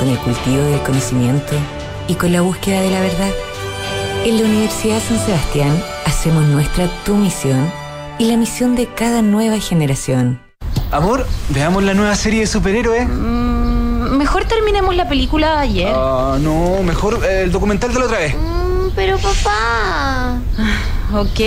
con 0.00 0.08
el 0.08 0.18
cultivo 0.18 0.62
del 0.64 0.82
conocimiento 0.82 1.54
y 2.08 2.14
con 2.14 2.32
la 2.32 2.40
búsqueda 2.40 2.80
de 2.80 2.90
la 2.90 3.00
verdad. 3.00 3.30
En 4.24 4.38
la 4.38 4.44
Universidad 4.44 5.02
San 5.02 5.18
Sebastián 5.18 5.84
hacemos 6.06 6.44
nuestra 6.44 6.88
tu 7.04 7.14
misión 7.14 7.70
y 8.18 8.24
la 8.24 8.38
misión 8.38 8.74
de 8.74 8.86
cada 8.86 9.20
nueva 9.20 9.58
generación. 9.58 10.40
Amor, 10.90 11.26
veamos 11.50 11.82
la 11.82 11.92
nueva 11.92 12.16
serie 12.16 12.40
de 12.40 12.46
superhéroes. 12.46 13.06
Mm, 13.06 14.16
mejor 14.16 14.46
terminemos 14.46 14.96
la 14.96 15.06
película 15.10 15.56
de 15.56 15.58
ayer. 15.58 15.92
Ah, 15.94 16.38
no, 16.40 16.82
mejor 16.82 17.22
eh, 17.22 17.42
el 17.42 17.52
documental 17.52 17.92
de 17.92 17.98
la 17.98 18.04
otra 18.06 18.18
vez. 18.18 18.34
Mm, 18.34 18.88
pero 18.94 19.18
papá. 19.18 20.38
Ok, 21.16 21.40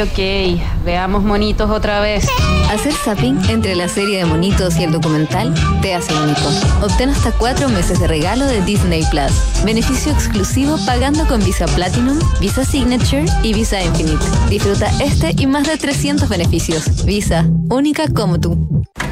ok. 0.00 0.60
Veamos 0.84 1.24
monitos 1.24 1.68
otra 1.70 2.00
vez. 2.00 2.24
Hacer 2.70 2.92
zapping 2.92 3.36
entre 3.50 3.74
la 3.74 3.88
serie 3.88 4.18
de 4.18 4.24
monitos 4.24 4.76
y 4.76 4.84
el 4.84 4.92
documental 4.92 5.52
te 5.82 5.92
hace 5.92 6.14
único. 6.14 6.48
Obtén 6.82 7.10
hasta 7.10 7.32
cuatro 7.32 7.68
meses 7.68 7.98
de 7.98 8.06
regalo 8.06 8.46
de 8.46 8.62
Disney 8.62 9.02
Plus. 9.10 9.32
Beneficio 9.64 10.12
exclusivo 10.12 10.76
pagando 10.86 11.26
con 11.26 11.44
Visa 11.44 11.66
Platinum, 11.66 12.16
Visa 12.40 12.64
Signature 12.64 13.24
y 13.42 13.54
Visa 13.54 13.82
Infinite. 13.82 14.24
Disfruta 14.50 14.88
este 15.02 15.34
y 15.36 15.48
más 15.48 15.66
de 15.66 15.76
300 15.76 16.28
beneficios. 16.28 17.04
Visa, 17.04 17.44
única 17.70 18.06
como 18.14 18.38
tú. 18.38 18.84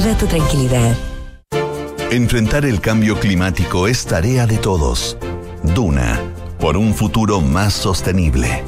tu 0.00 0.26
tranquilidad. 0.26 0.96
Enfrentar 2.10 2.64
el 2.64 2.80
cambio 2.80 3.20
climático 3.20 3.86
es 3.86 4.06
tarea 4.06 4.46
de 4.46 4.56
todos. 4.56 5.18
Duna, 5.62 6.18
por 6.58 6.78
un 6.78 6.94
futuro 6.94 7.42
más 7.42 7.74
sostenible. 7.74 8.62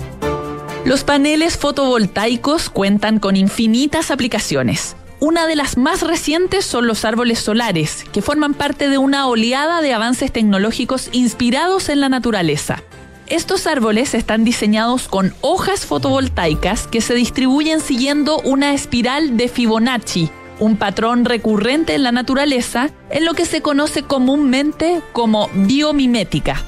Los 0.85 1.03
paneles 1.03 1.57
fotovoltaicos 1.57 2.69
cuentan 2.69 3.21
con 3.21 3.37
infinitas 3.37 4.11
aplicaciones. 4.11 4.97
Una 5.19 5.47
de 5.47 5.57
las 5.57 5.79
más 5.79 6.03
recientes 6.03 6.67
son 6.67 6.87
los 6.87 7.07
árboles 7.07 7.39
solares, 7.39 8.05
que 8.13 8.21
forman 8.21 8.53
parte 8.53 8.91
de 8.91 8.99
una 8.99 9.27
oleada 9.27 9.81
de 9.81 9.95
avances 9.95 10.31
tecnológicos 10.31 11.09
inspirados 11.13 11.89
en 11.89 12.01
la 12.01 12.11
naturaleza. 12.11 12.83
Estos 13.29 13.67
árboles 13.67 14.13
están 14.13 14.45
diseñados 14.45 15.09
con 15.09 15.33
hojas 15.41 15.87
fotovoltaicas 15.87 16.87
que 16.87 17.01
se 17.01 17.15
distribuyen 17.15 17.81
siguiendo 17.81 18.39
una 18.41 18.75
espiral 18.75 19.39
de 19.39 19.49
Fibonacci, 19.49 20.31
un 20.59 20.77
patrón 20.77 21.25
recurrente 21.25 21.95
en 21.95 22.03
la 22.03 22.13
naturaleza 22.13 22.91
en 23.11 23.25
lo 23.25 23.35
que 23.35 23.45
se 23.45 23.63
conoce 23.63 24.03
comúnmente 24.03 25.01
como 25.13 25.49
biomimética. 25.55 26.63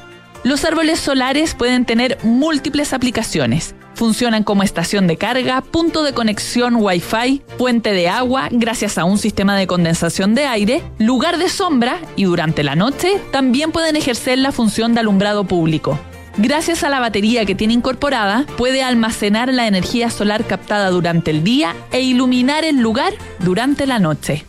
Los 0.44 0.64
árboles 0.64 1.00
solares 1.00 1.54
pueden 1.54 1.84
tener 1.84 2.18
múltiples 2.22 2.92
aplicaciones. 2.92 3.74
Funcionan 3.94 4.44
como 4.44 4.62
estación 4.62 5.06
de 5.06 5.16
carga, 5.16 5.60
punto 5.62 6.02
de 6.02 6.12
conexión 6.12 6.76
Wi-Fi, 6.76 7.42
puente 7.58 7.92
de 7.92 8.08
agua 8.08 8.48
gracias 8.50 8.98
a 8.98 9.04
un 9.04 9.18
sistema 9.18 9.56
de 9.56 9.66
condensación 9.66 10.34
de 10.34 10.44
aire, 10.44 10.82
lugar 10.98 11.38
de 11.38 11.48
sombra 11.48 11.98
y 12.14 12.24
durante 12.24 12.62
la 12.62 12.76
noche 12.76 13.20
también 13.32 13.72
pueden 13.72 13.96
ejercer 13.96 14.38
la 14.38 14.52
función 14.52 14.94
de 14.94 15.00
alumbrado 15.00 15.44
público. 15.44 15.98
Gracias 16.38 16.84
a 16.84 16.90
la 16.90 17.00
batería 17.00 17.46
que 17.46 17.54
tiene 17.54 17.72
incorporada, 17.72 18.44
puede 18.58 18.82
almacenar 18.82 19.52
la 19.52 19.66
energía 19.66 20.10
solar 20.10 20.44
captada 20.44 20.90
durante 20.90 21.30
el 21.30 21.42
día 21.42 21.74
e 21.92 22.02
iluminar 22.02 22.62
el 22.64 22.76
lugar 22.76 23.14
durante 23.38 23.86
la 23.86 23.98
noche. 23.98 24.44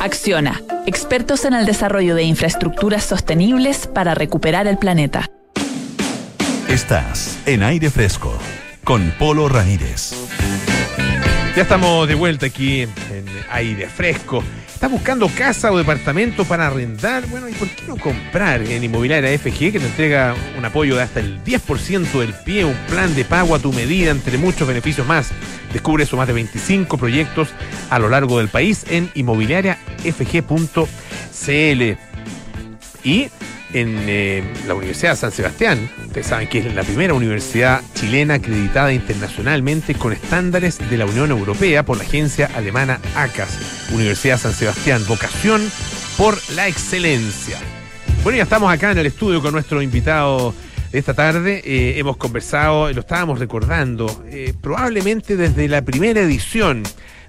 Acciona, 0.00 0.62
expertos 0.86 1.44
en 1.44 1.52
el 1.52 1.66
desarrollo 1.66 2.14
de 2.14 2.22
infraestructuras 2.22 3.04
sostenibles 3.04 3.86
para 3.86 4.14
recuperar 4.14 4.66
el 4.66 4.78
planeta. 4.78 5.30
Estás 6.68 7.38
en 7.44 7.64
aire 7.64 7.90
fresco 7.90 8.32
con 8.82 9.12
Polo 9.18 9.46
Ramírez. 9.50 10.12
Ya 11.54 11.62
estamos 11.62 12.08
de 12.08 12.14
vuelta 12.14 12.46
aquí 12.46 12.82
en 12.82 12.90
aire 13.50 13.88
fresco. 13.88 14.42
¿Estás 14.80 14.92
buscando 14.92 15.28
casa 15.28 15.70
o 15.70 15.76
departamento 15.76 16.46
para 16.46 16.68
arrendar? 16.68 17.26
Bueno, 17.26 17.50
¿y 17.50 17.52
por 17.52 17.68
qué 17.68 17.86
no 17.86 17.98
comprar 17.98 18.62
en 18.62 18.82
Inmobiliaria 18.82 19.38
FG 19.38 19.72
que 19.72 19.78
te 19.78 19.84
entrega 19.84 20.34
un 20.56 20.64
apoyo 20.64 20.96
de 20.96 21.02
hasta 21.02 21.20
el 21.20 21.44
10% 21.44 22.18
del 22.18 22.32
pie, 22.32 22.64
un 22.64 22.74
plan 22.88 23.14
de 23.14 23.26
pago 23.26 23.54
a 23.54 23.58
tu 23.58 23.74
medida, 23.74 24.10
entre 24.10 24.38
muchos 24.38 24.66
beneficios 24.66 25.06
más? 25.06 25.32
Descubre 25.74 26.04
eso 26.04 26.16
más 26.16 26.28
de 26.28 26.32
25 26.32 26.96
proyectos 26.96 27.50
a 27.90 27.98
lo 27.98 28.08
largo 28.08 28.38
del 28.38 28.48
país 28.48 28.86
en 28.88 29.10
inmobiliariafg.cl. 29.14 31.98
Y 33.04 33.28
en 33.72 33.96
eh, 34.08 34.42
la 34.66 34.74
Universidad 34.74 35.12
de 35.12 35.16
San 35.16 35.32
Sebastián. 35.32 35.90
Ustedes 36.06 36.26
saben 36.26 36.48
que 36.48 36.58
es 36.58 36.74
la 36.74 36.82
primera 36.82 37.14
universidad 37.14 37.82
chilena 37.94 38.34
acreditada 38.34 38.92
internacionalmente 38.92 39.94
con 39.94 40.12
estándares 40.12 40.78
de 40.90 40.96
la 40.96 41.06
Unión 41.06 41.30
Europea 41.30 41.84
por 41.84 41.96
la 41.96 42.04
agencia 42.04 42.50
alemana 42.54 43.00
ACAS. 43.14 43.90
Universidad 43.92 44.38
San 44.38 44.52
Sebastián, 44.52 45.02
vocación 45.06 45.62
por 46.16 46.36
la 46.54 46.68
excelencia. 46.68 47.58
Bueno, 48.22 48.36
ya 48.36 48.42
estamos 48.42 48.72
acá 48.72 48.90
en 48.90 48.98
el 48.98 49.06
estudio 49.06 49.40
con 49.40 49.52
nuestro 49.52 49.80
invitado 49.80 50.54
de 50.92 50.98
esta 50.98 51.14
tarde. 51.14 51.62
Eh, 51.64 51.98
hemos 51.98 52.16
conversado, 52.16 52.92
lo 52.92 53.00
estábamos 53.00 53.38
recordando, 53.38 54.24
eh, 54.28 54.52
probablemente 54.60 55.36
desde 55.36 55.68
la 55.68 55.82
primera 55.82 56.20
edición 56.20 56.82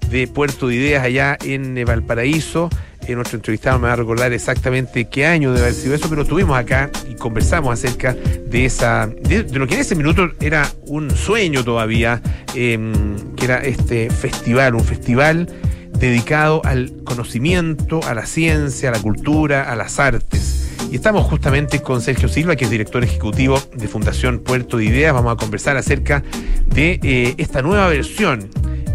de 0.10 0.28
Puerto 0.28 0.68
de 0.68 0.76
Ideas 0.76 1.04
allá 1.06 1.38
en 1.44 1.86
Valparaíso 1.86 2.70
nuestro 3.10 3.38
entrevistado 3.38 3.80
me 3.80 3.88
va 3.88 3.94
a 3.94 3.98
recordar 3.98 4.32
exactamente 4.34 5.06
qué 5.06 5.26
año 5.26 5.52
debe 5.52 5.66
haber 5.68 5.74
sido 5.74 5.96
eso, 5.96 6.10
pero 6.10 6.22
estuvimos 6.22 6.58
acá 6.58 6.90
y 7.10 7.16
conversamos 7.16 7.74
acerca 7.74 8.14
de 8.14 8.66
esa, 8.66 9.08
de, 9.08 9.44
lo 9.58 9.68
que 9.68 9.76
en 9.76 9.82
ese 9.82 9.96
minuto 9.96 10.32
era 10.40 10.70
un 10.88 11.12
sueño 11.12 11.64
todavía, 11.64 12.22
em, 12.56 13.36
que 13.36 13.46
era 13.46 13.58
este 13.58 14.10
festival, 14.10 14.76
un 14.76 14.84
festival 14.84 15.48
dedicado 15.98 16.62
al 16.66 17.04
conocimiento, 17.04 18.00
a 18.08 18.14
la 18.14 18.26
ciencia, 18.26 18.90
a 18.90 18.94
la 18.94 19.00
cultura, 19.00 19.72
a 19.72 19.76
las 19.76 20.00
artes. 20.00 20.70
Y 20.92 20.96
estamos 20.96 21.26
justamente 21.26 21.82
con 21.82 22.02
Sergio 22.02 22.28
Silva, 22.28 22.56
que 22.56 22.66
es 22.66 22.72
director 22.72 23.04
ejecutivo 23.04 23.58
de 23.76 23.88
Fundación 23.88 24.40
Puerto 24.40 24.78
de 24.78 24.86
Ideas. 24.86 25.14
Vamos 25.14 25.34
a 25.34 25.38
conversar 25.38 25.78
acerca 25.78 26.24
de 26.68 27.00
eh, 27.04 27.36
esta 27.38 27.62
nueva 27.62 27.88
versión 27.88 28.50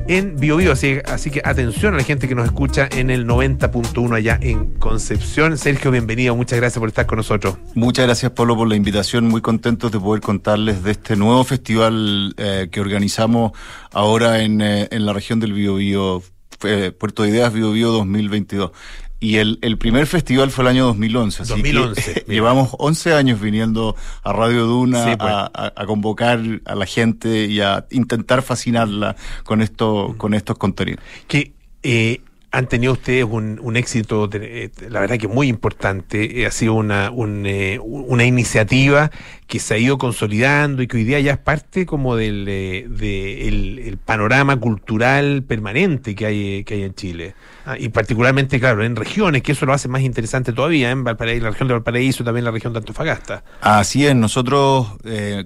en 0.09 0.37
BioBio. 0.37 0.73
Así, 0.73 0.99
así 1.05 1.31
que 1.31 1.43
atención 1.45 1.95
a 1.95 1.99
la 1.99 2.05
gente 2.05 2.29
que 2.29 2.35
nos 2.35 2.47
escucha 2.47 2.89
en 2.91 3.11
el 3.11 3.27
90.1 3.27 4.15
allá 4.15 4.39
en 4.41 4.75
Concepción. 4.75 5.57
Sergio, 5.59 5.91
bienvenido. 5.91 6.37
Muchas 6.37 6.59
gracias 6.59 6.79
por 6.79 6.89
estar 6.89 7.07
con 7.07 7.17
nosotros. 7.17 7.57
Muchas 7.75 8.07
gracias, 8.07 8.33
Pablo, 8.33 8.57
por 8.57 8.69
la 8.69 8.77
invitación. 8.77 9.29
Muy 9.29 9.41
contentos 9.41 9.93
de 9.93 10.01
poder 10.01 10.23
contarles 10.23 10.83
de 10.83 10.93
este 10.93 11.17
nuevo 11.17 11.45
festival 11.45 12.35
eh, 12.37 12.69
que 12.71 12.81
organizamos 12.81 13.53
ahora 13.93 14.43
en, 14.43 14.61
eh, 14.61 14.89
la 14.91 15.13
región 15.13 15.41
del 15.41 15.53
BioBio. 15.53 16.23
Eh, 16.65 16.91
Puerto 16.91 17.23
de 17.23 17.29
Ideas 17.31 17.53
BioBio 17.53 17.91
2022. 17.93 18.71
Y 19.19 19.37
el, 19.37 19.59
el 19.63 19.79
primer 19.79 20.07
festival 20.07 20.51
fue 20.51 20.65
el 20.65 20.69
año 20.69 20.85
2011. 20.87 21.43
Así 21.43 21.51
2011. 21.51 22.15
Que, 22.15 22.25
llevamos 22.33 22.71
11 22.79 23.15
años 23.15 23.41
viniendo 23.41 23.97
a 24.23 24.33
Radio 24.33 24.67
Duna 24.67 25.05
pues. 25.05 25.19
a, 25.21 25.73
a, 25.75 25.87
convocar 25.87 26.41
a 26.65 26.75
la 26.75 26.87
gente 26.87 27.47
y 27.47 27.61
a 27.61 27.87
intentar 27.91 28.43
fascinarla 28.43 29.17
con, 29.45 29.63
esto, 29.63 30.15
con 30.19 30.35
estos 30.35 30.59
contenidos. 30.59 31.03
Que 31.29 31.53
eh, 31.83 32.21
han 32.57 32.69
tenido 32.69 32.95
ustedes 32.95 33.27
un, 33.29 33.77
éxito, 33.77 34.31
eh, 34.33 34.71
la 34.89 35.01
verdad 35.01 35.19
que 35.19 35.29
muy 35.29 35.49
importante. 35.49 36.41
Eh, 36.41 36.47
ha 36.47 36.51
sido 36.51 36.73
una, 36.73 37.13
eh, 37.45 37.79
una 37.83 38.25
iniciativa 38.25 39.11
que 39.47 39.59
se 39.59 39.75
ha 39.75 39.79
ido 39.79 39.99
consolidando 39.99 40.83
y 40.83 40.87
que 40.87 40.97
hoy 40.97 41.05
día 41.05 41.21
ya 41.21 41.33
es 41.33 41.39
parte 41.39 41.85
como 41.85 42.17
del 42.17 42.49
el, 42.49 43.99
panorama 44.03 44.59
cultural 44.59 45.43
permanente 45.43 46.15
que 46.15 46.25
hay, 46.25 46.65
que 46.65 46.75
hay 46.75 46.83
en 46.85 46.95
Chile. 46.95 47.35
Ah, 47.67 47.77
y 47.79 47.91
particularmente, 47.91 48.59
claro, 48.59 48.83
en 48.83 48.97
regiones, 48.97 49.43
que 49.43 49.53
eso 49.53 49.67
lo 49.67 49.75
hace 49.75 49.89
más 49.89 50.01
interesante 50.01 50.55
todavía, 50.55 50.91
en 50.91 51.05
Valparaíso, 51.05 51.45
la 51.45 51.51
región 51.51 51.69
de 51.69 51.75
Valparaíso, 51.75 52.25
también 52.25 52.45
la 52.47 52.53
región 52.53 52.73
de 52.73 52.79
Antofagasta. 52.79 53.45
Así 53.61 54.07
es, 54.07 54.17
nosotros 54.17 54.93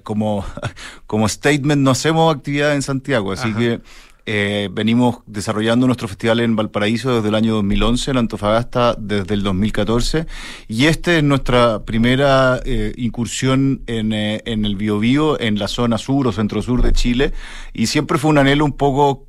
como, 0.03 0.45
como 1.07 1.27
statement 1.27 1.81
no 1.81 1.91
hacemos 1.91 2.33
actividad 2.33 2.73
en 2.73 2.81
Santiago, 2.81 3.33
así 3.33 3.53
que 3.53 3.81
eh, 4.25 4.69
venimos 4.71 5.19
desarrollando 5.25 5.87
nuestro 5.87 6.07
festival 6.07 6.41
en 6.41 6.55
Valparaíso 6.55 7.15
desde 7.15 7.29
el 7.29 7.35
año 7.35 7.55
2011, 7.55 8.11
en 8.11 8.17
Antofagasta 8.17 8.95
desde 8.97 9.33
el 9.33 9.41
2014, 9.41 10.27
y 10.67 10.85
esta 10.85 11.17
es 11.17 11.23
nuestra 11.23 11.83
primera 11.85 12.59
eh, 12.63 12.93
incursión 12.97 13.81
en, 13.87 14.13
eh, 14.13 14.41
en 14.45 14.65
el 14.65 14.75
Biobío, 14.75 15.39
en 15.39 15.57
la 15.57 15.67
zona 15.67 15.97
sur 15.97 16.27
o 16.27 16.31
centro-sur 16.31 16.83
de 16.83 16.93
Chile, 16.93 17.33
y 17.73 17.87
siempre 17.87 18.19
fue 18.19 18.29
un 18.29 18.37
anhelo 18.37 18.63
un 18.63 18.73
poco 18.73 19.27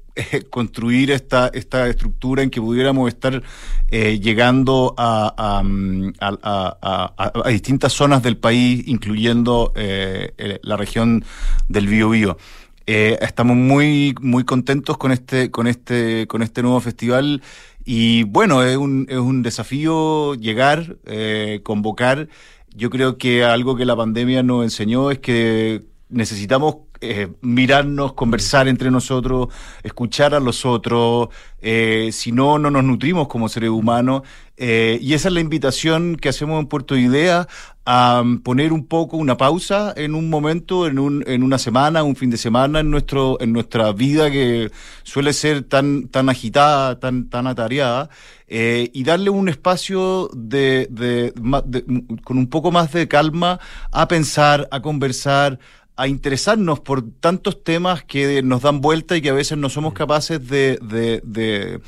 construir 0.51 1.11
esta, 1.11 1.49
esta 1.55 1.89
estructura 1.89 2.43
en 2.43 2.51
que 2.51 2.61
pudiéramos 2.61 3.09
estar 3.09 3.43
llegando 3.91 4.95
a, 4.99 5.63
a, 6.19 7.49
distintas 7.49 7.95
zonas 7.95 8.23
del 8.23 8.37
país, 8.37 8.85
incluyendo 8.87 9.73
la 9.75 10.77
región 10.77 11.25
del 11.67 11.87
Biobío. 11.87 12.37
Eh, 12.95 13.17
estamos 13.23 13.57
muy, 13.57 14.15
muy 14.21 14.45
contentos 14.45 14.99
con 14.99 15.13
este, 15.13 15.51
con 15.51 15.67
este, 15.67 16.27
con 16.27 16.43
este 16.43 16.61
nuevo 16.61 16.79
festival. 16.79 17.41
Y 17.87 18.25
bueno, 18.25 18.63
es 18.63 18.77
un, 18.77 19.07
es 19.09 19.17
un 19.17 19.43
desafío 19.43 20.35
llegar, 20.35 20.99
eh, 21.07 21.61
convocar. 21.63 22.29
Yo 22.75 22.91
creo 22.91 23.17
que 23.17 23.45
algo 23.45 23.77
que 23.77 23.87
la 23.87 23.97
pandemia 23.97 24.43
nos 24.43 24.65
enseñó 24.65 25.11
es 25.11 25.21
que 25.21 25.85
necesitamos 26.11 26.77
eh, 27.05 27.33
mirarnos, 27.41 28.13
conversar 28.13 28.69
entre 28.69 28.89
nosotros, 28.93 29.49
escuchar 29.83 30.37
a 30.37 30.41
los 30.41 30.65
otros, 30.65 31.31
eh, 31.61 32.11
si 32.13 32.31
no, 32.31 32.61
no 32.61 32.71
nos 32.71 32.85
nutrimos 32.85 33.27
como 33.27 33.49
seres 33.49 33.71
humanos. 33.71 34.23
Eh, 34.57 35.01
y 35.03 35.15
esa 35.15 35.27
es 35.27 35.35
la 35.35 35.41
invitación 35.41 36.15
que 36.15 36.29
hacemos 36.29 36.61
en 36.61 36.69
Puerto 36.69 36.97
Idea 36.97 37.49
a 37.85 38.23
poner 38.45 38.73
un 38.73 38.87
poco 38.87 39.17
una 39.17 39.37
pausa 39.37 39.93
en 39.97 40.15
un 40.15 40.31
momento, 40.31 40.87
en, 40.87 41.01
un, 41.01 41.25
en 41.27 41.43
una 41.43 41.59
semana, 41.59 42.05
un 42.05 42.15
fin 42.15 42.31
de 42.31 42.37
semana 42.37 42.79
en 42.79 42.91
nuestro 42.93 43.41
en 43.41 43.53
nuestra 43.53 43.91
vida 43.93 44.31
que 44.31 44.71
suele 45.03 45.33
ser 45.33 45.65
tan 45.65 46.07
tan 46.07 46.29
agitada, 46.29 47.01
tan 47.01 47.29
tan 47.29 47.49
atareada 47.49 48.11
y 48.55 49.03
darle 49.05 49.31
un 49.31 49.49
espacio 49.49 50.29
de, 50.35 50.87
de, 50.91 51.33
con 52.23 52.37
un 52.37 52.47
poco 52.49 52.71
más 52.71 52.93
de 52.93 53.09
calma 53.09 53.59
a 53.91 54.07
pensar, 54.09 54.69
a 54.71 54.83
conversar, 54.83 55.59
a 56.03 56.09
interesarnos 56.09 56.81
por 56.81 57.09
tantos 57.21 57.63
temas 57.63 58.03
que 58.03 58.43
nos 58.43 58.63
dan 58.63 58.81
vuelta 58.81 59.17
y 59.17 59.23
que 59.23 59.31
a 59.31 59.35
veces 59.35 59.57
no 59.57 59.69
somos 59.69 59.93
capaces 59.93 60.49
de, 60.49 60.77
de, 60.83 61.21
de, 61.23 61.81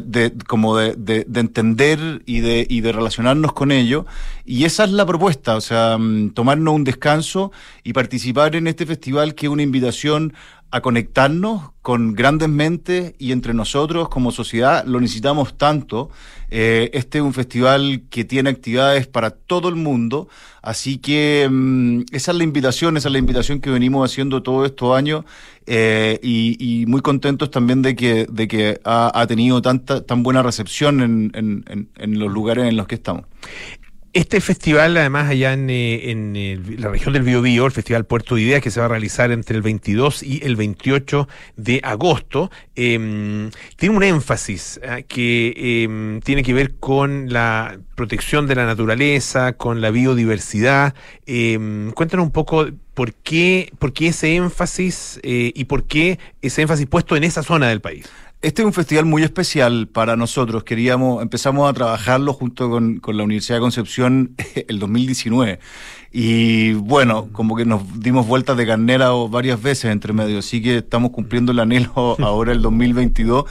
de, 0.00 0.32
como 0.46 0.78
de, 0.78 0.94
de, 0.96 1.40
entender 1.40 2.22
y 2.24 2.40
de, 2.40 2.66
y 2.66 2.80
de 2.80 2.90
relacionarnos 2.90 3.52
con 3.52 3.70
ello. 3.70 4.06
Y 4.46 4.64
esa 4.64 4.84
es 4.84 4.92
la 4.92 5.04
propuesta, 5.04 5.56
o 5.56 5.60
sea, 5.60 5.98
mm, 5.98 6.30
tomarnos 6.30 6.74
un 6.74 6.84
descanso 6.84 7.52
y 7.84 7.92
participar 7.92 8.56
en 8.56 8.66
este 8.66 8.86
festival 8.86 9.34
que 9.34 9.44
es 9.44 9.52
una 9.52 9.62
invitación 9.62 10.32
a 10.70 10.80
conectarnos 10.80 11.72
con 11.82 12.14
grandes 12.14 12.48
mentes 12.48 13.12
y 13.18 13.32
entre 13.32 13.52
nosotros 13.52 14.08
como 14.08 14.32
sociedad 14.32 14.86
lo 14.86 15.00
necesitamos 15.00 15.58
tanto. 15.58 16.08
Eh, 16.54 16.90
este 16.92 17.16
es 17.16 17.24
un 17.24 17.32
festival 17.32 18.02
que 18.10 18.24
tiene 18.24 18.50
actividades 18.50 19.06
para 19.06 19.30
todo 19.30 19.70
el 19.70 19.74
mundo, 19.74 20.28
así 20.60 20.98
que 20.98 21.48
mm, 21.50 22.02
esa 22.12 22.32
es 22.32 22.36
la 22.36 22.44
invitación, 22.44 22.98
esa 22.98 23.08
es 23.08 23.12
la 23.12 23.18
invitación 23.18 23.58
que 23.58 23.70
venimos 23.70 24.04
haciendo 24.04 24.42
todos 24.42 24.66
estos 24.66 24.94
años 24.94 25.24
eh, 25.66 26.20
y, 26.22 26.84
muy 26.88 27.00
contentos 27.00 27.50
también 27.50 27.80
de 27.80 27.96
que, 27.96 28.26
de 28.30 28.48
que 28.48 28.78
ha, 28.84 29.26
tenido 29.26 29.62
tanta, 29.62 30.04
tan 30.04 30.22
buena 30.22 30.42
recepción 30.42 31.00
en, 31.00 31.30
en, 31.34 31.88
en 31.96 32.18
los 32.18 32.30
lugares 32.30 32.66
en 32.68 32.76
los 32.76 32.86
que 32.86 32.96
estamos. 32.96 33.24
Este 34.14 34.42
festival, 34.42 34.94
además, 34.98 35.30
allá 35.30 35.54
en, 35.54 35.70
eh, 35.70 36.60
la 36.76 36.90
región 36.90 37.14
del 37.14 37.22
Biobío, 37.22 37.64
el 37.64 37.72
Festival 37.72 38.04
Puerto 38.04 38.34
de 38.34 38.42
Ideas, 38.42 38.60
que 38.60 38.70
se 38.70 38.78
va 38.78 38.84
a 38.84 38.88
realizar 38.90 39.32
entre 39.32 39.56
el 39.56 39.62
22 39.62 40.22
y 40.22 40.44
el 40.44 40.54
28 40.54 41.28
de 41.56 41.80
agosto, 41.82 42.50
em, 42.74 43.50
tiene 43.76 43.96
un 43.96 44.02
énfasis 44.02 44.78
ah, 44.86 45.00
que 45.00 45.84
em, 45.84 46.20
tiene 46.20 46.42
que 46.42 46.52
ver 46.52 46.74
con 46.74 47.32
la 47.32 47.78
protección 47.94 48.46
de 48.46 48.54
la 48.54 48.66
naturaleza, 48.66 49.54
con 49.54 49.80
la 49.80 49.90
biodiversidad. 49.90 50.94
Em, 51.24 51.90
cuéntanos 51.92 52.26
un 52.26 52.32
poco 52.32 52.66
por 52.92 53.14
qué, 53.14 53.72
por 53.78 53.94
qué 53.94 54.08
ese 54.08 54.34
énfasis 54.36 55.20
eh, 55.22 55.52
y 55.54 55.64
por 55.64 55.84
qué 55.84 56.18
ese 56.42 56.60
énfasis 56.60 56.86
puesto 56.86 57.16
en 57.16 57.24
esa 57.24 57.42
zona 57.42 57.68
del 57.68 57.80
país. 57.80 58.10
Este 58.42 58.62
es 58.62 58.66
un 58.66 58.72
festival 58.72 59.04
muy 59.04 59.22
especial 59.22 59.86
para 59.86 60.16
nosotros. 60.16 60.64
Queríamos, 60.64 61.22
empezamos 61.22 61.70
a 61.70 61.72
trabajarlo 61.72 62.32
junto 62.32 62.68
con, 62.68 62.98
con 62.98 63.16
la 63.16 63.22
Universidad 63.22 63.58
de 63.58 63.60
Concepción 63.60 64.34
el 64.68 64.80
2019. 64.80 65.60
Y 66.14 66.74
bueno, 66.74 67.30
como 67.32 67.56
que 67.56 67.64
nos 67.64 67.98
dimos 67.98 68.26
vueltas 68.26 68.58
de 68.58 68.66
carnera 68.66 69.08
varias 69.30 69.62
veces 69.62 69.90
entre 69.90 70.12
medio, 70.12 70.40
así 70.40 70.60
que 70.62 70.78
estamos 70.78 71.10
cumpliendo 71.10 71.52
el 71.52 71.58
anhelo 71.58 72.16
ahora 72.20 72.52
el 72.52 72.60
2022. 72.60 73.46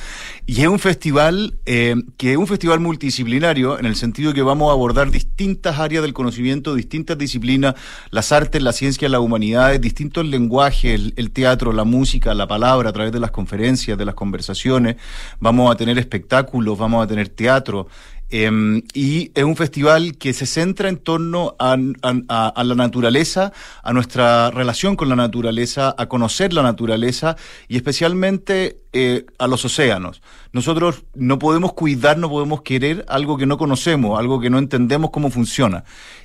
Y 0.45 0.61
es 0.61 0.67
un 0.67 0.77
festival 0.77 1.55
eh, 1.65 1.95
que 2.17 2.33
es 2.33 2.37
un 2.37 2.45
festival 2.45 2.79
multidisciplinario 2.79 3.79
en 3.79 3.87
el 3.87 3.95
sentido 3.95 4.33
que 4.33 4.43
vamos 4.43 4.69
a 4.69 4.73
abordar 4.73 5.09
distintas 5.09 5.79
áreas 5.79 6.03
del 6.03 6.13
conocimiento, 6.13 6.75
distintas 6.75 7.17
disciplinas, 7.17 7.73
las 8.11 8.31
artes, 8.31 8.61
la 8.61 8.73
ciencia, 8.73 9.09
las 9.09 9.21
humanidades, 9.21 9.81
distintos 9.81 10.27
lenguajes, 10.27 11.13
el 11.15 11.31
teatro, 11.31 11.73
la 11.73 11.83
música, 11.83 12.35
la 12.35 12.47
palabra, 12.47 12.89
a 12.89 12.93
través 12.93 13.11
de 13.11 13.19
las 13.19 13.31
conferencias, 13.31 13.97
de 13.97 14.05
las 14.05 14.13
conversaciones. 14.13 14.97
Vamos 15.39 15.71
a 15.71 15.77
tener 15.77 15.97
espectáculos, 15.97 16.77
vamos 16.77 17.03
a 17.03 17.07
tener 17.07 17.29
teatro. 17.29 17.87
Em, 18.33 18.81
y 18.93 19.29
es 19.35 19.43
un 19.43 19.57
festival 19.57 20.17
que 20.17 20.31
se 20.31 20.45
centra 20.45 20.87
en 20.87 20.95
torno 20.95 21.57
a, 21.59 21.75
la 21.75 22.75
naturaleza, 22.75 23.51
a 23.83 23.91
nuestra 23.91 24.49
relación 24.51 24.95
con 24.95 25.09
la 25.09 25.17
naturaleza, 25.17 25.93
a 25.97 26.05
conocer 26.07 26.53
la 26.53 26.63
naturaleza 26.63 27.35
y 27.67 27.75
especialmente 27.75 28.77
eh, 28.93 29.25
a 29.37 29.47
los 29.47 29.65
océanos. 29.65 30.21
Nosotros 30.53 31.03
no 31.13 31.39
podemos 31.39 31.73
cuidar, 31.73 32.17
no 32.17 32.29
podemos 32.29 32.61
querer 32.61 33.03
algo 33.09 33.37
que 33.37 33.45
no 33.45 33.57
conocemos, 33.57 34.17
algo 34.17 34.39
que 34.39 34.49
no 34.49 34.59
entendemos 34.59 35.11
cómo 35.11 35.29
funciona. 35.29 35.83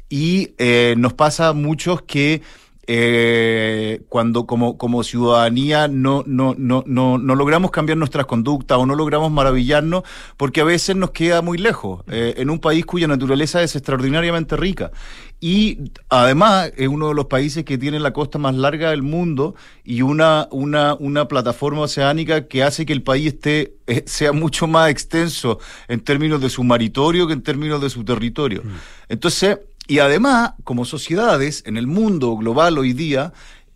Y 0.08 0.54
eh, 0.58 0.94
nos 0.96 1.12
pasa 1.12 1.48
a 1.48 1.52
muchos 1.54 2.02
que 2.02 2.40
eh, 2.88 4.02
cuando 4.08 4.46
como, 4.46 4.78
como 4.78 5.02
ciudadanía 5.02 5.88
no, 5.88 6.22
no, 6.26 6.54
no, 6.56 6.84
no, 6.86 7.18
no 7.18 7.34
logramos 7.34 7.72
cambiar 7.72 7.98
nuestras 7.98 8.26
conductas 8.26 8.78
o 8.78 8.86
no 8.86 8.94
logramos 8.94 9.32
maravillarnos 9.32 10.04
porque 10.36 10.60
a 10.60 10.64
veces 10.64 10.94
nos 10.94 11.10
queda 11.10 11.42
muy 11.42 11.58
lejos 11.58 12.04
eh, 12.06 12.34
en 12.36 12.48
un 12.48 12.60
país 12.60 12.86
cuya 12.86 13.08
naturaleza 13.08 13.62
es 13.62 13.74
extraordinariamente 13.74 14.56
rica. 14.56 14.92
Y 15.40 15.90
además 16.08 16.72
es 16.76 16.88
uno 16.88 17.08
de 17.08 17.14
los 17.14 17.26
países 17.26 17.64
que 17.64 17.76
tiene 17.76 17.98
la 18.00 18.12
costa 18.12 18.38
más 18.38 18.54
larga 18.54 18.90
del 18.90 19.02
mundo 19.02 19.54
y 19.84 20.02
una, 20.02 20.48
una, 20.50 20.94
una 20.94 21.28
plataforma 21.28 21.82
oceánica 21.82 22.46
que 22.46 22.62
hace 22.62 22.86
que 22.86 22.92
el 22.92 23.02
país 23.02 23.34
esté, 23.34 23.74
eh, 23.86 24.04
sea 24.06 24.32
mucho 24.32 24.66
más 24.66 24.90
extenso 24.90 25.58
en 25.88 26.00
términos 26.00 26.40
de 26.40 26.50
su 26.50 26.64
maritorio 26.64 27.26
que 27.26 27.34
en 27.34 27.42
términos 27.42 27.82
de 27.82 27.90
su 27.90 28.04
territorio. 28.04 28.62
Mm. 28.64 28.68
Entonces, 29.08 29.58
y 29.86 29.98
además, 30.00 30.52
como 30.64 30.84
sociedades, 30.84 31.62
en 31.66 31.76
el 31.76 31.86
mundo 31.86 32.36
global 32.36 32.78
hoy 32.78 32.92
día, 32.92 33.32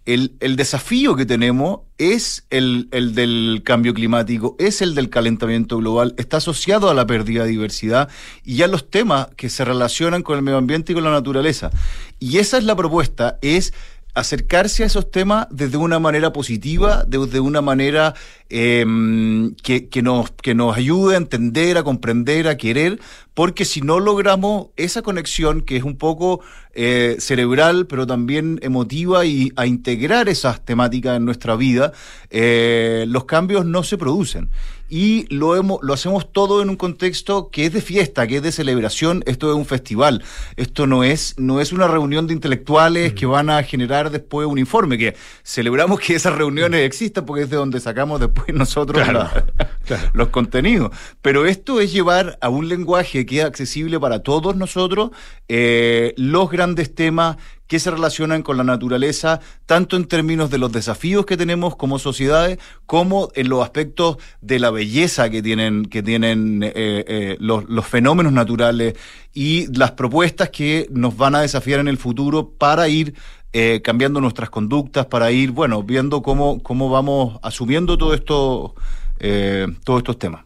el, 0.07 0.33
el 0.41 0.57
desafío 0.57 1.15
que 1.15 1.27
tenemos 1.27 1.81
es 1.99 2.47
el, 2.51 2.89
el, 2.91 3.15
del 3.15 3.63
cambio 3.65 3.95
climático, 3.95 4.57
es 4.59 4.83
el 4.83 4.95
del 4.95 5.11
calentamiento 5.11 5.79
global, 5.79 6.15
está 6.17 6.39
asociado 6.39 6.91
a 6.91 6.95
la 6.95 7.07
pérdida 7.07 7.45
de 7.45 7.51
diversidad 7.51 8.09
y 8.45 8.57
ya 8.57 8.67
los 8.67 8.91
temas 8.91 9.29
que 9.37 9.49
se 9.49 9.65
relacionan 9.65 10.23
con 10.23 10.37
el 10.37 10.43
medio 10.43 10.59
ambiente 10.59 10.93
y 10.93 10.95
con 10.95 11.05
la 11.05 11.13
naturaleza. 11.13 11.71
Y 12.19 12.39
esa 12.39 12.59
es 12.59 12.65
la 12.65 12.75
propuesta, 12.75 13.39
es 13.43 13.73
acercarse 14.15 14.83
a 14.83 14.87
esos 14.87 15.11
temas 15.11 15.47
desde 15.51 15.77
una 15.77 15.99
manera 15.99 16.33
positiva, 16.33 17.05
desde 17.07 17.41
una 17.41 17.61
manera 17.61 18.15
em, 18.49 19.55
que, 19.63 19.89
que, 19.89 20.03
nos, 20.03 20.31
que 20.31 20.55
nos 20.55 20.77
ayude 20.77 21.15
a 21.15 21.19
entender, 21.19 21.79
a 21.79 21.85
comprender, 21.85 22.49
a 22.49 22.57
querer, 22.57 23.01
porque 23.41 23.65
si 23.65 23.81
no 23.81 24.01
logramos 24.01 24.67
esa 24.77 25.01
conexión 25.01 25.63
que 25.63 25.79
es 25.79 25.83
un 25.83 25.97
poco 25.97 26.43
eh, 26.75 27.17
cerebral, 27.21 27.87
pero 27.87 28.07
también 28.07 28.61
emotiva 28.61 29.25
y 29.25 29.51
a 29.57 29.65
integrar 29.65 30.29
esas 30.29 30.63
temáticas 30.63 31.17
en 31.17 31.25
nuestra 31.25 31.57
vida, 31.57 31.95
eh, 32.29 33.07
los 33.09 33.25
cambios 33.25 33.65
no 33.65 33.83
se 33.83 33.97
producen 33.97 34.51
y 34.91 35.33
lo, 35.33 35.57
hemos, 35.57 35.79
lo 35.83 35.95
hacemos 35.95 36.33
todo 36.33 36.61
en 36.61 36.69
un 36.69 36.77
contexto 36.77 37.49
que 37.51 37.67
es 37.67 37.73
de 37.73 37.81
fiesta, 37.81 38.27
que 38.27 38.39
es 38.39 38.43
de 38.43 38.51
celebración. 38.51 39.23
Esto 39.25 39.49
es 39.49 39.57
un 39.57 39.65
festival. 39.65 40.25
Esto 40.57 40.89
no 40.89 41.05
es, 41.05 41.37
no 41.39 41.61
es 41.61 41.73
una 41.73 41.87
reunión 41.87 42.27
de 42.27 42.35
intelectuales 42.35 43.15
que 43.15 43.25
van 43.25 43.51
a 43.51 43.63
generar 43.63 44.11
después 44.11 44.49
un 44.49 44.59
informe, 44.59 44.99
que 44.99 45.15
celebramos 45.45 46.01
que 46.01 46.17
esas 46.17 46.35
reuniones 46.35 46.85
existan 46.85 47.25
porque 47.25 47.45
es 47.45 47.51
de 47.51 47.57
donde 47.57 47.79
sacamos 47.79 48.19
después 48.19 48.53
nosotros 48.53 49.07
los 50.13 50.29
contenidos. 50.31 50.91
Pero 51.23 51.47
esto 51.47 51.81
es 51.81 51.93
llevar 51.93 52.37
a 52.41 52.49
un 52.49 52.69
lenguaje 52.69 53.25
que 53.25 53.30
es 53.39 53.45
accesible 53.45 54.01
para 54.01 54.21
todos 54.21 54.57
nosotros 54.57 55.11
eh, 55.49 56.15
los 56.17 56.51
grandes 56.51 56.95
temas 56.95 57.37
que 57.67 57.79
se 57.79 57.91
relacionan 57.91 58.43
con 58.43 58.57
la 58.57 58.65
naturaleza, 58.65 59.41
tanto 59.65 59.97
en 59.97 60.07
términos 60.07 60.51
de 60.51 60.59
los 60.59 60.73
desafíos 60.73 61.25
que 61.25 61.37
tenemos 61.37 61.77
como 61.77 62.01
sociedades, 62.01 62.59
como 62.85 63.31
en 63.35 63.49
los 63.49 63.63
aspectos 63.63 64.17
de 64.41 64.59
la 64.59 64.71
belleza 64.71 65.31
que 65.31 65.41
tienen, 65.41 65.85
que 65.85 66.03
tienen 66.03 66.65
eh, 66.65 66.73
eh, 66.75 67.37
los, 67.39 67.69
los 67.69 67.87
fenómenos 67.87 68.33
naturales 68.33 68.95
y 69.33 69.73
las 69.77 69.93
propuestas 69.93 70.51
que 70.51 70.89
nos 70.91 71.17
van 71.17 71.37
a 71.37 71.43
desafiar 71.43 71.79
en 71.79 71.89
el 71.89 71.97
futuro 71.97 72.51
para 72.51 72.89
ir 72.89 73.15
cambiando 73.83 74.21
nuestras 74.21 74.49
conductas, 74.49 75.07
para 75.07 75.33
ir, 75.33 75.51
bueno, 75.51 75.83
viendo 75.83 76.23
cómo, 76.23 76.63
cómo 76.63 76.89
vamos 76.89 77.41
asumiendo 77.43 77.99
todo 77.99 78.15
esto, 78.15 78.77
todos 79.85 79.99
estos 79.99 80.19
temas. 80.21 80.45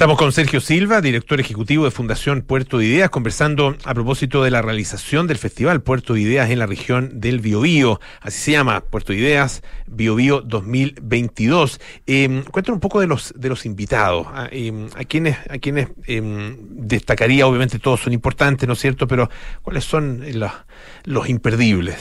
Estamos 0.00 0.16
con 0.16 0.32
Sergio 0.32 0.62
Silva, 0.62 1.02
director 1.02 1.40
ejecutivo 1.40 1.84
de 1.84 1.90
Fundación 1.90 2.40
Puerto 2.40 2.78
de 2.78 2.86
Ideas, 2.86 3.10
conversando 3.10 3.76
a 3.84 3.92
propósito 3.92 4.42
de 4.42 4.50
la 4.50 4.62
realización 4.62 5.26
del 5.26 5.36
Festival 5.36 5.82
Puerto 5.82 6.14
de 6.14 6.22
Ideas 6.22 6.48
en 6.48 6.58
la 6.58 6.64
región 6.64 7.20
del 7.20 7.40
Biobío. 7.40 8.00
Así 8.22 8.38
se 8.38 8.52
llama, 8.52 8.80
Puerto 8.80 9.12
de 9.12 9.18
Ideas 9.18 9.62
Biobío 9.86 10.40
2022. 10.40 11.82
Eh, 12.06 12.44
cuéntanos 12.50 12.76
un 12.76 12.80
poco 12.80 13.00
de 13.00 13.08
los 13.08 13.34
de 13.36 13.50
los 13.50 13.66
invitados. 13.66 14.26
A, 14.28 14.44
ah, 14.44 14.48
em, 14.52 14.88
a 14.96 15.04
quienes, 15.04 15.36
a 15.50 15.58
quienes 15.58 15.88
em, 16.06 16.56
destacaría, 16.70 17.46
obviamente 17.46 17.78
todos 17.78 18.00
son 18.00 18.14
importantes, 18.14 18.66
¿no 18.66 18.72
es 18.72 18.80
cierto? 18.80 19.06
Pero 19.06 19.28
¿cuáles 19.60 19.84
son 19.84 20.22
los, 20.32 20.50
los 21.04 21.28
imperdibles? 21.28 21.98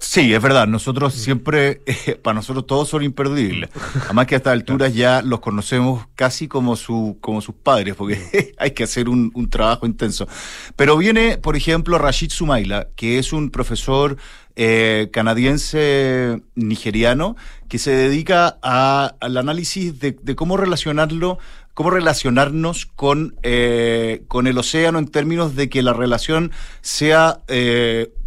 Sí, 0.00 0.32
es 0.32 0.40
verdad. 0.40 0.66
Nosotros 0.66 1.12
siempre, 1.12 1.82
eh, 1.84 2.18
para 2.20 2.34
nosotros 2.34 2.66
todos 2.66 2.88
son 2.88 3.02
imperdibles. 3.02 3.68
Además 4.06 4.26
que 4.26 4.34
a 4.34 4.38
estas 4.38 4.54
alturas 4.54 4.94
ya 4.94 5.20
los 5.20 5.40
conocemos 5.40 6.06
casi 6.14 6.48
como 6.48 6.74
su, 6.74 7.18
como 7.20 7.42
sus 7.42 7.54
padres, 7.54 7.94
porque 7.96 8.54
hay 8.58 8.70
que 8.70 8.84
hacer 8.84 9.10
un, 9.10 9.30
trabajo 9.50 9.84
intenso. 9.84 10.26
Pero 10.74 10.96
viene, 10.96 11.36
por 11.36 11.54
ejemplo, 11.54 11.98
Rashid 11.98 12.30
Sumaila, 12.30 12.88
que 12.96 13.18
es 13.18 13.34
un 13.34 13.50
profesor 13.50 14.16
eh, 14.56 15.10
canadiense 15.12 16.40
nigeriano 16.54 17.36
que 17.68 17.78
se 17.78 17.90
dedica 17.90 18.48
al 18.62 19.36
análisis 19.36 20.00
de, 20.00 20.16
cómo 20.34 20.56
relacionarlo 20.56 21.38
cómo 21.74 21.90
relacionarnos 21.90 22.84
con, 22.84 23.36
eh, 23.42 24.24
con 24.28 24.46
el 24.46 24.58
océano 24.58 24.98
en 24.98 25.08
términos 25.08 25.56
de 25.56 25.68
que 25.70 25.82
la 25.82 25.92
relación 25.94 26.52
sea 26.82 27.40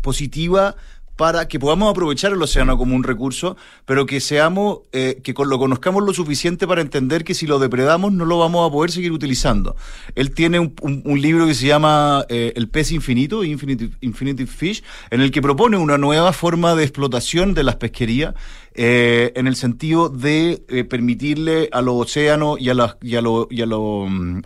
positiva 0.02 0.76
para 1.24 1.48
que 1.48 1.58
podamos 1.58 1.90
aprovechar 1.90 2.34
el 2.34 2.42
océano 2.42 2.78
como 2.78 2.98
un 2.98 3.04
recurso, 3.06 3.56
pero 3.86 4.06
que 4.06 4.20
seamos, 4.20 4.80
eh, 4.92 5.22
que 5.24 5.34
lo 5.34 5.58
conozcamos 5.58 6.04
lo 6.04 6.14
suficiente 6.14 6.68
para 6.68 6.82
entender 6.82 7.24
que 7.24 7.34
si 7.34 7.48
lo 7.48 7.60
depredamos 7.60 8.12
no 8.12 8.26
lo 8.26 8.40
vamos 8.40 8.68
a 8.68 8.74
poder 8.74 8.92
seguir 8.92 9.14
utilizando. 9.14 9.78
Él 10.16 10.34
tiene 10.34 10.60
un, 10.60 11.22
libro 11.22 11.48
que 11.48 11.54
se 11.54 11.66
llama 11.66 12.26
eh, 12.28 12.52
El 12.58 12.68
pez 12.68 12.92
infinito, 12.92 13.46
Infinite, 13.46 14.48
Fish, 14.48 14.84
en 15.12 15.22
el 15.22 15.32
que 15.32 15.42
propone 15.42 15.78
una 15.78 15.98
nueva 15.98 16.34
forma 16.34 16.76
de 16.76 16.84
explotación 16.84 17.54
de 17.54 17.64
las 17.64 17.78
pesquerías, 17.78 18.34
eh, 18.74 19.32
en 19.38 19.48
el 19.48 19.56
sentido 19.56 20.10
de 20.10 20.62
permitirle 20.90 21.70
a 21.72 21.82
los 21.82 22.02
océanos 22.02 22.60
y 22.60 22.70
a, 22.70 22.74
los 22.74 22.98
y 23.02 23.16
a, 23.16 23.22
y 23.50 23.62
a, 23.62 23.66
mm, 23.66 24.42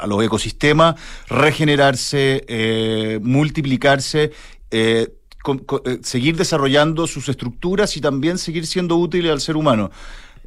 a 0.00 0.06
los 0.06 0.24
ecosistemas 0.24 0.94
regenerarse, 1.28 3.20
multiplicarse, 3.22 4.32
eh, 5.84 5.98
seguir 6.02 6.36
desarrollando 6.36 7.06
sus 7.06 7.28
estructuras 7.28 7.96
y 7.96 8.00
también 8.00 8.38
seguir 8.38 8.66
siendo 8.66 8.96
útiles 8.96 9.30
al 9.32 9.40
ser 9.40 9.56
humano. 9.56 9.90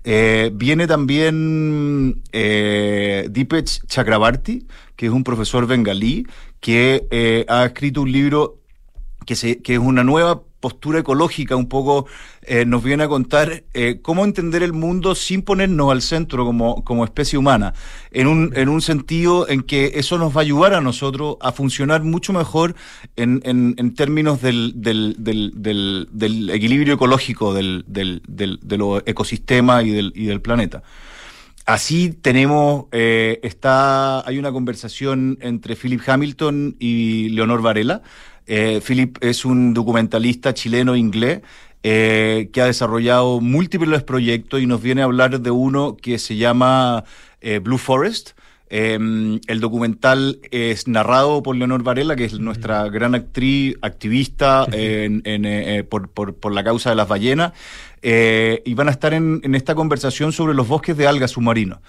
Eh, 0.05 0.51
viene 0.53 0.85
también 0.85 2.21
eh, 2.33 3.27
Deepesh 3.29 3.81
que 4.95 5.05
es 5.05 5.11
un 5.11 5.23
profesor 5.23 5.65
bengalí, 5.65 6.27
que 6.59 7.07
eh, 7.09 7.45
ha 7.47 7.65
escrito 7.65 8.01
un 8.01 8.11
libro 8.11 8.59
que, 9.25 9.35
se, 9.35 9.61
que 9.61 9.73
es 9.73 9.79
una 9.79 10.03
nueva 10.03 10.43
postura 10.63 10.99
ecológica 10.99 11.57
un 11.57 11.67
poco 11.67 12.07
eh, 12.43 12.63
nos 12.63 12.81
viene 12.81 13.03
a 13.03 13.09
contar 13.09 13.65
eh, 13.73 13.99
cómo 14.01 14.23
entender 14.23 14.63
el 14.63 14.71
mundo 14.71 15.13
sin 15.13 15.41
ponernos 15.41 15.91
al 15.91 16.01
centro 16.01 16.45
como, 16.45 16.85
como 16.85 17.03
especie 17.03 17.37
humana, 17.37 17.73
en 18.11 18.27
un, 18.27 18.53
en 18.55 18.69
un 18.69 18.81
sentido 18.81 19.49
en 19.49 19.63
que 19.63 19.91
eso 19.95 20.17
nos 20.17 20.33
va 20.33 20.39
a 20.39 20.43
ayudar 20.43 20.73
a 20.73 20.79
nosotros 20.79 21.35
a 21.41 21.51
funcionar 21.51 22.03
mucho 22.03 22.31
mejor 22.31 22.75
en, 23.17 23.41
en, 23.43 23.75
en 23.77 23.93
términos 23.93 24.41
del, 24.41 24.71
del, 24.77 25.15
del, 25.17 26.07
del, 26.13 26.49
equilibrio 26.49 26.93
ecológico 26.93 27.53
del, 27.53 27.83
del, 27.85 28.21
del, 28.25 28.57
de 28.63 28.77
los 28.77 29.03
ecosistemas 29.05 29.83
y 29.83 29.89
del, 29.89 30.13
y 30.15 30.27
del 30.27 30.39
planeta. 30.39 30.81
Así 31.65 32.09
tenemos, 32.09 32.85
eh, 32.93 33.39
está, 33.43 34.25
hay 34.25 34.37
una 34.37 34.53
conversación 34.53 35.37
entre 35.41 35.75
Philip 35.75 36.01
Hamilton 36.07 36.75
y 36.79 37.29
Leonor 37.29 37.61
Varela, 37.61 38.01
eh, 38.47 38.81
Philip 38.85 39.17
es 39.21 39.45
un 39.45 39.73
documentalista 39.73 40.53
chileno-inglés 40.53 41.41
eh, 41.83 42.49
que 42.53 42.61
ha 42.61 42.65
desarrollado 42.65 43.41
múltiples 43.41 44.03
proyectos 44.03 44.61
y 44.61 44.67
nos 44.67 44.81
viene 44.81 45.01
a 45.01 45.05
hablar 45.05 45.39
de 45.39 45.51
uno 45.51 45.97
que 45.97 46.17
se 46.19 46.35
llama 46.35 47.03
eh, 47.41 47.59
Blue 47.59 47.77
Forest. 47.77 48.31
Em, 48.69 49.39
el 49.47 49.59
documental 49.59 50.39
es 50.49 50.87
narrado 50.87 51.43
por 51.43 51.55
Leonor 51.55 51.83
Varela, 51.83 52.15
que 52.15 52.25
es 52.25 52.39
nuestra 52.39 52.89
gran 52.89 53.13
actriz, 53.13 53.75
activista 53.81 54.65
por, 55.89 56.53
la 56.53 56.63
causa 56.63 56.89
de 56.89 56.95
las 56.95 57.07
ballenas, 57.07 57.53
y 58.01 58.73
van 58.73 58.87
a 58.87 58.91
estar 58.91 59.13
en, 59.13 59.41
en 59.43 59.53
esta 59.53 59.75
conversación 59.75 60.31
sobre 60.31 60.55
los 60.55 60.67
bosques 60.67 60.97
de 60.97 61.05
algas 61.05 61.31
submarinos. 61.31 61.79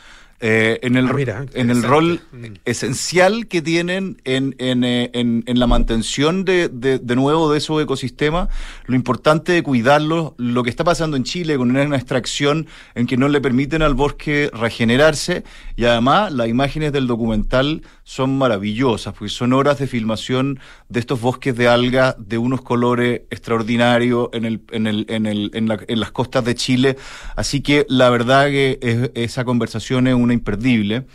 Eh, 0.40 0.80
en 0.82 0.96
el, 0.96 1.06
ah, 1.30 1.46
en 1.54 1.70
el 1.70 1.82
rol 1.82 2.20
mm. 2.32 2.44
esencial 2.64 3.46
que 3.46 3.62
tienen 3.62 4.20
en, 4.24 4.54
eh, 4.58 5.10
en, 5.14 5.44
en, 5.46 5.58
la 5.58 5.66
mantención 5.66 6.44
de, 6.44 6.68
de, 6.68 6.98
de, 6.98 7.16
nuevo 7.16 7.50
de 7.50 7.58
esos 7.58 7.80
ecosistemas, 7.80 8.48
lo 8.86 8.96
importante 8.96 9.52
de 9.52 9.62
cuidarlos, 9.62 10.32
lo 10.36 10.62
que 10.64 10.70
está 10.70 10.82
pasando 10.82 11.16
en 11.16 11.22
Chile 11.22 11.56
con 11.56 11.70
una 11.70 11.96
extracción 11.96 12.66
en 12.94 13.06
que 13.06 13.16
no 13.16 13.28
le 13.28 13.40
permiten 13.40 13.82
al 13.82 13.94
bosque 13.94 14.50
regenerarse 14.52 15.44
y 15.76 15.84
además 15.84 16.32
las 16.32 16.48
imágenes 16.48 16.92
del 16.92 17.06
documental 17.06 17.82
son 18.04 18.38
maravillosas, 18.38 19.14
porque 19.14 19.30
son 19.30 19.52
horas 19.52 19.78
de 19.78 19.86
filmación 19.86 20.60
de 20.88 21.00
estos 21.00 21.20
bosques 21.20 21.56
de 21.56 21.68
algas 21.68 22.14
de 22.18 22.38
unos 22.38 22.60
colores 22.60 23.22
extraordinarios 23.30 24.28
en, 24.32 24.44
el, 24.44 24.62
en, 24.70 24.86
el, 24.86 25.06
en, 25.08 25.26
el, 25.26 25.50
en, 25.54 25.68
la, 25.68 25.80
en 25.88 26.00
las 26.00 26.12
costas 26.12 26.44
de 26.44 26.54
Chile, 26.54 26.96
así 27.34 27.62
que 27.62 27.86
la 27.88 28.10
verdad 28.10 28.46
que 28.46 29.10
esa 29.14 29.44
conversación 29.44 30.06
es 30.06 30.14
una 30.14 30.34
imperdible. 30.34 31.06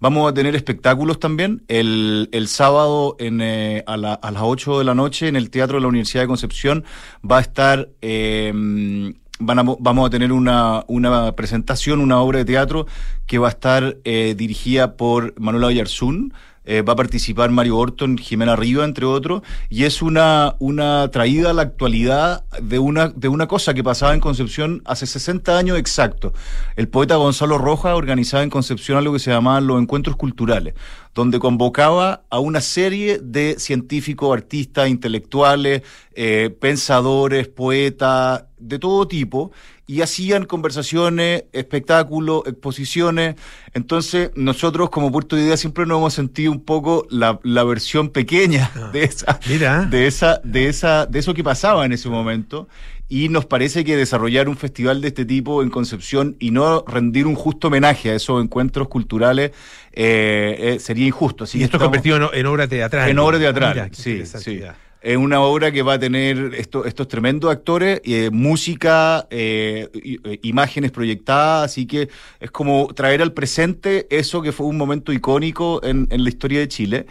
Vamos 0.00 0.30
a 0.30 0.32
tener 0.32 0.54
espectáculos 0.54 1.18
también. 1.18 1.64
El, 1.66 2.28
el 2.30 2.46
sábado 2.46 3.16
en, 3.18 3.40
eh, 3.40 3.82
a, 3.84 3.94
a, 3.94 4.30
las 4.30 4.42
8 4.44 4.78
de 4.78 4.84
la 4.84 4.94
noche 4.94 5.26
en 5.26 5.34
el 5.34 5.50
Teatro 5.50 5.78
de 5.78 5.80
la 5.80 5.88
Universidad 5.88 6.22
de 6.22 6.28
Concepción 6.28 6.84
va 7.28 7.38
a 7.38 7.40
estar... 7.40 7.88
Eh, 8.00 9.12
van 9.38 9.58
a, 9.58 9.62
vamos 9.62 10.06
a 10.06 10.10
tener 10.10 10.32
una, 10.32 10.84
una 10.88 11.32
presentación, 11.32 12.00
una 12.00 12.20
obra 12.20 12.38
de 12.38 12.44
teatro 12.44 12.86
que 13.26 13.38
va 13.38 13.48
a 13.48 13.50
estar 13.50 13.96
eh, 14.04 14.34
dirigida 14.36 14.96
por 14.96 15.38
Manuel 15.40 15.64
Ayarzún, 15.64 16.32
eh, 16.70 16.82
va 16.82 16.92
a 16.92 16.96
participar 16.96 17.50
Mario 17.50 17.78
Orton, 17.78 18.18
Jimena 18.18 18.54
Riva, 18.54 18.84
entre 18.84 19.06
otros, 19.06 19.40
y 19.70 19.84
es 19.84 20.02
una, 20.02 20.54
una 20.58 21.08
traída 21.10 21.48
a 21.48 21.52
la 21.54 21.62
actualidad 21.62 22.44
de 22.60 22.78
una, 22.78 23.08
de 23.08 23.28
una 23.28 23.46
cosa 23.46 23.72
que 23.72 23.82
pasaba 23.82 24.12
en 24.12 24.20
Concepción 24.20 24.82
hace 24.84 25.06
60 25.06 25.56
años 25.56 25.78
exacto. 25.78 26.34
El 26.76 26.88
poeta 26.88 27.16
Gonzalo 27.16 27.56
Rojas 27.56 27.94
organizaba 27.94 28.42
en 28.42 28.50
Concepción 28.50 28.98
algo 28.98 29.14
que 29.14 29.18
se 29.18 29.30
llamaban 29.30 29.66
los 29.66 29.80
encuentros 29.80 30.16
culturales, 30.16 30.74
donde 31.18 31.40
convocaba 31.40 32.22
a 32.30 32.38
una 32.38 32.60
serie 32.60 33.18
de 33.20 33.58
científicos, 33.58 34.32
artistas, 34.32 34.88
intelectuales, 34.88 35.82
eh, 36.14 36.56
pensadores, 36.60 37.48
poetas, 37.48 38.44
de 38.56 38.78
todo 38.78 39.08
tipo, 39.08 39.50
y 39.88 40.02
hacían 40.02 40.44
conversaciones, 40.44 41.46
espectáculos, 41.52 42.42
exposiciones. 42.46 43.34
Entonces, 43.74 44.30
nosotros 44.36 44.90
como 44.90 45.10
Puerto 45.10 45.34
de 45.34 45.42
Idea 45.42 45.56
siempre 45.56 45.86
nos 45.86 45.98
hemos 45.98 46.14
sentido 46.14 46.52
un 46.52 46.60
poco 46.60 47.04
la, 47.10 47.40
la 47.42 47.64
versión 47.64 48.10
pequeña 48.10 48.70
ah, 48.76 48.90
de 48.92 49.02
esa, 49.02 49.40
de 49.90 50.06
esa, 50.06 50.40
de 50.44 50.68
esa, 50.68 51.06
de 51.06 51.18
eso 51.18 51.34
que 51.34 51.42
pasaba 51.42 51.84
en 51.84 51.92
ese 51.94 52.08
momento. 52.08 52.68
Y 53.10 53.30
nos 53.30 53.46
parece 53.46 53.84
que 53.84 53.96
desarrollar 53.96 54.48
un 54.48 54.56
festival 54.56 55.00
de 55.00 55.08
este 55.08 55.24
tipo 55.24 55.62
en 55.62 55.70
Concepción 55.70 56.36
y 56.38 56.50
no 56.50 56.84
rendir 56.86 57.26
un 57.26 57.34
justo 57.34 57.68
homenaje 57.68 58.10
a 58.10 58.14
esos 58.14 58.42
encuentros 58.42 58.88
culturales 58.88 59.52
eh, 59.92 60.56
eh, 60.58 60.78
sería 60.78 61.06
injusto. 61.06 61.44
Así 61.44 61.58
y 61.58 61.62
esto 61.62 61.78
convertido 61.78 62.32
en, 62.32 62.46
obra 62.46 62.68
teatral. 62.68 63.08
En 63.08 63.18
obra 63.18 63.38
teatral, 63.38 63.90
sí, 63.92 64.26
sí. 64.26 64.60
Es 65.00 65.16
una 65.16 65.40
obra 65.40 65.70
que 65.70 65.82
va 65.82 65.94
a 65.94 65.98
tener 65.98 66.54
estos 66.56 67.06
tremendos 67.06 67.52
actores, 67.52 68.00
eh, 68.04 68.30
música, 68.32 69.28
eh, 69.30 69.88
imágenes 70.42 70.90
proyectadas, 70.90 71.70
así 71.70 71.86
que 71.86 72.08
es 72.40 72.50
como 72.50 72.88
traer 72.92 73.22
al 73.22 73.32
presente 73.32 74.08
eso 74.10 74.42
que 74.42 74.50
fue 74.50 74.66
un 74.66 74.76
momento 74.76 75.12
icónico 75.12 75.80
en, 75.84 76.08
en 76.10 76.24
la 76.24 76.28
historia 76.28 76.58
de 76.58 76.68
Chile. 76.68 77.06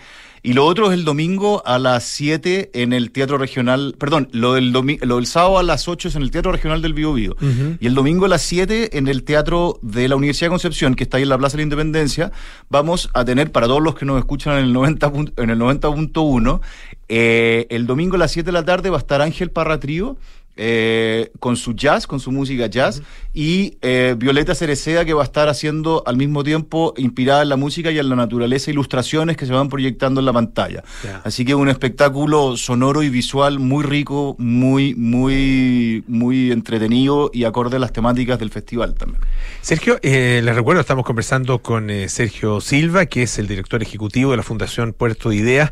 Y 0.47 0.53
lo 0.53 0.65
otro 0.65 0.87
es 0.87 0.93
el 0.93 1.03
domingo 1.03 1.61
a 1.65 1.77
las 1.77 2.05
7 2.05 2.71
en 2.73 2.93
el 2.93 3.11
Teatro 3.11 3.37
Regional, 3.37 3.95
perdón, 3.99 4.29
lo 4.31 4.53
del, 4.53 4.71
lo 4.71 4.81
del 5.17 5.25
sábado 5.25 5.57
a 5.57 5.63
las 5.63 5.89
8 5.89 6.07
es 6.07 6.15
en 6.15 6.21
el 6.21 6.31
Teatro 6.31 6.53
Regional 6.53 6.81
del 6.81 6.93
Bio, 6.93 7.11
Bio. 7.11 7.35
Y 7.81 7.85
el 7.85 7.93
domingo 7.93 8.27
a 8.27 8.29
las 8.29 8.43
7 8.43 8.97
en 8.97 9.09
el 9.09 9.23
Teatro 9.23 9.77
de 9.81 10.07
la 10.07 10.15
Universidad 10.15 10.45
de 10.45 10.51
Concepción, 10.51 10.95
que 10.95 11.03
está 11.03 11.17
ahí 11.17 11.23
en 11.23 11.29
la 11.29 11.37
Plaza 11.37 11.57
de 11.57 11.63
la 11.63 11.63
Independencia, 11.63 12.31
vamos 12.69 13.09
a 13.13 13.25
tener, 13.25 13.51
para 13.51 13.67
todos 13.67 13.81
los 13.81 13.95
que 13.95 14.05
nos 14.05 14.19
escuchan 14.19 14.57
en 14.57 14.63
el 14.63 14.73
90.1, 14.73 15.33
en 15.35 15.49
el 15.49 15.59
90.1, 15.59 16.61
eh, 17.09 17.67
el 17.69 17.85
domingo 17.85 18.15
a 18.15 18.19
las 18.19 18.31
7 18.31 18.45
de 18.45 18.53
la 18.53 18.63
tarde 18.63 18.89
va 18.89 18.95
a 18.95 18.99
estar 18.99 19.21
Ángel 19.21 19.51
Parra 19.51 19.81
Trío, 19.81 20.15
eh, 20.57 21.31
con 21.39 21.55
su 21.55 21.73
jazz, 21.73 22.07
con 22.07 22.19
su 22.19 22.31
música 22.31 22.67
jazz, 22.67 23.01
y 23.33 23.77
eh, 23.81 24.15
Violeta 24.17 24.55
Cereceda 24.55 25.05
que 25.05 25.13
va 25.13 25.21
a 25.21 25.25
estar 25.25 25.49
haciendo 25.49 26.03
al 26.05 26.17
mismo 26.17 26.43
tiempo, 26.43 26.93
inspirada 26.97 27.43
en 27.43 27.49
la 27.49 27.55
música 27.55 27.91
y 27.91 27.99
en 27.99 28.09
la 28.09 28.15
naturaleza, 28.15 28.71
ilustraciones 28.71 29.37
que 29.37 29.45
se 29.45 29.53
van 29.53 29.69
proyectando 29.69 30.19
en 30.19 30.25
la 30.25 30.33
pantalla. 30.33 30.83
Así 31.23 31.45
que 31.45 31.55
un 31.55 31.69
espectáculo 31.69 32.57
sonoro 32.57 33.03
y 33.03 33.09
visual 33.09 33.59
muy 33.59 33.83
rico, 33.83 34.35
muy, 34.39 34.95
muy, 34.95 36.03
muy 36.07 36.51
entretenido 36.51 37.29
y 37.33 37.43
acorde 37.43 37.77
a 37.77 37.79
las 37.79 37.93
temáticas 37.93 38.39
del 38.39 38.49
festival 38.49 38.95
también. 38.95 39.21
Sergio, 39.61 39.99
eh, 40.01 40.41
les 40.43 40.55
recuerdo, 40.55 40.81
estamos 40.81 41.05
conversando 41.05 41.59
con 41.59 41.89
Sergio 42.07 42.61
Silva, 42.61 43.05
que 43.05 43.23
es 43.23 43.37
el 43.37 43.47
director 43.47 43.81
ejecutivo 43.81 44.31
de 44.31 44.37
la 44.37 44.43
Fundación 44.43 44.93
Puerto 44.93 45.29
de 45.29 45.35
Ideas. 45.35 45.71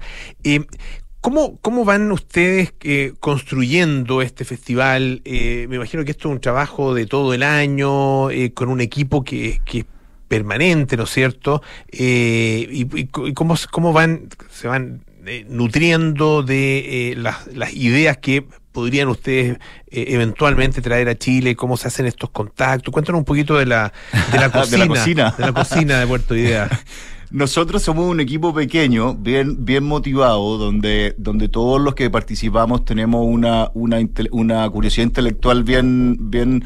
¿Cómo, 1.25 1.57
¿Cómo 1.59 1.85
van 1.85 2.11
ustedes 2.11 2.75
eh, 2.83 3.13
construyendo 3.19 4.21
este 4.21 4.45
festival? 4.45 5.23
Eh, 5.25 5.65
me 5.67 5.77
imagino 5.77 6.05
que 6.05 6.11
esto 6.11 6.29
es 6.29 6.35
un 6.35 6.39
trabajo 6.39 6.93
de 6.93 7.07
todo 7.07 7.33
el 7.33 7.41
año, 7.41 8.29
eh, 8.29 8.53
con 8.53 8.69
un 8.69 8.79
equipo 8.79 9.23
que, 9.23 9.59
es 9.65 9.85
permanente, 10.27 10.95
¿no 10.97 11.05
es 11.05 11.09
cierto? 11.09 11.63
y, 11.91 13.07
cómo, 13.33 13.55
cómo 13.71 13.91
van, 13.91 14.29
se 14.51 14.67
van 14.67 15.03
nutriendo 15.49 16.43
de 16.43 17.15
las, 17.17 17.47
las 17.47 17.73
ideas 17.73 18.17
que 18.17 18.45
podrían 18.71 19.07
ustedes 19.07 19.57
eventualmente 19.89 20.79
traer 20.83 21.09
a 21.09 21.15
Chile? 21.15 21.55
¿Cómo 21.55 21.75
se 21.75 21.87
hacen 21.87 22.05
estos 22.05 22.29
contactos? 22.29 22.91
Cuéntanos 22.91 23.17
un 23.17 23.25
poquito 23.25 23.57
de 23.57 23.65
la, 23.65 23.91
de 24.31 24.39
la 24.39 24.51
cocina. 24.51 24.77
de 24.77 24.77
la 24.77 24.87
cocina. 24.87 25.35
De 25.35 25.43
la 25.43 25.53
cocina 25.53 25.99
de 26.01 26.05
Puerto 26.05 26.35
Ideas. 26.35 26.69
Nosotros 27.31 27.81
somos 27.81 28.09
un 28.09 28.19
equipo 28.19 28.53
pequeño, 28.53 29.15
bien, 29.15 29.65
bien 29.65 29.83
motivado, 29.83 30.57
donde, 30.57 31.15
donde 31.17 31.49
todos 31.49 31.81
los 31.81 31.95
que 31.95 32.09
participamos 32.09 32.85
tenemos 32.85 33.25
una, 33.25 33.71
una, 33.73 33.97
una 34.31 34.69
curiosidad 34.69 35.07
intelectual 35.07 35.63
bien, 35.63 36.17
bien 36.19 36.63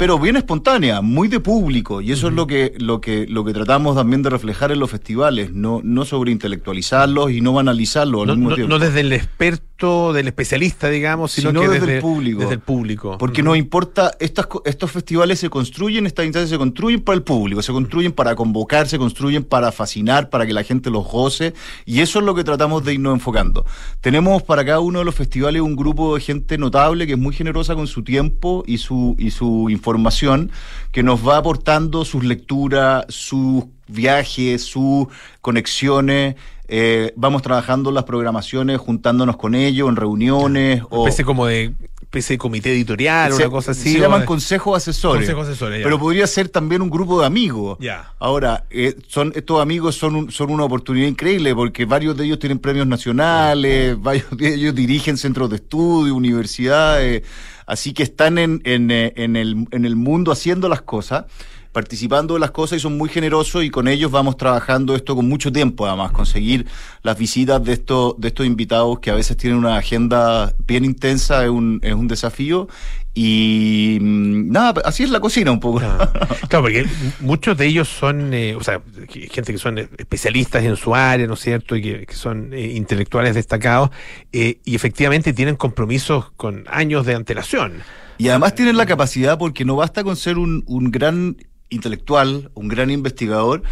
pero 0.00 0.18
bien 0.18 0.36
espontánea, 0.36 1.02
muy 1.02 1.28
de 1.28 1.40
público, 1.40 2.00
y 2.00 2.10
eso 2.10 2.28
es 2.28 2.32
lo 2.32 2.46
que, 2.46 2.72
lo 2.78 3.02
que, 3.02 3.26
lo 3.26 3.44
que 3.44 3.52
tratamos 3.52 3.96
también 3.96 4.22
de 4.22 4.30
reflejar 4.30 4.72
en 4.72 4.78
los 4.78 4.90
festivales, 4.90 5.52
no, 5.52 5.82
no 5.84 6.06
sobre 6.06 6.32
intelectualizarlos 6.32 7.32
y 7.32 7.42
no 7.42 7.52
banalizarlos 7.52 8.26
al 8.26 8.38
mismo 8.38 8.54
tiempo. 8.54 8.70
No 8.70 8.78
desde 8.78 9.00
el 9.00 9.12
experto, 9.12 9.69
del 9.80 10.28
especialista, 10.28 10.88
digamos, 10.88 11.32
sino, 11.32 11.52
que 11.52 11.68
desde, 11.68 11.96
el 11.96 12.00
público. 12.02 12.40
Desde 12.40 12.54
el 12.54 12.60
público. 12.60 13.16
Porque 13.18 13.42
no 13.42 13.56
importa, 13.56 14.12
estas, 14.20 14.46
estos 14.64 14.90
festivales 14.90 15.38
se 15.38 15.48
construyen, 15.48 16.06
estas 16.06 16.26
instancias 16.26 16.50
se 16.50 16.58
construyen 16.58 17.00
para 17.00 17.16
el 17.16 17.22
público, 17.22 17.62
se 17.62 17.72
construyen 17.72 18.12
para 18.12 18.34
convocar, 18.34 18.88
se 18.88 18.98
construyen 18.98 19.42
para 19.42 19.72
fascinar, 19.72 20.28
para 20.28 20.46
que 20.46 20.52
la 20.52 20.62
gente 20.62 20.90
los 20.90 21.06
goce, 21.06 21.54
y 21.86 22.00
eso 22.00 22.18
es 22.18 22.24
lo 22.24 22.34
que 22.34 22.44
tratamos 22.44 22.84
de 22.84 22.94
irnos 22.94 23.14
enfocando. 23.14 23.64
Tenemos 24.00 24.42
para 24.42 24.64
cada 24.64 24.80
uno 24.80 24.98
de 24.98 25.04
los 25.04 25.14
festivales 25.14 25.62
un 25.62 25.76
grupo 25.76 26.14
de 26.14 26.20
gente 26.20 26.58
notable 26.58 27.06
que 27.06 27.12
es 27.12 27.18
muy 27.18 27.34
generosa 27.34 27.74
con 27.74 27.86
su 27.86 28.04
tiempo 28.04 28.62
y 28.66 28.78
su, 28.78 29.16
y 29.18 29.30
su 29.30 29.70
información 29.70 30.50
que 30.92 31.02
nos 31.02 31.26
va 31.26 31.38
aportando 31.38 32.04
sus 32.04 32.24
lecturas, 32.24 33.06
sus 33.08 33.64
viajes, 33.90 34.62
sus 34.62 35.06
conexiones. 35.40 36.36
Eh, 36.68 37.12
vamos 37.16 37.42
trabajando 37.42 37.90
las 37.90 38.04
programaciones, 38.04 38.78
juntándonos 38.78 39.36
con 39.36 39.54
ellos 39.54 39.88
en 39.88 39.96
reuniones. 39.96 40.82
o 40.90 41.06
especie 41.06 41.24
como 41.24 41.46
de 41.46 41.74
especie 42.10 42.34
de 42.34 42.38
comité 42.38 42.72
editorial 42.72 43.32
o 43.32 43.36
una 43.36 43.48
cosa 43.48 43.70
así. 43.70 43.92
Se 43.92 44.00
llaman 44.00 44.24
consejos 44.24 44.76
asesores. 44.76 45.20
Consejos 45.20 45.46
asesores 45.46 45.82
pero 45.84 45.96
podría 45.96 46.26
ser 46.26 46.48
también 46.48 46.82
un 46.82 46.90
grupo 46.90 47.20
de 47.20 47.26
amigos. 47.26 47.78
Ya. 47.80 48.12
Ahora, 48.18 48.64
eh, 48.70 48.96
son 49.06 49.32
estos 49.36 49.62
amigos 49.62 49.94
son, 49.94 50.28
son 50.32 50.50
una 50.50 50.64
oportunidad 50.64 51.06
increíble 51.06 51.54
porque 51.54 51.84
varios 51.84 52.16
de 52.16 52.24
ellos 52.24 52.40
tienen 52.40 52.58
premios 52.58 52.88
nacionales, 52.88 54.00
varios 54.00 54.26
de 54.36 54.54
ellos 54.54 54.74
dirigen 54.74 55.16
centros 55.16 55.50
de 55.50 55.56
estudio, 55.56 56.16
universidades. 56.16 57.22
Así 57.64 57.92
que 57.92 58.02
están 58.02 58.38
en, 58.38 58.60
en, 58.64 58.90
eh, 58.90 59.12
en, 59.14 59.36
el, 59.36 59.68
en 59.70 59.84
el 59.84 59.94
mundo 59.94 60.32
haciendo 60.32 60.68
las 60.68 60.82
cosas 60.82 61.26
participando 61.72 62.34
de 62.34 62.40
las 62.40 62.50
cosas 62.50 62.78
y 62.78 62.80
son 62.80 62.96
muy 62.96 63.08
generosos 63.08 63.64
y 63.64 63.70
con 63.70 63.88
ellos 63.88 64.10
vamos 64.10 64.36
trabajando 64.36 64.94
esto 64.96 65.14
con 65.14 65.28
mucho 65.28 65.52
tiempo 65.52 65.86
además, 65.86 66.12
conseguir 66.12 66.66
las 67.02 67.16
visitas 67.16 67.62
de 67.62 67.72
estos, 67.72 68.14
de 68.18 68.28
estos 68.28 68.46
invitados 68.46 68.98
que 69.00 69.10
a 69.10 69.14
veces 69.14 69.36
tienen 69.36 69.58
una 69.58 69.76
agenda 69.76 70.54
bien 70.66 70.84
intensa 70.84 71.44
es 71.44 71.50
un, 71.50 71.80
es 71.82 71.94
un 71.94 72.08
desafío 72.08 72.68
y 73.12 73.98
mm, 74.00 74.50
nada, 74.52 74.82
así 74.84 75.02
es 75.02 75.10
la 75.10 75.20
cocina 75.20 75.50
un 75.50 75.60
poco. 75.60 75.80
Claro, 75.80 76.10
porque 76.62 76.86
muchos 77.20 77.56
de 77.56 77.66
ellos 77.66 77.88
son, 77.88 78.32
eh, 78.32 78.54
o 78.54 78.62
sea, 78.62 78.80
gente 79.08 79.52
que 79.52 79.58
son 79.58 79.78
especialistas 79.78 80.64
en 80.64 80.76
su 80.76 80.94
área, 80.94 81.26
¿no 81.26 81.34
es 81.34 81.40
cierto? 81.40 81.76
Y 81.76 81.82
que, 81.82 82.06
son 82.14 82.52
eh, 82.52 82.72
intelectuales 82.74 83.34
destacados 83.34 83.90
eh, 84.32 84.60
y 84.64 84.74
efectivamente 84.74 85.32
tienen 85.32 85.56
compromisos 85.56 86.30
con 86.36 86.64
años 86.68 87.04
de 87.06 87.14
antelación. 87.14 87.82
Y 88.18 88.28
además 88.28 88.54
tienen 88.54 88.76
la 88.76 88.84
capacidad, 88.84 89.38
porque 89.38 89.64
no 89.64 89.76
basta 89.76 90.04
con 90.04 90.14
ser 90.14 90.36
un, 90.36 90.62
un 90.66 90.90
gran 90.90 91.36
intelectual, 91.70 92.50
un 92.54 92.68
gran 92.68 92.90
investigador, 92.90 93.62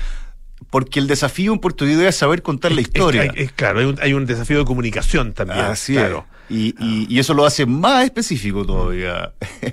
porque 0.70 0.99
el 0.99 1.07
desafío 1.07 1.53
en 1.53 1.59
Puerto 1.59 1.84
Rico 1.84 2.03
es 2.03 2.16
saber 2.16 2.42
contar 2.42 2.72
la 2.72 2.80
historia. 2.80 3.24
Es, 3.34 3.53
claro, 3.53 3.80
hay 3.80 3.86
un, 3.86 3.99
hay 4.01 4.14
un, 4.14 4.26
desafío 4.26 4.59
de 4.59 4.64
comunicación 4.64 5.32
también. 5.32 5.61
Así 5.61 5.94
claro. 5.94 6.26
Y, 6.49 6.74
y, 6.78 7.07
y, 7.09 7.18
eso 7.18 7.34
lo 7.34 7.44
hace 7.44 7.66
más 7.66 8.05
específico 8.05 8.64
todavía. 8.64 9.32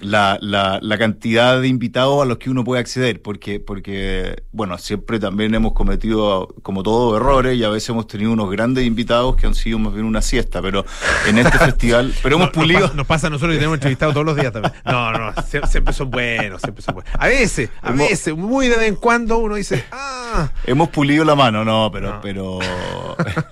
la, 0.00 0.38
la, 0.40 0.78
la, 0.82 0.98
cantidad 0.98 1.60
de 1.60 1.68
invitados 1.68 2.22
a 2.22 2.26
los 2.26 2.38
que 2.38 2.50
uno 2.50 2.64
puede 2.64 2.80
acceder, 2.80 3.22
porque, 3.22 3.60
porque, 3.60 4.42
bueno, 4.52 4.76
siempre 4.78 5.18
también 5.18 5.54
hemos 5.54 5.72
cometido, 5.72 6.48
como 6.62 6.82
todos, 6.82 7.16
errores 7.16 7.56
y 7.56 7.64
a 7.64 7.70
veces 7.70 7.90
hemos 7.90 8.06
tenido 8.06 8.32
unos 8.32 8.50
grandes 8.50 8.84
invitados 8.84 9.36
que 9.36 9.46
han 9.46 9.54
sido 9.54 9.78
más 9.78 9.94
bien 9.94 10.04
una 10.04 10.22
siesta, 10.22 10.60
pero 10.60 10.84
en 11.26 11.38
este 11.38 11.58
festival, 11.58 12.14
pero 12.22 12.36
hemos 12.36 12.50
pulido. 12.50 12.92
Nos 12.94 13.06
pasa, 13.06 13.28
a 13.28 13.30
nosotros 13.30 13.54
y 13.54 13.58
tenemos 13.58 13.76
entrevistados 13.76 14.14
todos 14.14 14.26
los 14.26 14.36
días 14.36 14.52
también. 14.52 14.74
No, 14.84 15.12
no, 15.12 15.32
siempre 15.42 15.92
son 15.92 16.10
buenos, 16.10 16.60
siempre 16.60 16.82
son 16.82 16.94
buenos. 16.96 17.12
A 17.18 17.26
veces, 17.28 17.70
a 17.80 17.92
veces, 17.92 18.36
muy 18.36 18.68
de 18.68 18.76
vez 18.76 18.88
en 18.88 18.96
cuando 18.96 19.38
uno 19.38 19.54
dice, 19.54 19.84
ah. 19.92 20.50
Hemos 20.64 20.90
pulido 20.90 21.24
la 21.24 21.34
mano, 21.34 21.64
no, 21.64 21.90
pero, 21.90 22.20
pero, 22.22 22.58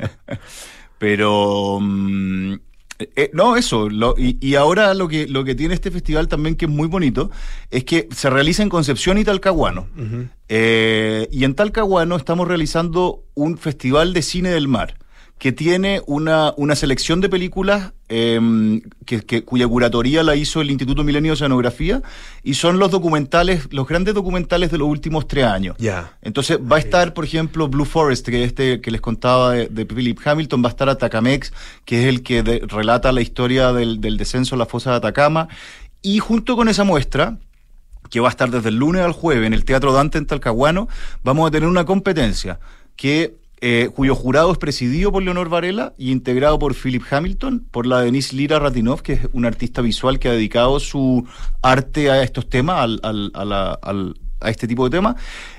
pero, 0.99 1.78
mm, 1.80 2.55
eh, 2.99 3.30
no, 3.32 3.57
eso. 3.57 3.88
y, 4.16 4.55
ahora 4.55 4.95
lo 4.95 5.09
que, 5.09 5.26
lo 5.26 5.45
que 5.45 5.55
tiene 5.55 5.74
este 5.74 5.90
festival 5.90 6.28
también 6.28 6.55
que 6.55 6.66
es 6.66 6.70
muy 6.70 6.86
bonito 6.86 7.30
es 7.70 7.84
que 7.84 8.09
se 8.14 8.30
realiza 8.30 8.62
en 8.62 8.68
Concepción 8.68 9.18
y 9.18 9.24
Talcahuano. 9.24 9.88
Eh, 10.49 11.28
y 11.32 11.45
en 11.45 11.55
Talcahuano 11.55 12.16
estamos 12.16 12.47
realizando 12.47 13.24
un 13.34 13.59
festival 13.59 14.12
de 14.12 14.22
cine 14.22 14.51
del 14.51 14.68
mar 14.68 14.97
que 15.45 15.53
tiene 15.53 16.01
una, 16.07 16.55
una 16.57 16.74
selección 16.74 17.20
de 17.20 17.28
películas 17.28 17.92
em, 18.09 18.80
que, 19.05 19.45
cuya 19.45 19.68
curatoría 19.68 20.22
la 20.22 20.36
hizo 20.36 20.62
el 20.62 20.70
Instituto 20.70 21.05
Milenio 21.05 21.32
de 21.32 21.34
Oceanografía 21.34 22.01
y 22.42 22.55
son 22.55 22.78
los 22.78 22.90
documentales, 22.90 23.68
los 23.70 23.86
grandes 23.86 24.14
documentales 24.14 24.70
de 24.70 24.78
los 24.78 24.88
últimos 24.88 25.28
tres 25.28 25.45
años. 25.45 25.76
Entonces 26.22 26.59
va 26.61 26.76
a 26.76 26.78
estar, 26.78 27.12
por 27.12 27.26
ejemplo, 27.26 27.68
Blue 27.68 27.84
Forest, 27.84 28.26
que 28.26 28.42
este 28.42 28.80
que 28.80 28.90
les 28.90 29.03
contaba 29.03 29.53
de, 29.53 29.84
Philip 29.84 30.18
Hamilton, 30.24 30.64
va 30.64 30.68
a 30.68 30.70
estar 30.70 30.88
Atacamex, 30.88 31.53
que 31.84 32.01
es 32.01 32.07
el 32.07 32.22
que 32.22 32.62
relata 32.66 33.12
la 33.12 33.20
historia 33.20 33.74
del, 33.74 34.01
del 34.01 34.16
descenso 34.16 34.55
a 34.55 34.59
la 34.59 34.64
fosa 34.64 34.92
de 34.92 34.97
Atacama. 34.97 35.49
Y 36.01 36.20
junto 36.20 36.57
con 36.57 36.70
esa 36.70 36.84
muestra, 36.84 37.36
que 38.09 38.18
va 38.18 38.28
a 38.28 38.30
estar 38.30 38.51
desde 38.51 38.70
el 38.70 38.76
lunes 38.76 39.03
al 39.03 39.12
jueves 39.12 39.47
en 39.47 39.53
el 39.53 39.66
Teatro 39.66 39.92
Dante 39.92 40.16
en 40.16 40.24
Talcahuano, 40.24 40.88
vamos 41.22 41.47
a 41.47 41.51
tener 41.51 41.68
una 41.68 41.84
competencia 41.84 42.61
que 42.97 43.43
eh, 43.66 43.88
cuyo 43.88 44.14
jurado 44.14 44.52
es 44.52 44.58
presidido 44.58 45.10
por 45.10 45.22
Leonor 45.22 45.48
Varela 45.48 45.94
y 45.96 46.12
integrado 46.12 46.58
por 46.58 46.74
Philip 46.74 47.02
Hamilton, 47.10 47.66
por 47.70 47.86
la 47.86 48.02
Denise 48.02 48.36
Lira 48.36 48.58
Ratinov, 48.58 49.00
que 49.00 49.14
es 49.14 49.20
una 49.32 49.48
artista 49.48 49.80
visual 49.80 50.18
que 50.18 50.28
ha 50.28 50.32
dedicado 50.32 50.78
su 50.80 51.26
arte 51.62 52.10
a 52.10 52.22
estos 52.22 52.46
temas, 52.50 53.00
a 53.02 54.50
este 54.50 54.68
tipo 54.68 54.84
de 54.84 54.90
temas, 54.98 55.16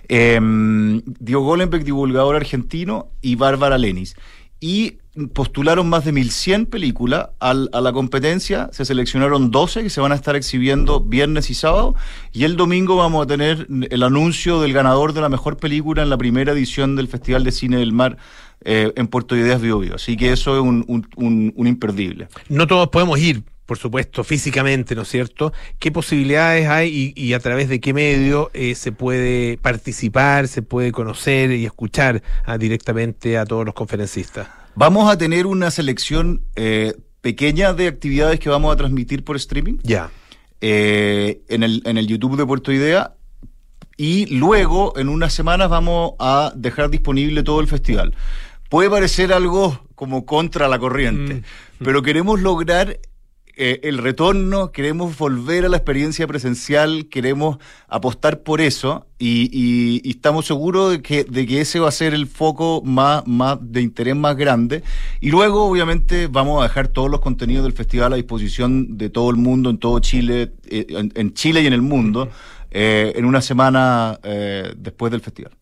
eh, 0.07 0.39
Diego 0.39 1.41
Golenbeck, 1.41 1.83
divulgador 1.83 2.35
argentino, 2.35 3.07
y 3.23 3.37
Bárbara 3.37 3.79
Lenis. 3.79 4.15
Y 4.59 4.99
postularon 5.33 5.87
más 5.87 6.05
de 6.05 6.13
1.100 6.13 6.67
películas 6.67 7.29
a 7.39 7.53
la 7.53 7.93
competencia, 7.93 8.69
se 8.71 8.85
seleccionaron 8.85 9.51
12 9.51 9.83
que 9.83 9.89
se 9.89 10.01
van 10.01 10.11
a 10.11 10.15
estar 10.15 10.35
exhibiendo 10.35 10.99
viernes 10.99 11.49
y 11.49 11.53
sábado, 11.53 11.95
y 12.33 12.43
el 12.43 12.57
domingo 12.57 12.97
vamos 12.97 13.23
a 13.23 13.27
tener 13.27 13.67
el 13.89 14.03
anuncio 14.03 14.61
del 14.61 14.73
ganador 14.73 15.13
de 15.13 15.21
la 15.21 15.29
mejor 15.29 15.57
película 15.57 16.03
en 16.03 16.09
la 16.09 16.17
primera 16.17 16.51
edición 16.51 16.95
del 16.95 17.07
Festival 17.07 17.43
de 17.43 17.51
Cine 17.51 17.77
del 17.77 17.93
Mar 17.93 18.17
eh, 18.63 18.91
en 18.95 19.07
Puerto 19.07 19.35
Ideas 19.35 19.61
Bio, 19.61 19.79
Bio. 19.79 19.95
Así 19.95 20.17
que 20.17 20.31
eso 20.31 20.55
es 20.55 20.61
un, 20.61 20.83
un, 20.87 21.53
un, 21.55 21.67
imperdible. 21.67 22.27
No 22.49 22.67
todos 22.67 22.89
podemos 22.89 23.19
ir 23.19 23.43
por 23.65 23.79
supuesto, 23.79 24.23
físicamente, 24.23 24.93
¿no 24.93 25.01
es 25.01 25.07
cierto? 25.07 25.51
¿Qué 25.79 25.91
posibilidades 25.91 26.67
hay 26.67 27.13
y, 27.15 27.33
a 27.33 27.39
través 27.39 27.67
de 27.67 27.79
qué 27.79 27.95
medio 27.95 28.51
eh, 28.53 28.75
se 28.75 28.91
puede 28.91 29.57
participar, 29.57 30.47
se 30.47 30.61
puede 30.61 30.91
conocer 30.91 31.49
y 31.49 31.65
escuchar 31.65 32.21
ah, 32.45 32.59
directamente 32.59 33.39
a 33.39 33.45
todos 33.45 33.65
los 33.65 33.73
conferencistas? 33.73 34.47
Vamos 34.75 35.09
a 35.09 35.17
tener 35.17 35.47
una 35.47 35.71
selección 35.71 36.41
eh, 36.55 36.93
pequeña 37.21 37.73
de 37.73 37.87
actividades 37.87 38.39
que 38.39 38.49
vamos 38.49 38.73
a 38.73 38.75
transmitir 38.75 39.23
por 39.23 39.35
streaming. 39.37 39.77
Ya. 39.83 40.11
Eh, 40.61 41.41
en, 41.47 41.63
el, 41.63 41.81
en 41.85 41.97
el 41.97 42.07
YouTube 42.07 42.37
de 42.37 42.45
Puerto 42.45 42.71
Idea. 42.71 43.15
Y 43.97 44.25
luego, 44.35 44.97
en 44.97 45.07
unas 45.07 45.33
semanas, 45.33 45.69
vamos 45.69 46.13
a 46.19 46.51
dejar 46.55 46.89
disponible 46.89 47.43
todo 47.43 47.61
el 47.61 47.67
festival. 47.67 48.13
Puede 48.69 48.89
parecer 48.89 49.31
algo 49.31 49.87
como 49.95 50.25
contra 50.25 50.67
la 50.67 50.77
corriente, 50.77 51.35
mm. 51.35 51.83
pero 51.83 52.01
queremos 52.01 52.41
lograr 52.41 52.99
eh, 53.57 53.79
el 53.83 53.99
retorno, 53.99 54.71
queremos 54.73 55.17
volver 55.17 55.63
a 55.63 55.69
la 55.69 55.77
experiencia 55.77 56.27
presencial, 56.27 57.07
queremos 57.07 57.57
apostar 57.87 58.41
por 58.41 58.59
eso 58.59 59.07
y, 59.17 60.01
estamos 60.09 60.45
seguros 60.45 60.91
de 60.91 61.01
que, 61.01 61.23
de 61.23 61.45
que 61.45 61.61
ese 61.61 61.79
va 61.79 61.87
a 61.87 61.91
ser 61.91 62.13
el 62.13 62.27
foco 62.27 62.81
más, 62.83 63.25
más 63.25 63.57
de 63.61 63.81
interés 63.81 64.15
más 64.15 64.35
grande. 64.35 64.83
Y 65.21 65.31
luego, 65.31 65.65
obviamente, 65.65 66.27
vamos 66.27 66.59
a 66.59 66.63
dejar 66.63 66.89
todos 66.89 67.09
los 67.09 67.21
contenidos 67.21 67.63
del 67.63 67.73
festival 67.73 68.11
a 68.11 68.17
disposición 68.17 68.97
de 68.97 69.09
todo 69.09 69.29
el 69.29 69.37
mundo, 69.37 69.69
en 69.69 69.77
todo 69.77 69.99
Chile, 69.99 70.51
eh, 70.67 70.87
en, 70.89 71.33
Chile 71.33 71.61
y 71.61 71.67
en 71.67 71.73
el 71.73 71.81
mundo, 71.81 72.29
eh, 72.71 73.13
en 73.15 73.23
una 73.23 73.41
semana 73.41 74.19
después 74.75 75.11
del 75.11 75.21
festival. 75.21 75.53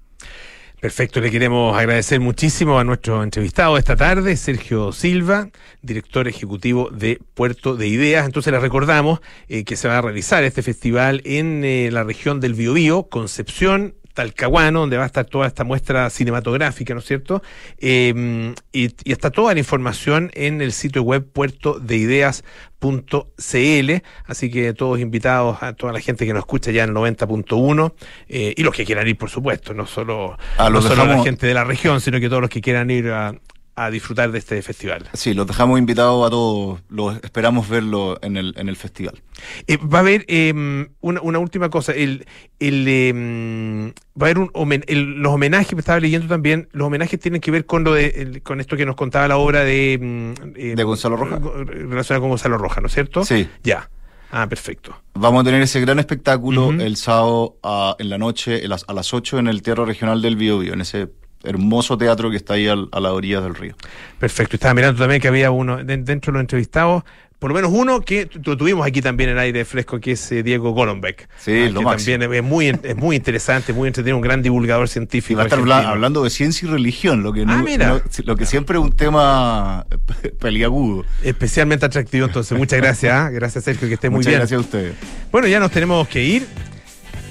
Perfecto, 0.84 1.22
le 1.22 1.32
queremos 1.32 1.78
agradecer 1.78 2.20
muchísimo 2.20 2.78
a 2.78 2.84
nuestro 2.84 3.24
entrevistado 3.24 3.78
esta 3.78 3.96
tarde, 3.96 4.36
Sergio 4.36 4.92
Silva, 4.92 5.48
director 5.82 6.28
ejecutivo 6.28 6.90
de 6.90 7.22
Puerto 7.36 7.78
de 7.78 7.88
Ideas. 7.88 8.26
Entonces 8.26 8.52
le 8.52 8.60
recordamos 8.60 9.22
eh, 9.48 9.64
que 9.64 9.78
se 9.78 9.88
va 9.88 10.00
a 10.00 10.02
realizar 10.02 10.44
este 10.44 10.62
festival 10.62 11.22
en 11.24 11.64
eh, 11.64 11.90
la 11.90 12.04
región 12.04 12.42
del 12.42 12.54
Biobío, 12.54 13.04
Concepción, 13.04 13.96
Talcahuano, 14.14 14.82
donde 14.82 14.98
va 14.98 15.04
a 15.04 15.08
estar 15.08 15.26
toda 15.26 15.48
esta 15.48 15.64
muestra 15.64 16.10
cinematográfica, 16.10 16.94
¿no 16.94 17.00
es 17.00 17.06
cierto? 17.06 17.42
Em, 17.80 18.54
y, 18.72 18.94
está 19.06 19.32
toda 19.32 19.54
la 19.54 19.60
información 19.60 20.32
en 20.34 20.62
el 20.62 20.72
sitio 20.72 21.04
web 21.04 21.26
puertodeideas.cl, 21.32 23.92
así 24.26 24.52
que 24.52 24.74
todos 24.74 25.00
invitados 25.00 25.62
a 25.62 25.74
toda 25.74 25.94
la 25.94 26.00
gente 26.00 26.26
que 26.26 26.34
nos 26.34 26.42
escucha 26.42 26.72
ya 26.72 26.84
en 26.84 26.94
90.1 26.94 27.94
eh, 28.30 28.54
y 28.56 28.64
los 28.64 28.76
que 28.76 28.86
quieran 28.86 29.08
ir, 29.08 29.18
por 29.18 29.30
supuesto, 29.30 29.74
no 29.74 29.88
solo, 29.88 30.38
a 30.58 30.70
no 30.70 30.82
solo 30.82 31.06
la 31.06 31.24
gente 31.24 31.48
de 31.48 31.54
la 31.54 31.64
región, 31.64 32.02
sino 32.02 32.20
que 32.20 32.30
todos 32.30 32.42
los 32.42 32.50
que 32.50 32.62
quieran 32.62 32.92
ir 32.92 33.10
a, 33.10 33.34
a 33.76 33.90
disfrutar 33.90 34.32
de 34.32 34.38
este 34.40 34.62
festival. 34.62 35.10
Sí, 35.14 35.34
los 35.34 35.48
dejamos 35.48 35.80
invitados 35.80 36.28
a 36.28 36.30
todos, 36.30 36.82
los 36.90 37.16
esperamos 37.24 37.68
verlo 37.68 38.20
en 38.22 38.38
el, 38.38 38.54
en 38.58 38.70
el 38.70 38.76
festival. 38.76 39.22
Eh, 39.68 39.78
va 39.78 40.00
a 40.00 40.02
haber 40.02 40.26
em, 40.28 40.90
una, 41.02 41.22
una, 41.22 41.40
última 41.40 41.70
cosa, 41.70 41.92
el, 41.92 42.26
el 42.60 42.88
em, 42.88 43.90
va 43.90 44.28
a 44.28 44.30
haber 44.30 44.38
un 44.40 44.52
los 44.54 45.34
homenajes, 45.34 45.74
me 45.74 45.80
estaba 45.80 46.00
leyendo 46.00 46.28
también, 46.28 46.70
los 46.72 46.88
homenajes 46.88 47.20
tienen 47.20 47.42
que 47.42 47.50
ver 47.50 47.66
con 47.66 47.84
lo 47.84 47.94
de, 47.94 48.42
con 48.44 48.60
esto 48.60 48.78
que 48.78 48.86
nos 48.86 48.96
contaba 48.96 49.28
la 49.28 49.38
obra 49.38 49.64
de... 49.64 49.94
Em, 49.94 50.36
de 50.76 50.84
Gonzalo 50.84 51.18
Roja. 51.18 51.40
Relacionada 51.66 52.20
con 52.20 52.30
Gonzalo 52.30 52.58
Roja, 52.58 52.80
¿no 52.80 52.88
es 52.88 52.94
cierto? 52.94 53.26
Sí. 53.26 53.50
Ya. 53.64 53.90
Ah, 54.30 54.48
perfecto. 54.48 54.96
Vamos 55.14 55.42
a 55.42 55.44
tener 55.44 55.62
ese 55.62 55.80
gran 55.80 56.00
espectáculo 56.00 56.72
el 56.72 56.96
sábado 56.96 57.58
en 58.00 58.10
la 58.10 58.18
noche, 58.18 58.66
a 58.66 58.68
las, 58.68 58.84
a 58.88 58.94
las 58.94 59.14
8 59.14 59.40
en 59.40 59.48
el 59.48 59.62
Teatro 59.62 59.86
Regional 59.86 60.22
del 60.24 60.36
Biobío, 60.36 60.74
en 60.74 60.82
ese 60.82 61.10
hermoso 61.44 61.98
teatro 61.98 62.30
que 62.30 62.38
está 62.38 62.56
ahí 62.56 62.68
a 62.68 63.00
la 63.00 63.14
orilla 63.14 63.42
del 63.42 63.56
río. 63.56 63.76
Perfecto. 64.20 64.56
Estaba 64.56 64.74
mirando 64.74 65.00
también 65.00 65.22
que 65.22 65.28
había 65.28 65.52
uno 65.52 65.84
dentro 65.84 66.32
de 66.32 66.34
los 66.34 66.42
entrevistados, 66.42 67.04
por 67.44 67.52
lo 67.52 67.56
menos 67.56 67.72
uno 67.74 68.00
que 68.00 68.26
tuvimos 68.26 68.88
aquí 68.88 69.02
también 69.02 69.32
en 69.32 69.38
aire 69.38 69.66
fresco, 69.66 70.00
que 70.00 70.14
es 70.14 70.32
eh, 70.32 70.44
Diego 70.44 70.72
Golombek. 70.72 71.28
Sí, 71.38 71.66
ah, 71.68 71.70
lo 71.72 71.82
que 71.82 71.98
también 71.98 72.24
es 72.34 72.42
muy, 72.42 72.68
es 72.68 72.96
muy 72.96 73.18
interesante, 73.18 73.74
muy 73.74 73.88
entretenido, 73.88 74.16
un 74.16 74.24
gran 74.24 74.42
divulgador 74.42 74.88
científico. 74.88 75.40
va 75.40 75.44
a 75.44 75.48
estar 75.48 75.86
hablando 75.86 76.24
de 76.24 76.30
ciencia 76.30 76.66
y 76.66 76.72
religión, 76.72 77.22
lo 77.22 77.34
que, 77.34 77.44
ah, 77.46 78.00
lo 78.24 78.38
que 78.38 78.46
siempre 78.46 78.78
es 78.78 78.82
un 78.82 78.94
tema 78.94 79.86
peliagudo. 80.40 81.04
Especialmente 81.22 81.86
atractivo, 81.86 82.28
entonces. 82.28 82.58
Muchas 82.58 82.80
gracias, 82.80 83.14
¿ah? 83.14 83.30
gracias 83.30 83.66
Sergio, 83.66 83.90
que 83.90 83.96
esté 83.96 84.10
muy 84.10 84.24
bien. 84.24 84.38
Gracias 84.38 84.58
a 84.58 84.62
ustedes. 84.62 84.96
Bueno, 85.30 85.50
ya 85.50 85.60
nos 85.60 85.70
tenemos 85.70 86.08
que 86.08 86.24
ir. 86.24 86.48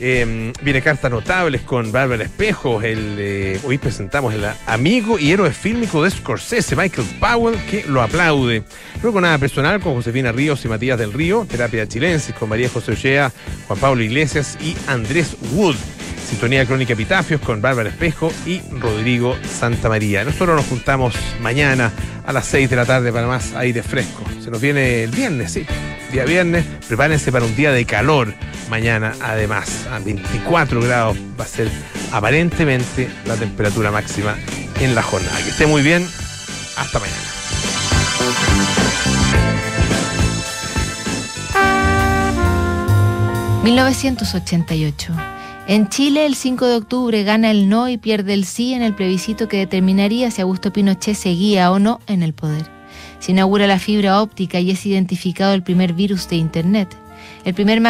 Eh, 0.05 0.53
viene 0.63 0.83
cartas 0.83 1.13
notables 1.13 1.61
con 1.61 1.93
Bárbara 1.93 2.25
Espejo. 2.25 2.83
El, 2.83 3.61
hoy 3.63 3.79
presentamos 3.79 4.35
el 4.35 4.45
amigo 4.67 5.17
y 5.17 5.31
héroe 5.31 5.53
fílmico 5.53 6.03
de 6.03 6.11
Scorsese, 6.11 6.75
Michael 6.75 7.07
Powell, 7.21 7.57
que 7.71 7.85
lo 7.87 8.03
aplaude. 8.03 8.65
Luego 9.01 9.21
nada 9.21 9.39
personal 9.39 9.79
con 9.81 9.95
Josefina 9.95 10.33
Ríos 10.33 10.65
y 10.65 10.69
Matías 10.69 10.99
del 10.99 11.13
Río. 11.13 11.47
Terapia 11.49 11.87
chilensis 11.87 12.35
con 12.35 12.49
María 12.49 12.69
José 12.69 12.93
Ochea, 12.93 13.31
Juan 13.69 13.79
Pablo 13.79 14.03
Iglesias 14.03 14.59
y 14.61 14.77
Andrés 14.89 15.37
Wood. 15.53 15.77
Sintonía 16.29 16.67
Crónica 16.67 16.93
Epitafios 16.93 17.41
con 17.41 17.61
Bárbara 17.61 17.89
Espejo 17.89 18.33
y 18.47 18.61
Rodrigo 18.79 19.37
Santa 19.49 19.89
María. 19.89 20.25
Nosotros 20.25 20.57
nos 20.57 20.67
juntamos 20.67 21.15
mañana 21.41 21.93
a 22.27 22.33
las 22.33 22.47
6 22.47 22.71
de 22.71 22.77
la 22.77 22.87
tarde 22.87 23.13
para 23.13 23.27
más 23.27 23.55
aire 23.55 23.83
fresco. 23.83 24.23
Se 24.43 24.51
nos 24.51 24.61
viene 24.61 25.05
el 25.05 25.11
viernes, 25.11 25.53
sí. 25.53 25.67
Día 26.11 26.25
viernes. 26.25 26.65
Prepárense 26.89 27.33
para 27.33 27.45
un 27.45 27.55
día 27.57 27.73
de 27.73 27.85
calor 27.85 28.35
mañana 28.71 29.13
además. 29.21 29.87
A 29.91 29.99
24 29.99 30.81
grados 30.81 31.17
va 31.39 31.45
a 31.45 31.49
ser 31.49 31.71
aparentemente 32.13 33.11
la 33.27 33.37
temperatura 33.37 33.91
máxima 33.91 34.37
en 34.81 34.95
la 34.95 35.03
jornada. 35.03 35.37
Que 35.43 35.51
esté 35.51 35.67
muy 35.67 35.83
bien. 35.83 36.07
Hasta 36.77 36.99
mañana. 36.99 37.19
...1988... 43.65 45.32
En 45.69 45.89
Chile, 45.89 46.27
el 46.27 46.35
5 46.35 46.67
de 46.67 46.77
octubre 46.77 47.23
gana 47.23 47.53
el 47.53 47.69
no 47.69 47.89
y 47.89 47.97
pierde 47.97 48.35
el 48.35 48.45
sí 48.45 48.75
en 48.75 48.83
el 48.83 48.97
plebiscito 48.97 49.47
que 49.47 49.59
determinaría 49.59 50.31
si 50.33 50.43
Augusto 50.43 50.73
Pinochet 50.73 51.15
seguía 51.15 51.71
o 51.71 51.79
no 51.79 52.01
en 52.09 52.25
el 52.25 52.33
poder. 52.33 52.67
Se 53.21 53.31
inaugura 53.31 53.69
la 53.69 53.79
fibra 53.79 54.21
óptica 54.21 54.59
y 54.59 54.73
es 54.73 54.85
identificado 54.85 55.55
el 55.55 55.63
primer 55.63 55.93
virus 55.93 56.29
de 56.29 56.37
Internet. 56.37 56.97
El 57.45 57.55
primer 57.55 57.81